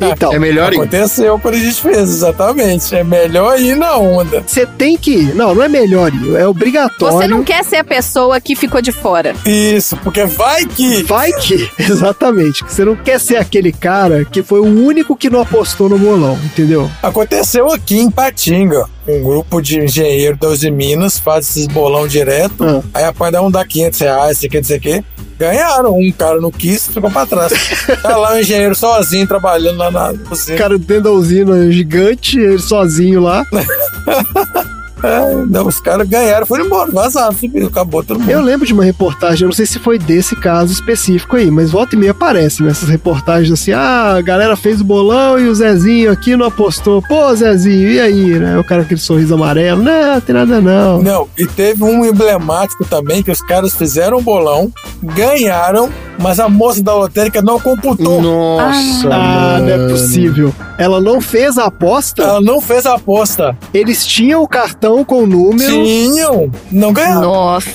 [0.00, 0.76] Então, É melhor ir.
[0.76, 2.94] Aconteceu quando a gente fez, exatamente.
[2.94, 4.42] É melhor ir na onda.
[4.46, 5.34] você tem que ir.
[5.34, 7.16] Não, não é melhor ir, é obrigatório.
[7.16, 9.34] Você não quer ser a pessoa que ficou de fora.
[9.44, 11.02] Isso, porque vai que.
[11.02, 12.64] Vai que, exatamente.
[12.64, 15.98] que Você não quer ser aquele cara que foi o único que não apostou no
[15.98, 16.90] bolão, entendeu?
[17.02, 18.84] Aconteceu aqui em Patinga.
[19.08, 22.64] Um grupo de engenheiro da Uzi Minas faz esses bolão direto.
[22.64, 22.82] Ah.
[22.94, 25.04] Aí rapaz dá um dá 500 reais, sei que, não sei o quê.
[25.38, 25.96] Ganharam.
[25.96, 27.52] Um cara não quis, ficou pra trás.
[28.02, 32.58] tá lá o engenheiro sozinho trabalhando lá na O cara dentro da usina gigante, ele
[32.58, 33.44] sozinho lá.
[35.02, 38.30] É, não, os caras ganharam, foram embora, vazaram, subiu, acabou todo mundo.
[38.30, 41.70] Eu lembro de uma reportagem, eu não sei se foi desse caso específico aí, mas
[41.70, 45.54] volta e meia aparece nessas reportagens assim: ah, a galera fez o bolão e o
[45.54, 47.02] Zezinho aqui não apostou.
[47.02, 48.38] Pô, Zezinho, e aí?
[48.38, 48.58] Né?
[48.58, 51.02] O cara com aquele sorriso amarelo: não, tem nada não.
[51.02, 56.48] Não, e teve um emblemático também que os caras fizeram um bolão, ganharam, mas a
[56.48, 58.20] moça da lotérica não computou.
[58.22, 59.08] Nossa.
[59.10, 60.54] Ah, não é possível.
[60.78, 63.56] Ela não fez a aposta, Ela não fez a aposta.
[63.72, 65.70] eles tinham o cartão com o número.
[65.84, 67.20] Tinham, não ganharam.
[67.22, 67.70] Nossa.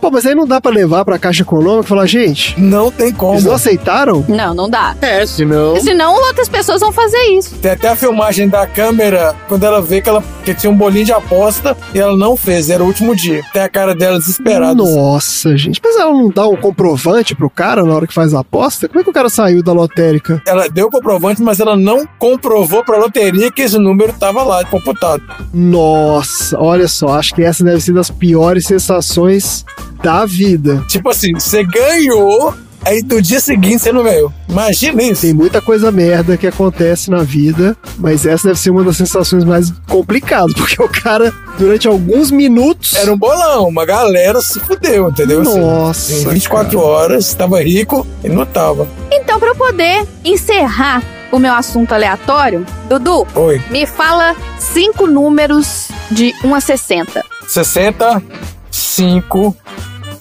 [0.00, 3.12] Pô, mas aí não dá pra levar pra Caixa Econômica e falar, gente, Não tem
[3.12, 3.34] como.
[3.34, 4.24] eles não aceitaram?
[4.28, 4.94] Não, não dá.
[5.00, 5.80] É, senão.
[5.80, 7.56] Senão outras pessoas vão fazer isso.
[7.56, 11.06] Tem até a filmagem da câmera quando ela vê que ela que tinha um bolinho
[11.06, 13.42] de aposta e ela não fez, era o último dia.
[13.52, 14.74] Tem a cara dela desesperada.
[14.74, 15.80] Nossa, gente.
[15.82, 18.86] Mas ela não dá um comprovante pro cara na hora que faz a aposta?
[18.88, 20.42] Como é que o cara saiu da lotérica?
[20.46, 24.64] Ela deu o comprovante, mas ela não comprovou pra loteria que esse número tava lá
[24.64, 25.22] computado.
[25.52, 29.64] Nossa, olha só, acho que essa deve ser das piores sensações
[30.02, 30.84] da vida.
[30.88, 32.54] Tipo assim, você ganhou,
[32.84, 34.32] aí no dia seguinte você não ganhou.
[34.48, 35.22] Imagina isso.
[35.22, 39.44] Tem muita coisa merda que acontece na vida, mas essa deve ser uma das sensações
[39.44, 42.94] mais complicadas, porque o cara, durante alguns minutos.
[42.94, 45.40] Era um bolão, uma galera se fudeu, entendeu?
[45.40, 48.86] Assim, Nossa, em 24 horas, tava rico e não tava.
[49.10, 51.02] Então, pra eu poder encerrar
[51.32, 53.60] o meu assunto aleatório, Dudu, Oi.
[53.70, 57.24] me fala cinco números de 1 a 60.
[57.48, 58.22] 60,
[58.70, 59.56] 5,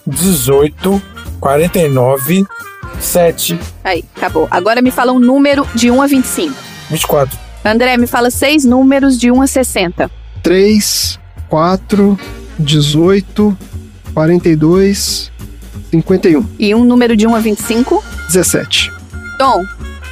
[0.07, 1.01] 18,
[1.43, 2.45] 49,
[3.01, 4.47] 7, Aí, acabou.
[4.49, 6.55] Agora me fala um número de 1 a 25.
[6.89, 7.37] 24.
[7.65, 10.09] André, me fala seis números de 1 a 60.
[10.41, 12.19] 3, 4,
[12.59, 13.57] 18,
[14.13, 15.31] 42,
[15.91, 18.01] 51, E um número de 1 a 25.
[18.29, 18.89] 17.
[19.37, 19.65] Tom,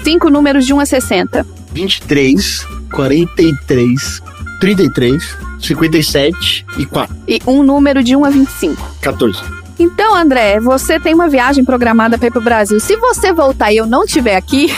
[0.03, 1.45] cinco números de 1 a 60.
[1.71, 4.21] 23, 43,
[4.59, 7.15] 33, 57 e 4.
[7.25, 8.95] E um número de 1 a 25.
[8.99, 9.60] 14.
[9.81, 12.79] Então, André, você tem uma viagem programada para ir pro Brasil.
[12.79, 14.71] Se você voltar e eu não estiver aqui,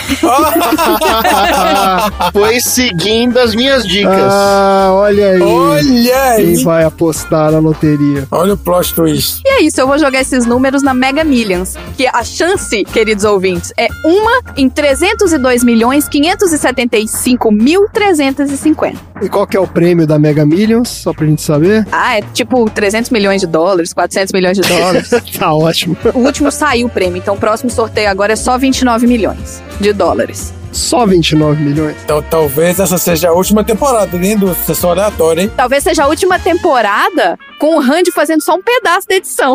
[2.32, 4.32] Foi seguindo as minhas dicas.
[4.32, 5.42] Ah, olha aí.
[5.42, 6.64] Olha Quem aí!
[6.64, 8.26] vai apostar na loteria?
[8.30, 9.42] Olha o plot twist.
[9.44, 11.74] e é isso, eu vou jogar esses números na Mega Millions.
[11.96, 19.13] Que a chance, queridos ouvintes, é uma em 302 milhões 575 mil 350.
[19.24, 20.90] E qual que é o prêmio da Mega Millions?
[20.90, 21.86] Só pra gente saber.
[21.90, 25.08] Ah, é tipo 300 milhões de dólares, 400 milhões de dólares.
[25.38, 25.96] tá ótimo.
[26.12, 29.94] o último saiu o prêmio, então o próximo sorteio agora é só 29 milhões de
[29.94, 30.52] dólares.
[30.74, 31.96] Só 29 milhões.
[32.04, 35.50] Então talvez essa seja a última temporada, hein, do Sessão Aleatória, hein?
[35.56, 39.54] Talvez seja a última temporada com o Randy fazendo só um pedaço da edição.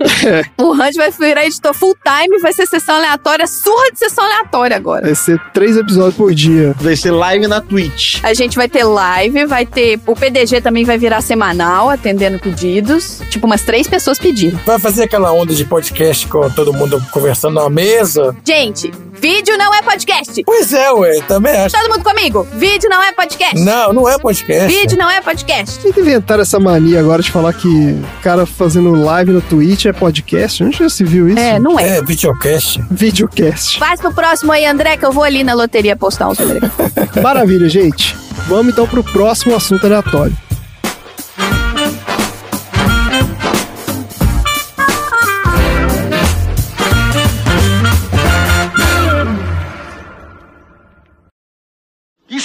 [0.58, 4.76] o Randy vai virar editor full time, vai ser sessão aleatória, surra de sessão aleatória
[4.76, 5.02] agora.
[5.02, 6.74] Vai ser três episódios por dia.
[6.80, 8.20] Vai ser live na Twitch.
[8.24, 10.00] A gente vai ter live, vai ter.
[10.06, 13.20] O PDG também vai virar semanal, atendendo pedidos.
[13.30, 14.58] Tipo, umas três pessoas pediram.
[14.64, 18.34] Vai fazer aquela onda de podcast com todo mundo conversando na mesa?
[18.44, 20.42] Gente, vídeo não é podcast.
[20.44, 21.74] Pois é, ué, também acho.
[21.74, 22.46] Todo mundo comigo?
[22.54, 23.58] Vídeo não é podcast.
[23.58, 24.66] Não, não é podcast.
[24.66, 25.78] Vídeo não é podcast.
[25.80, 29.86] Tem que inventar essa mania agora de falar que o cara fazendo live no Twitch
[29.86, 30.62] é podcast.
[30.62, 31.38] Onde já se viu isso?
[31.38, 31.98] É, não é.
[31.98, 32.80] É, videocast.
[32.90, 33.78] Videocast.
[33.78, 36.70] Faz pro próximo aí, André, que eu vou ali na loteria postar números.
[37.22, 38.16] Maravilha, gente.
[38.48, 40.36] Vamos então pro próximo assunto aleatório.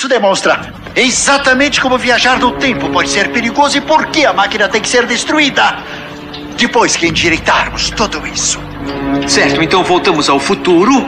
[0.02, 0.60] Isso demonstra
[0.96, 4.90] exatamente como viajar no tempo pode ser perigoso e por que a máquina tem que
[4.90, 5.78] ser destruída.
[6.58, 8.60] Depois que endireitarmos tudo isso.
[9.28, 11.08] Certo, então voltamos ao futuro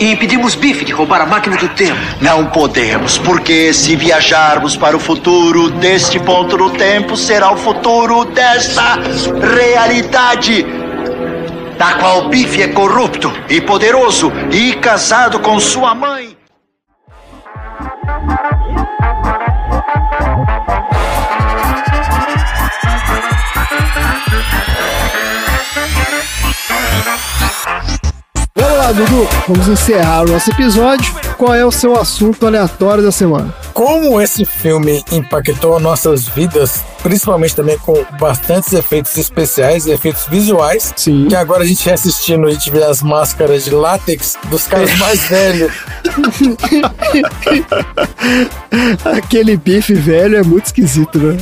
[0.00, 1.96] e impedimos Biff de roubar a máquina do tempo.
[2.20, 8.24] Não podemos, porque se viajarmos para o futuro deste ponto no tempo, será o futuro
[8.24, 8.98] desta
[9.54, 10.66] realidade.
[11.78, 16.41] Da qual Biff é corrupto e poderoso e casado com sua mãe.
[28.54, 31.12] Vamos lá, Dudu, vamos encerrar o nosso episódio.
[31.36, 33.52] Qual é o seu assunto aleatório da semana?
[33.72, 40.92] Como esse filme impactou nossas vidas, principalmente também com bastantes efeitos especiais e efeitos visuais,
[40.94, 41.26] Sim.
[41.28, 45.20] que agora a gente assistindo, a gente vê as máscaras de látex dos caras mais
[45.26, 45.72] velhos.
[49.16, 51.36] Aquele bife velho é muito esquisito, né?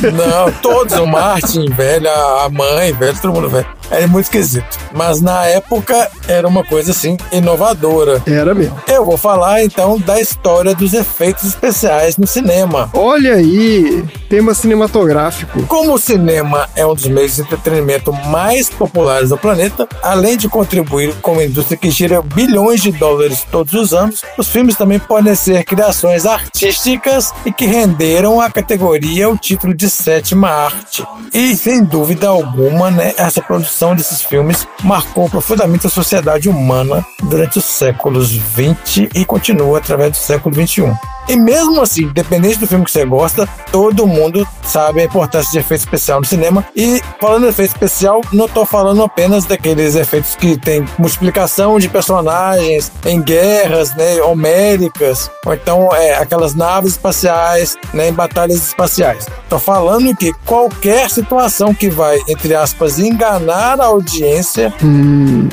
[0.00, 3.66] Não, todos, o Martin velho, a mãe velho, todo mundo velho.
[4.00, 4.78] É muito esquisito.
[4.92, 8.22] Mas na época era uma coisa assim inovadora.
[8.26, 8.76] Era mesmo.
[8.86, 12.90] Eu vou falar então da história dos efeitos especiais no cinema.
[12.94, 15.64] Olha aí, tema cinematográfico.
[15.66, 20.48] Como o cinema é um dos meios de entretenimento mais populares do planeta, além de
[20.48, 24.98] contribuir com uma indústria que gira bilhões de dólares todos os anos, os filmes também
[24.98, 31.04] podem ser criações artísticas e que renderam à categoria o título de sétima arte.
[31.32, 37.58] E sem dúvida alguma, né, essa produção desses filmes marcou profundamente a sociedade humana durante
[37.58, 40.94] os séculos 20 e continua através do século 21.
[41.28, 45.58] E mesmo assim, independente do filme que você gosta, todo mundo sabe a importância de
[45.58, 46.64] efeito especial no cinema.
[46.76, 51.88] E falando de efeito especial, não estou falando apenas daqueles efeitos que tem multiplicação de
[51.88, 59.26] personagens em guerras, né, homéricas, ou então é, aquelas naves espaciais, né, em batalhas espaciais.
[59.42, 64.72] Estou falando que qualquer situação que vai, entre aspas, enganar a audiência,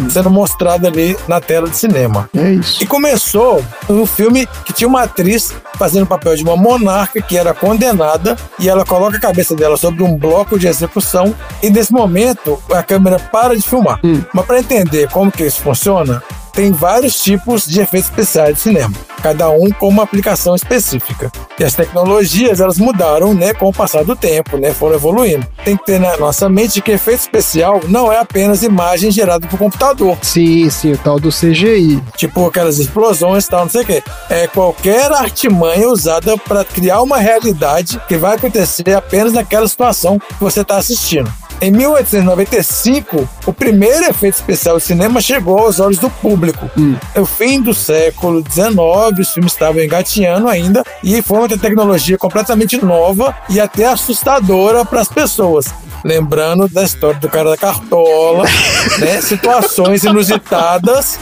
[0.10, 2.30] sendo mostrada ali na tela de cinema.
[2.36, 2.84] É isso.
[2.84, 7.38] E começou um filme que tinha uma atriz fazendo o papel de uma monarca que
[7.38, 11.34] era condenada e ela coloca a cabeça dela sobre um bloco de execução
[11.64, 14.00] e nesse momento a câmera para de filmar.
[14.34, 16.22] Mas para entender como que isso funciona,
[16.54, 21.32] tem vários tipos de efeitos especiais de cinema, cada um com uma aplicação específica.
[21.60, 25.46] E as tecnologias, elas mudaram, né, com o passar do tempo, né, foram evoluindo.
[25.64, 29.60] Tem que ter na nossa mente que efeito especial não é apenas imagem gerada por
[29.60, 30.18] computador.
[30.22, 32.02] Sim, sim, o tal do CGI.
[32.18, 34.04] Tipo aquelas explosões e tal, não sei o quê.
[34.30, 40.44] É qualquer artimanha usada para criar uma realidade que vai acontecer apenas naquela situação que
[40.44, 41.32] você está assistindo.
[41.62, 46.70] Em 1895, o primeiro efeito especial de cinema chegou aos olhos do público.
[47.16, 48.76] No fim do século XIX,
[49.20, 55.02] os filmes estavam engatinhando ainda e foi uma tecnologia completamente nova e até assustadora para
[55.02, 55.68] as pessoas.
[56.04, 58.44] Lembrando da história do cara da cartola,
[58.98, 59.22] né?
[59.22, 61.20] Situações inusitadas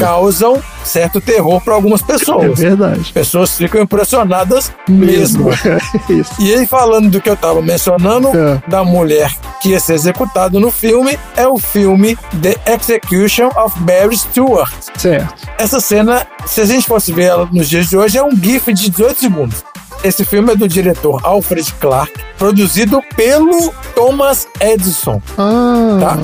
[0.00, 2.58] causam certo terror para algumas É pessoas.
[2.58, 3.12] verdade.
[3.12, 5.50] Pessoas ficam impressionadas mesmo.
[6.10, 6.32] Isso.
[6.40, 8.60] E aí, falando do que eu tava mencionando, É.
[8.66, 9.30] da mulher
[9.62, 14.72] que ia ser executada no filme, é o filme The Execution of Mary Stuart.
[14.96, 15.48] Certo.
[15.58, 18.72] Essa cena, se a gente fosse ver ela nos dias de hoje, é um GIF
[18.72, 19.64] de 18 segundos.
[20.02, 25.20] Esse filme é do diretor Alfred Clark, produzido pelo Thomas Edison.
[25.36, 26.18] Ah, Tá?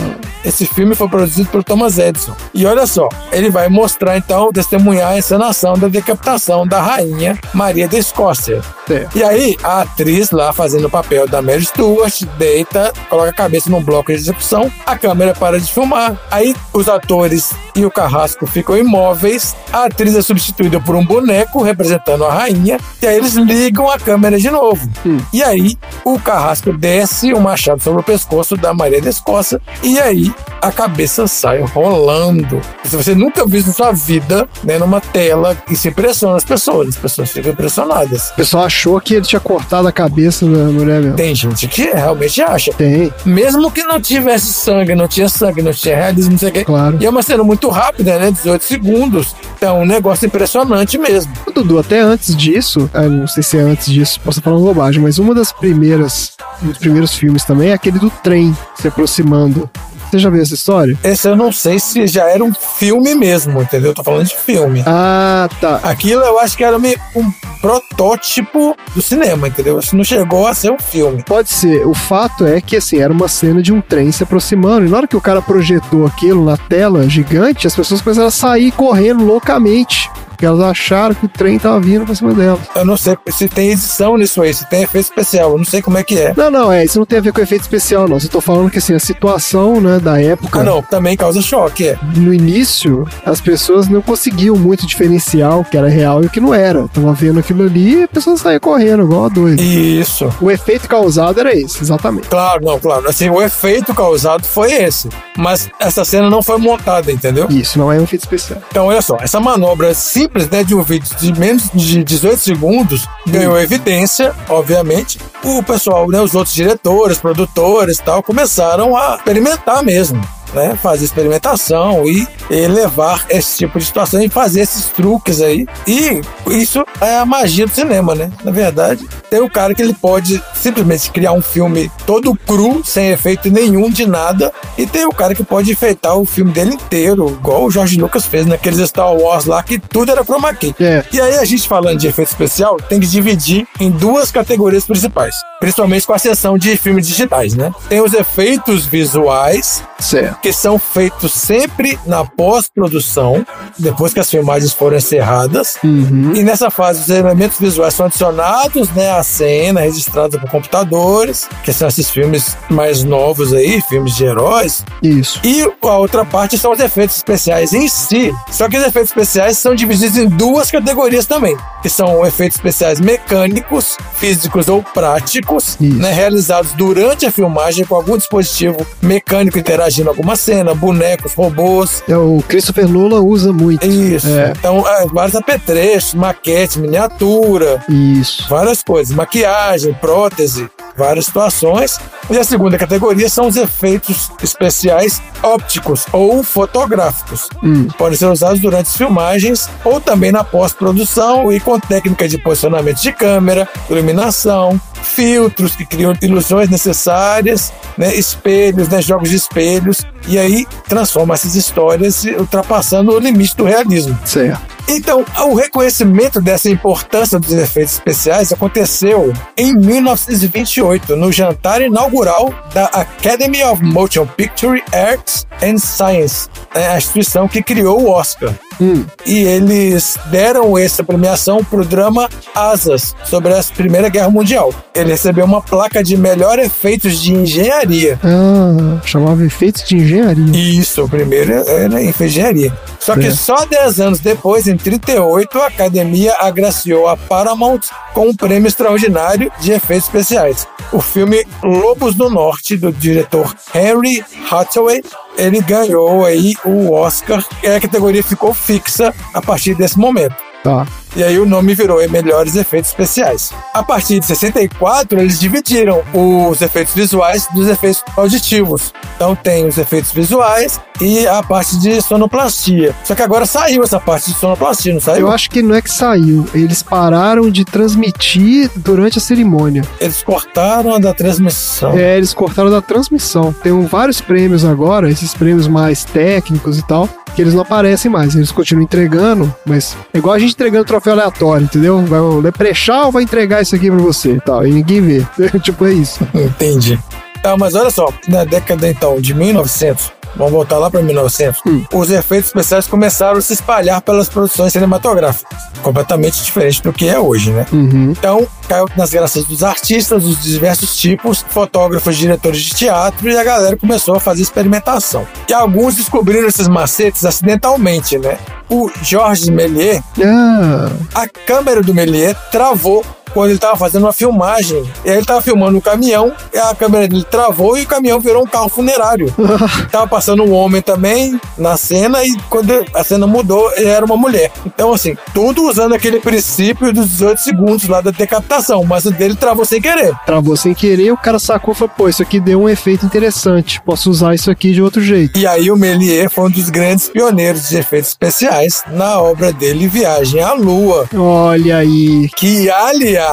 [0.45, 2.35] Esse filme foi produzido pelo Thomas Edison.
[2.53, 7.89] E olha só, ele vai mostrar então, testemunhar a encenação da decapitação da rainha Maria
[7.89, 8.61] da Escócia.
[8.87, 9.17] certo.
[9.17, 13.71] E aí, a atriz lá fazendo o papel da Mary Stuart deita, coloca a cabeça
[13.71, 16.15] num bloco de execução, a câmera para de filmar.
[16.31, 21.63] Aí, os atores e o carrasco ficam imóveis, a atriz é substituída por um boneco
[21.63, 24.89] representando a rainha, e aí eles ligam a câmera de novo.
[25.33, 29.99] E aí, o carrasco desce o machado sobre o pescoço da Maria da Escócia, e
[29.99, 32.61] aí a cabeça sai rolando.
[32.85, 36.89] Se você nunca viu isso na sua vida, né, numa tela, isso impressiona as pessoas,
[36.91, 38.31] as pessoas ficam impressionadas.
[38.31, 41.17] O pessoal achou que ele tinha cortado a cabeça da mulher mesmo.
[41.17, 42.73] Tem gente que realmente acha.
[42.75, 46.53] Tem, Mesmo que não tivesse sangue, não tinha sangue, não tinha realismo, não sei o
[46.53, 46.65] quê.
[46.65, 46.97] claro.
[47.01, 48.31] E é uma cena muito rápida, né?
[48.31, 49.35] 18 segundos.
[49.57, 51.33] Então, um negócio impressionante mesmo.
[51.55, 55.19] Dudu, até antes disso, ah, não sei se antes disso, posso estar falando bobagem, mas
[55.19, 56.33] uma das primeiras,
[56.63, 59.69] um dos primeiros filmes também é aquele do trem se aproximando.
[60.11, 60.97] Você já viu essa história?
[61.03, 63.91] Esse eu não sei se já era um filme mesmo, entendeu?
[63.91, 64.81] Eu tô falando de filme.
[64.87, 65.81] Ah, tá.
[65.83, 69.79] Aquilo eu acho que era meio um protótipo do cinema, entendeu?
[69.81, 71.25] Isso não chegou a ser um filme.
[71.25, 71.85] Pode ser.
[71.85, 74.87] O fato é que, assim, era uma cena de um trem se aproximando.
[74.87, 78.31] E na hora que o cara projetou aquilo na tela gigante, as pessoas começaram a
[78.31, 80.09] sair correndo loucamente.
[80.35, 82.61] Porque elas acharam que o trem tava vindo pra cima delas.
[82.75, 85.53] Eu não sei se tem edição nisso aí, se tem efeito especial.
[85.53, 86.35] Eu não sei como é que é.
[86.37, 86.85] Não, não, é.
[86.85, 88.19] Isso não tem a ver com efeito especial, não.
[88.19, 90.61] Só tô falando que, assim, a situação, né, da época.
[90.61, 90.83] Ah, não.
[90.83, 91.99] Também causa choque, é.
[92.17, 96.41] no início, as pessoas não conseguiam muito diferenciar o que era real e o que
[96.41, 96.89] não era.
[96.89, 99.63] Tava vendo aquilo ali e a pessoa saía correndo, igual a doida.
[99.63, 100.29] Isso.
[100.41, 102.29] O efeito causado era esse, exatamente.
[102.29, 103.09] Claro, não, claro.
[103.09, 105.09] Assim, o efeito causado foi esse.
[105.37, 107.47] Mas essa cena não foi montada, entendeu?
[107.51, 108.61] Isso, não é um efeito especial.
[108.69, 109.95] Então, olha só, essa manobra
[110.25, 115.19] simples, né, de um vídeo de menos de 18 segundos ganhou evidência, obviamente.
[115.43, 120.21] O pessoal, né, os outros diretores, produtores tal, começaram a experimentar mesmo.
[120.55, 125.67] Né, fazer experimentação e, e levar esse tipo de situação e fazer esses truques aí.
[125.87, 126.21] E
[126.51, 128.31] isso é a magia do cinema, né?
[128.43, 133.11] Na verdade, tem o cara que ele pode simplesmente criar um filme todo cru, sem
[133.11, 137.29] efeito nenhum de nada, e tem o cara que pode enfeitar o filme dele inteiro,
[137.29, 140.75] igual o George Lucas fez naqueles Star Wars lá, que tudo era chroma key.
[140.81, 141.05] É.
[141.13, 145.35] E aí a gente falando de efeito especial, tem que dividir em duas categorias principais,
[145.59, 147.73] principalmente com a seção de filmes digitais, né?
[147.89, 150.41] Tem os efeitos visuais, Certo.
[150.41, 153.45] que são feitos sempre na pós-produção,
[153.79, 155.77] depois que as filmagens foram encerradas.
[155.83, 161.73] E nessa fase, os elementos visuais são adicionados né, à cena, registrados por computadores, que
[161.73, 164.85] são esses filmes mais novos aí, filmes de heróis.
[165.03, 165.41] Isso.
[165.43, 168.33] E a outra parte são os efeitos especiais em si.
[168.51, 173.01] Só que os efeitos especiais são divididos em duas categorias também, que são efeitos especiais
[173.01, 180.07] mecânicos, físicos ou práticos, né, realizados durante a filmagem com algum dispositivo mecânico interagindo em
[180.07, 182.03] alguma cena, bonecos, robôs.
[182.09, 183.87] É, o Christopher Nolan usa muito.
[183.87, 184.29] Isso.
[184.29, 184.53] É.
[184.57, 188.47] Então, é, vários apetrechos, maquete, miniatura, Isso.
[188.49, 191.99] várias coisas, maquiagem, prótese, várias situações.
[192.31, 197.49] E a segunda categoria são os efeitos especiais ópticos ou fotográficos.
[197.63, 197.89] Hum.
[197.99, 203.01] Podem ser usados durante as filmagens ou também na pós-produção e com técnica de posicionamento
[203.01, 210.39] de câmera, iluminação, filtros que criam ilusões necessárias, né, espelhos, né, jogos de espelhos, e
[210.39, 214.19] aí transforma essas histórias ultrapassando o limite do realismo.
[214.25, 214.75] Certo.
[214.87, 222.85] Então, o reconhecimento dessa importância dos efeitos especiais aconteceu em 1928, no jantar inaugural da
[222.87, 228.53] Academy of Motion Picture Arts and Science, né, a instituição que criou o Oscar.
[228.81, 229.05] Hum.
[229.25, 234.75] E eles deram essa premiação para o drama Asas, sobre a Primeira Guerra Mundial.
[234.95, 238.19] Ele recebeu uma placa de melhor efeitos de engenharia.
[238.23, 240.14] Ah, chamava efeitos de engenharia.
[240.55, 242.73] Isso, o primeiro era em engenharia.
[242.99, 243.31] Só que É.
[243.31, 247.81] só 10 anos depois, em 38, a academia agraciou a Paramount
[248.13, 250.67] com um prêmio extraordinário de efeitos especiais.
[250.93, 255.03] O filme Lobos do Norte, do diretor Henry Hathaway,
[255.37, 260.37] ele ganhou aí o Oscar e a categoria ficou fixa a partir desse momento.
[260.63, 260.87] Tá.
[261.17, 263.53] E aí o nome virou em Melhores Efeitos Especiais.
[263.73, 268.93] A partir de 64, eles dividiram os efeitos visuais dos efeitos auditivos.
[269.15, 272.95] Então tem os efeitos visuais e a parte de sonoplastia.
[273.05, 275.29] Só que agora saiu essa parte de sonoplastia, não saiu?
[275.29, 276.47] Eu acho que não é que saiu.
[276.53, 279.83] Eles pararam de transmitir durante a cerimônia.
[280.01, 281.97] Eles cortaram a da transmissão.
[281.97, 283.53] É, eles cortaram da transmissão.
[283.53, 288.35] Tem vários prêmios agora, esses prêmios mais técnicos e tal, que eles não aparecem mais.
[288.35, 292.05] Eles continuam entregando, mas é igual a gente entregando troféu aleatório, entendeu?
[292.05, 295.27] Vai, o Leprechal vai entregar isso aqui pra você e tal, e ninguém vê.
[295.61, 296.27] tipo, é isso.
[296.35, 296.99] Entendi.
[297.43, 301.61] Tá, mas olha só, na década então de 1900, vamos voltar lá para 1900,
[301.93, 307.19] os efeitos especiais começaram a se espalhar pelas produções cinematográficas, completamente diferente do que é
[307.19, 307.67] hoje, né?
[307.73, 313.45] Então, caiu nas graças dos artistas dos diversos tipos, fotógrafos, diretores de teatro e a
[313.45, 315.27] galera começou a fazer experimentação.
[315.49, 318.39] E alguns descobriram esses macetes acidentalmente, né?
[318.69, 323.05] O Georges Méliès, Ah, a câmera do Méliès travou
[323.35, 324.83] quando ele estava fazendo uma filmagem.
[325.05, 328.45] E aí ele estava filmando um caminhão, a câmera dele travou e o caminhão virou
[328.45, 329.35] um carro funerário.
[329.91, 334.17] tava passando um homem também na cena e quando a cena mudou, ele era uma
[334.17, 334.53] mulher.
[334.65, 339.35] Então, assim, tudo usando aquele princípio dos 18 segundos lá da decapitação, mas o dele
[339.35, 340.15] travou sem querer.
[340.25, 343.81] travou sem querer, o cara sacou e falou, pô, isso aqui deu um efeito interessante.
[343.83, 345.39] Posso usar isso aqui de outro jeito.
[345.39, 349.89] E aí o Méliès foi um dos grandes pioneiros de efeitos especiais na obra dele
[349.89, 351.09] Viagem à Lua.
[351.15, 352.29] Olha aí.
[352.37, 353.24] Que, aliás,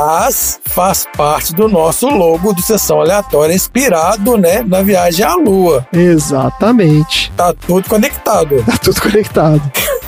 [0.65, 5.85] faz parte do nosso logo do Sessão Aleatória, inspirado, né, na Viagem à Lua.
[5.93, 7.31] Exatamente.
[7.35, 8.63] Tá tudo conectado.
[8.63, 9.61] Tá tudo conectado.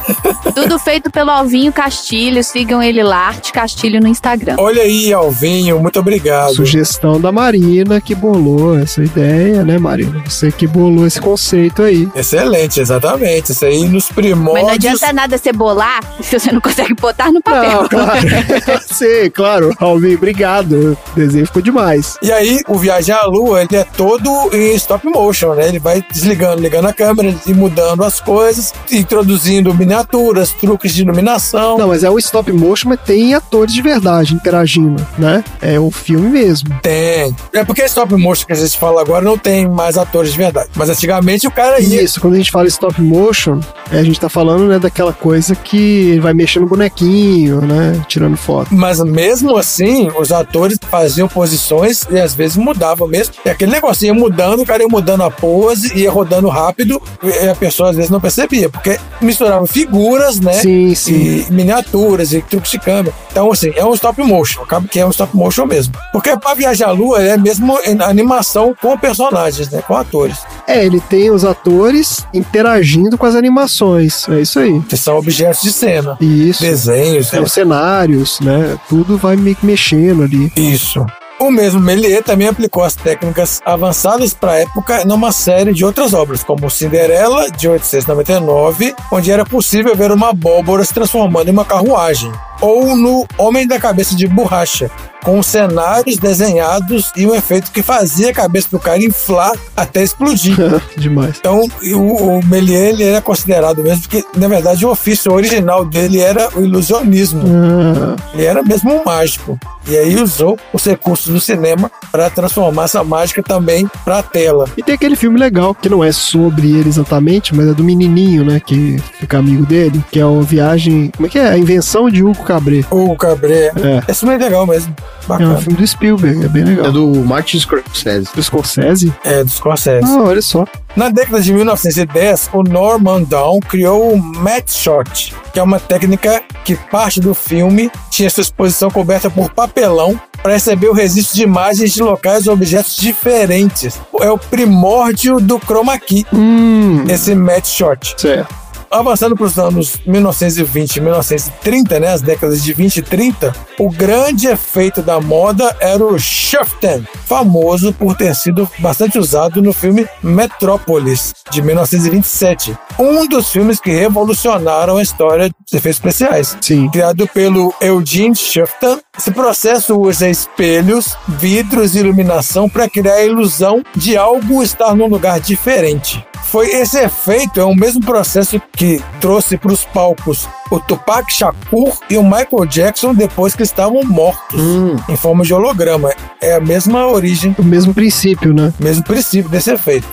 [0.53, 2.43] Tudo feito pelo Alvinho Castilho.
[2.43, 4.55] Sigam ele lá, Arte Castilho no Instagram.
[4.57, 6.55] Olha aí, Alvinho, muito obrigado.
[6.55, 10.23] Sugestão da Marina que bolou essa ideia, né, Marina?
[10.27, 12.07] Você que bolou esse conceito aí.
[12.15, 13.51] Excelente, exatamente.
[13.51, 14.67] Isso aí nos Mas primórdios.
[14.67, 17.81] não adianta nada você bolar se você não consegue botar no papel.
[17.81, 18.27] Não, claro.
[18.91, 19.75] Sim, claro.
[19.79, 20.97] Alvin, obrigado.
[21.11, 22.17] O desenho ficou demais.
[22.21, 25.67] E aí, o Viagem à Lua, ele é todo em stop motion, né?
[25.67, 31.77] Ele vai desligando, ligando a câmera e mudando as coisas, introduzindo miniaturas, truques de iluminação.
[31.77, 35.43] Não, mas é o stop motion, mas tem atores de verdade interagindo, né?
[35.61, 36.69] É o filme mesmo.
[36.81, 37.35] Tem.
[37.53, 40.69] É porque stop motion que a gente fala agora não tem mais atores de verdade.
[40.75, 42.01] Mas antigamente o cara ia.
[42.01, 43.59] Isso, quando a gente fala stop motion,
[43.91, 48.01] é, a gente tá falando, né, daquela coisa que vai mexendo bonequinho, né?
[48.07, 48.73] Tirando foto.
[48.73, 53.35] Mas mesmo assim, os atores faziam posições e às vezes mudavam mesmo.
[53.45, 57.47] E aquele negócio ia mudando, o cara ia mudando a pose, ia rodando rápido, e
[57.47, 60.53] a pessoa às vezes não percebia, porque misturava figuras, né?
[60.53, 61.45] Sim, sim.
[61.47, 63.13] E miniaturas e truques de câmera.
[63.31, 65.93] Então, assim, é um stop motion, acaba que é um stop motion mesmo.
[66.11, 69.81] Porque pra viajar à lua é mesmo animação com personagens, né?
[69.85, 70.37] Com atores.
[70.67, 74.27] É, ele tem os atores interagindo com as animações.
[74.29, 74.81] É isso aí.
[74.81, 76.17] Que são objetos de cena.
[76.19, 76.61] Isso.
[76.61, 77.33] Desenhos.
[77.33, 77.41] É, né?
[77.41, 78.77] os cenários, né?
[78.87, 80.51] Tudo vai meio que mexendo ali.
[80.55, 81.05] Isso.
[81.43, 86.13] O mesmo Méliès também aplicou as técnicas avançadas para a época numa série de outras
[86.13, 91.65] obras, como Cinderela, de 1899, onde era possível ver uma abóbora se transformando em uma
[91.65, 94.89] carruagem, ou no Homem da Cabeça de Borracha,
[95.23, 100.55] com cenários desenhados e um efeito que fazia a cabeça do cara inflar até explodir.
[100.97, 101.37] Demais.
[101.39, 106.19] Então, o, o Méliès ele era considerado mesmo, porque na verdade o ofício original dele
[106.19, 107.41] era o ilusionismo.
[107.45, 109.57] Ah, Ele era mesmo um mágico.
[109.87, 114.65] E aí usou os recursos do cinema para transformar essa mágica também para a tela.
[114.77, 118.45] E tem aquele filme legal, que não é sobre ele exatamente, mas é do menininho,
[118.45, 118.61] né?
[118.65, 121.11] Que fica amigo dele, que é o Viagem.
[121.15, 121.49] Como é que é?
[121.49, 122.85] A invenção de Hugo Cabret.
[122.89, 123.71] O Cabré.
[123.75, 124.03] É.
[124.09, 124.95] Esse filme é legal mesmo.
[125.23, 125.53] É Bacana.
[125.53, 126.85] um filme do Spielberg, é bem legal.
[126.87, 128.27] É do Martin Scorsese.
[128.35, 129.13] Do Scorsese?
[129.23, 130.05] É, dos Scorsese.
[130.05, 130.65] Ah, olha só.
[130.95, 136.41] Na década de 1910, o Norman Down criou o Matte Shot, que é uma técnica
[136.65, 141.43] que parte do filme tinha sua exposição coberta por papelão para receber o registro de
[141.43, 143.99] imagens de locais ou objetos diferentes.
[144.19, 148.15] É o primórdio do chroma key, Hum, esse Matte Shot.
[148.17, 148.53] certo.
[148.93, 153.89] Avançando para os anos 1920 e 1930, né, as décadas de 20 e 30, o
[153.89, 160.07] grande efeito da moda era o Shuften, famoso por ter sido bastante usado no filme
[160.21, 162.77] Metrópolis, de 1927.
[162.99, 166.55] Um dos filmes que revolucionaram a história dos efeitos especiais.
[166.61, 166.87] Sim.
[166.91, 173.83] Criado pelo Eugene Shuften, esse processo usa espelhos, vidros e iluminação para criar a ilusão
[173.95, 176.23] de algo estar num lugar diferente.
[176.43, 181.97] Foi esse efeito, é o mesmo processo que trouxe para os palcos o Tupac Shakur
[182.09, 184.61] e o Michael Jackson depois que estavam mortos,
[185.09, 186.11] em forma de holograma.
[186.41, 188.73] É a mesma origem, O mesmo princípio, né?
[188.79, 190.07] mesmo princípio desse efeito.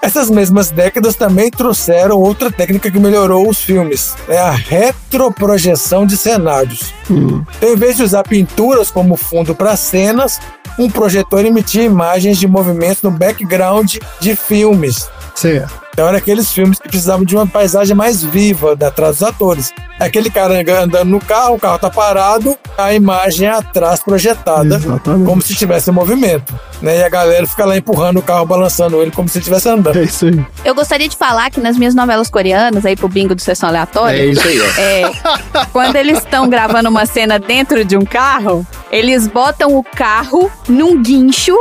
[0.00, 6.16] Essas mesmas décadas também trouxeram outra técnica que melhorou os filmes, é a retroprojeção de
[6.16, 6.94] cenários.
[7.10, 7.42] Hum.
[7.56, 10.40] Então, em vez de usar pinturas como fundo para cenas,
[10.78, 15.10] um projetor emitia imagens de movimentos no background de filmes.
[15.34, 15.87] Certo.
[15.98, 19.72] Então, era aqueles filmes que precisavam de uma paisagem mais viva da- atrás dos atores.
[19.98, 25.26] Aquele cara andando no carro, o carro tá parado, a imagem é atrás projetada, Exatamente.
[25.26, 26.54] como se estivesse em movimento.
[26.80, 26.98] Né?
[26.98, 29.98] E a galera fica lá empurrando o carro, balançando ele como se estivesse andando.
[29.98, 30.46] É isso aí.
[30.64, 34.22] Eu gostaria de falar que nas minhas novelas coreanas, aí pro bingo do Sessão Aleatória,
[34.22, 34.80] É isso aí, ó.
[34.80, 40.48] é, quando eles estão gravando uma cena dentro de um carro, eles botam o carro
[40.68, 41.58] num guincho.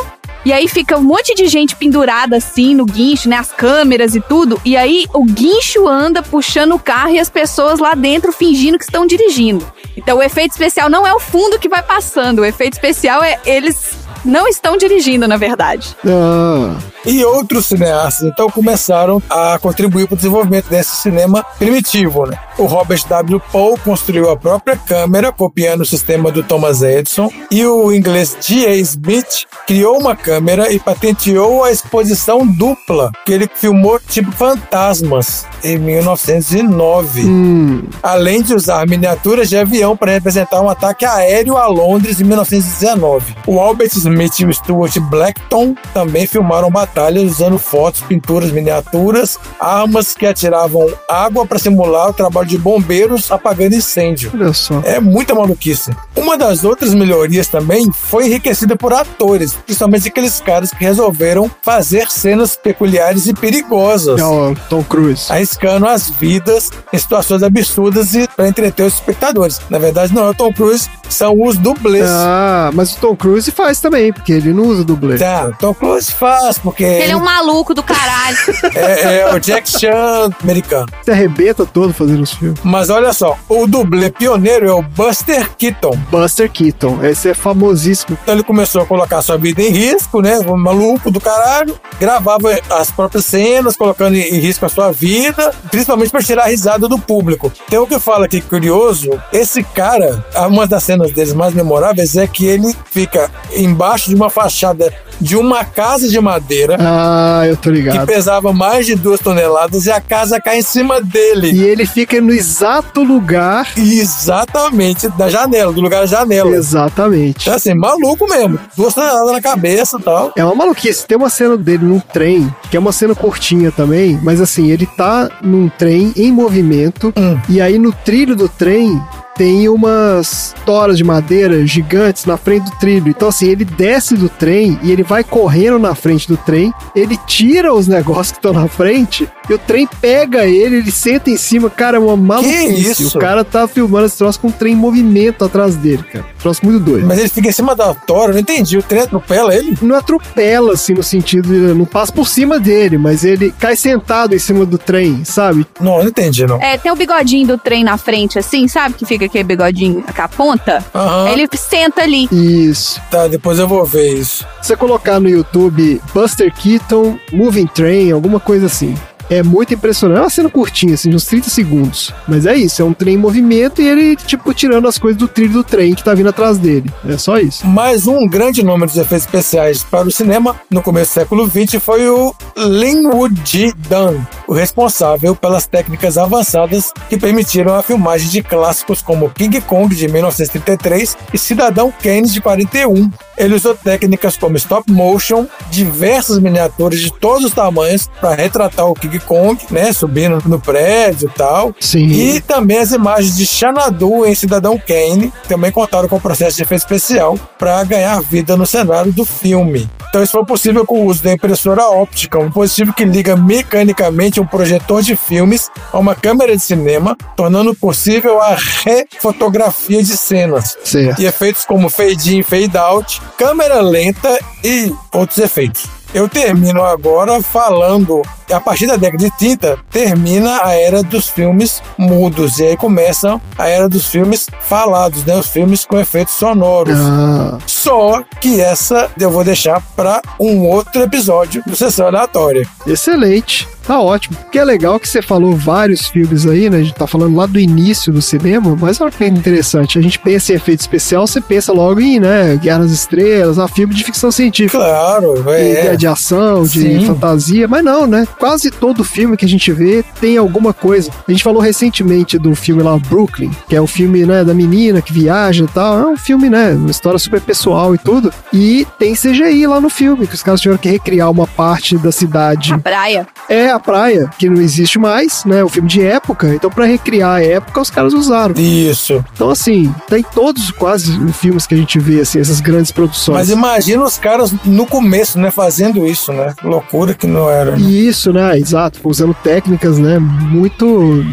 [0.48, 3.36] E aí fica um monte de gente pendurada assim no guincho, né?
[3.36, 4.58] As câmeras e tudo.
[4.64, 8.86] E aí o guincho anda puxando o carro e as pessoas lá dentro fingindo que
[8.86, 9.70] estão dirigindo.
[9.98, 12.40] Então o efeito especial não é o fundo que vai passando.
[12.40, 13.97] O efeito especial é eles
[14.28, 15.96] não estão dirigindo, na verdade.
[16.06, 16.76] Ah,
[17.06, 22.26] E outros cineastas, então, começaram a contribuir para o desenvolvimento desse cinema primitivo.
[22.26, 22.38] Né?
[22.58, 23.42] O Robert W.
[23.52, 28.76] Paul construiu a própria câmera, copiando o sistema do Thomas Edison, e o inglês G.A.
[28.76, 35.78] Smith criou uma câmera e patenteou a exposição dupla, que ele filmou tipo fantasmas em
[35.78, 42.20] 1909 hum, além de usar miniaturas de avião para representar um ataque aéreo a Londres
[42.20, 43.36] em 1919.
[43.46, 50.26] O Albert Smith o Stuart Blackton também filmaram batalhas usando fotos, pinturas, miniaturas, armas que
[50.26, 54.32] atiravam água para simular o trabalho de bombeiros apagando incêndio.
[54.34, 54.82] olha só.
[54.84, 55.92] É muita maluquice.
[56.16, 62.10] Uma das outras melhorias também foi enriquecida por atores, principalmente aqueles caras que resolveram fazer
[62.10, 65.32] cenas peculiares e perigosas É o Tom Cruise.
[65.32, 69.62] arriscando as vidas em situações absurdas e para entreter os espectadores.
[69.70, 72.06] Na verdade, não é o Tom Cruise, são os dublês.
[72.10, 75.18] Ah, mas o Tom Cruise faz também, porque ele não usa dublê.
[75.18, 78.38] Tá, Tom Cruise faz, porque Ele é um maluco do caralho.
[78.76, 80.88] é, é o Jack Chan americano.
[81.04, 82.60] Se arrebenta todo fazendo os filmes.
[82.64, 85.98] Mas olha só, o dublê pioneiro é o Buster Keaton.
[86.10, 88.18] Buster Keaton, esse é famosíssimo.
[88.22, 90.40] Então ele começou a colocar sua vida em risco, né?
[90.40, 91.80] Um maluco do caralho.
[92.00, 96.88] Gravava as próprias cenas, colocando em risco a sua vida, principalmente para tirar a risada
[96.88, 97.52] do público.
[97.70, 102.28] Tem o que fala aqui curioso: esse cara, uma das cenas deles mais memoráveis é
[102.28, 106.78] que ele fica embaixo de uma fachada de uma casa de madeira.
[106.80, 108.06] Ah, eu tô Que ligado.
[108.06, 111.52] pesava mais de duas toneladas e a casa cai em cima dele.
[111.52, 113.68] E ele fica no exato lugar.
[113.78, 116.50] Exatamente, da janela, do lugar da janela.
[116.56, 117.42] Exatamente.
[117.42, 118.60] Então, assim, maluco mesmo.
[118.76, 120.32] Duas toneladas na cabeça e tal.
[120.36, 121.06] É uma maluquice.
[121.08, 124.86] Tem uma cena dele num trem, que é uma cena curtinha também, mas assim, ele
[124.86, 127.40] tá num trem em movimento, Hum.
[127.50, 129.02] e aí no trilho do trem
[129.38, 133.10] tem umas toras de madeira gigantes na frente do trilho.
[133.10, 137.18] Então, assim, ele desce do trem e ele vai correndo na frente do trem, ele
[137.28, 141.38] tira os negócios que estão na frente, e o trem pega ele, ele senta em
[141.38, 141.70] cima.
[141.70, 142.92] Cara, é uma maluquice.
[142.92, 143.18] isso?
[143.18, 146.26] O cara tá filmando esse troço com um trem em movimento atrás dele, cara.
[146.40, 147.08] Troço muito doido.
[147.08, 148.78] Mas ele fica em cima da tora, eu não entendi.
[148.78, 149.78] O trem atropela ele?
[149.82, 154.36] não atropela, assim, no sentido de não passa por cima dele, mas ele cai sentado
[154.36, 155.66] em cima do trem, sabe?
[155.80, 156.62] Não, eu não entendi, não.
[156.62, 158.96] É, tem o bigodinho do trem na frente, assim, sabe?
[158.96, 160.84] Que fica aquele bigodinho com a ponta.
[160.94, 161.30] Aham.
[161.30, 162.28] Ele senta ali.
[162.32, 163.00] Isso.
[163.10, 164.46] Tá, depois eu vou ver isso.
[164.62, 168.96] Se você colocar no YouTube Buster Keaton, Moving Train, alguma coisa assim.
[169.30, 170.18] É muito impressionante.
[170.18, 172.14] É uma cena curtinha, assim, de uns 30 segundos.
[172.28, 175.28] Mas é isso, é um trem em movimento e ele, tipo, tirando as coisas do
[175.28, 176.92] trilho do trem que tá vindo atrás dele.
[177.08, 177.66] É só isso.
[177.68, 181.82] Mais um grande nome dos efeitos especiais para o cinema no começo do século XX
[181.82, 183.74] foi o Linwood.
[183.90, 189.94] Dunn, o responsável pelas técnicas avançadas que permitiram a filmagem de clássicos como King Kong
[189.94, 193.10] de 1933 e Cidadão Kane de 41.
[193.38, 198.94] Ele usou técnicas como stop motion, diversas miniaturas de todos os tamanhos para retratar o
[198.94, 201.76] King Kong, né, subindo no prédio e tal.
[201.80, 202.08] Sim.
[202.08, 206.64] E também as imagens de Xanadu em Cidadão Kane também contaram com o processo de
[206.64, 209.90] efeito especial para ganhar vida no cenário do filme.
[210.10, 214.40] Então isso foi possível com o uso da impressora óptica, um dispositivo que liga mecanicamente
[214.40, 220.78] um projetor de filmes a uma câmera de cinema, tornando possível a refotografia de cenas.
[220.84, 221.22] Certo.
[221.22, 225.97] E efeitos como fade in, fade out, câmera lenta e outros efeitos.
[226.14, 228.22] Eu termino agora falando,
[228.52, 233.40] a partir da década de 30, termina a era dos filmes mudos, e aí começa
[233.58, 235.36] a era dos filmes falados, né?
[235.36, 236.98] Os filmes com efeitos sonoros.
[236.98, 242.68] Ah, Só que essa eu vou deixar para um outro episódio do Sessão Aleatória.
[242.86, 243.68] excelente.
[243.88, 244.36] Tá ótimo.
[244.52, 246.80] Que é legal que você falou vários filmes aí, né?
[246.80, 249.98] A gente tá falando lá do início do cinema, mas olha que interessante.
[249.98, 252.58] A gente pensa em efeito especial, você pensa logo em, né?
[252.58, 254.78] Guerra nas Estrelas, a filme de ficção científica.
[254.78, 255.96] Claro, de, é.
[255.96, 257.06] de ação, de Sim.
[257.06, 258.28] fantasia, mas não, né?
[258.38, 261.10] Quase todo filme que a gente vê tem alguma coisa.
[261.26, 265.02] A gente falou recentemente do filme lá, Brooklyn, que é o filme, né, da menina
[265.02, 265.98] que viaja e tal.
[265.98, 268.34] É um filme, né, uma história super pessoal e tudo.
[268.52, 272.12] E tem CGI lá no filme, que os caras tiveram que recriar uma parte da
[272.12, 272.74] cidade.
[272.74, 273.28] A praia.
[273.48, 275.64] É a praia, que não existe mais, né?
[275.64, 276.54] O filme de época.
[276.54, 278.54] Então, pra recriar a época, os caras usaram.
[278.58, 279.24] Isso.
[279.34, 283.38] Então, assim, tem todos quase os filmes que a gente vê, assim, essas grandes produções.
[283.38, 286.54] Mas imagina os caras no começo, né, fazendo isso, né?
[286.64, 287.72] Loucura que não era.
[287.72, 287.78] né?
[287.90, 288.58] Isso, né?
[288.58, 289.00] Exato.
[289.04, 290.18] Usando técnicas, né?
[290.20, 290.88] Muito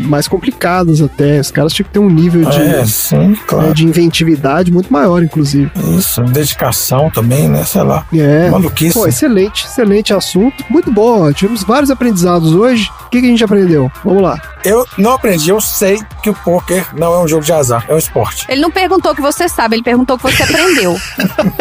[0.07, 1.41] mais complicadas até.
[1.41, 3.75] Os caras tinham que ter um nível de, É, sim, né, claro.
[3.75, 5.71] de inventividade muito maior, inclusive.
[5.99, 7.65] Isso, dedicação também, né?
[7.65, 8.07] Sei lá.
[8.13, 8.51] É.
[8.51, 8.93] Maluquice.
[8.95, 10.65] Pô, excelente, excelente assunto.
[10.69, 11.33] Muito bom.
[11.33, 12.91] Tivemos vários aprendizados hoje.
[13.07, 13.91] O que, que a gente aprendeu?
[14.05, 14.41] Vamos lá.
[14.65, 17.95] Eu não aprendi, eu sei que o poker não é um jogo de azar, é
[17.95, 18.47] um esporte.
[18.49, 20.97] Ele não perguntou o que você sabe, ele perguntou o que você aprendeu.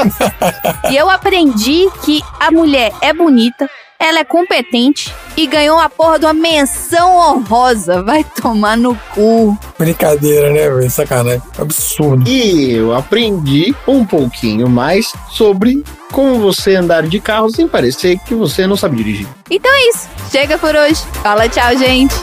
[0.89, 3.69] e eu aprendi que a mulher é bonita,
[4.03, 8.03] ela é competente e ganhou a porra de uma menção honrosa.
[8.03, 9.57] Vai tomar no cu.
[9.79, 10.89] Brincadeira, né, velho?
[10.89, 11.41] Sacanagem.
[11.57, 12.29] Absurdo.
[12.29, 15.81] E eu aprendi um pouquinho mais sobre
[16.11, 19.25] como você andar de carro sem parecer que você não sabe dirigir.
[19.49, 20.09] Então é isso.
[20.29, 21.01] Chega por hoje.
[21.23, 22.13] Fala tchau, gente.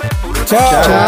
[0.46, 0.58] Tchau.
[0.84, 1.00] Tchau!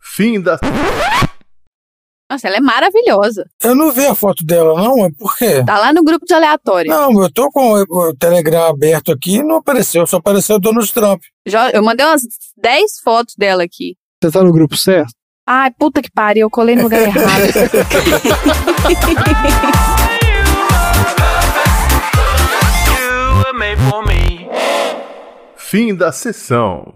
[0.00, 0.60] Fim da.
[2.32, 3.44] Nossa, ela é maravilhosa.
[3.62, 5.62] Eu não vi a foto dela, não, por quê?
[5.64, 6.90] Tá lá no grupo de aleatório.
[6.90, 10.58] Não, eu tô com o o Telegram aberto aqui e não apareceu, só apareceu o
[10.58, 11.20] Donald Trump.
[11.46, 12.22] Já- Eu mandei umas
[12.56, 13.96] 10 fotos dela aqui.
[14.22, 15.12] Você tá no grupo certo?
[15.46, 17.22] Ai, puta que pariu, eu colei no lugar errado.
[25.56, 26.94] Fim da sessão.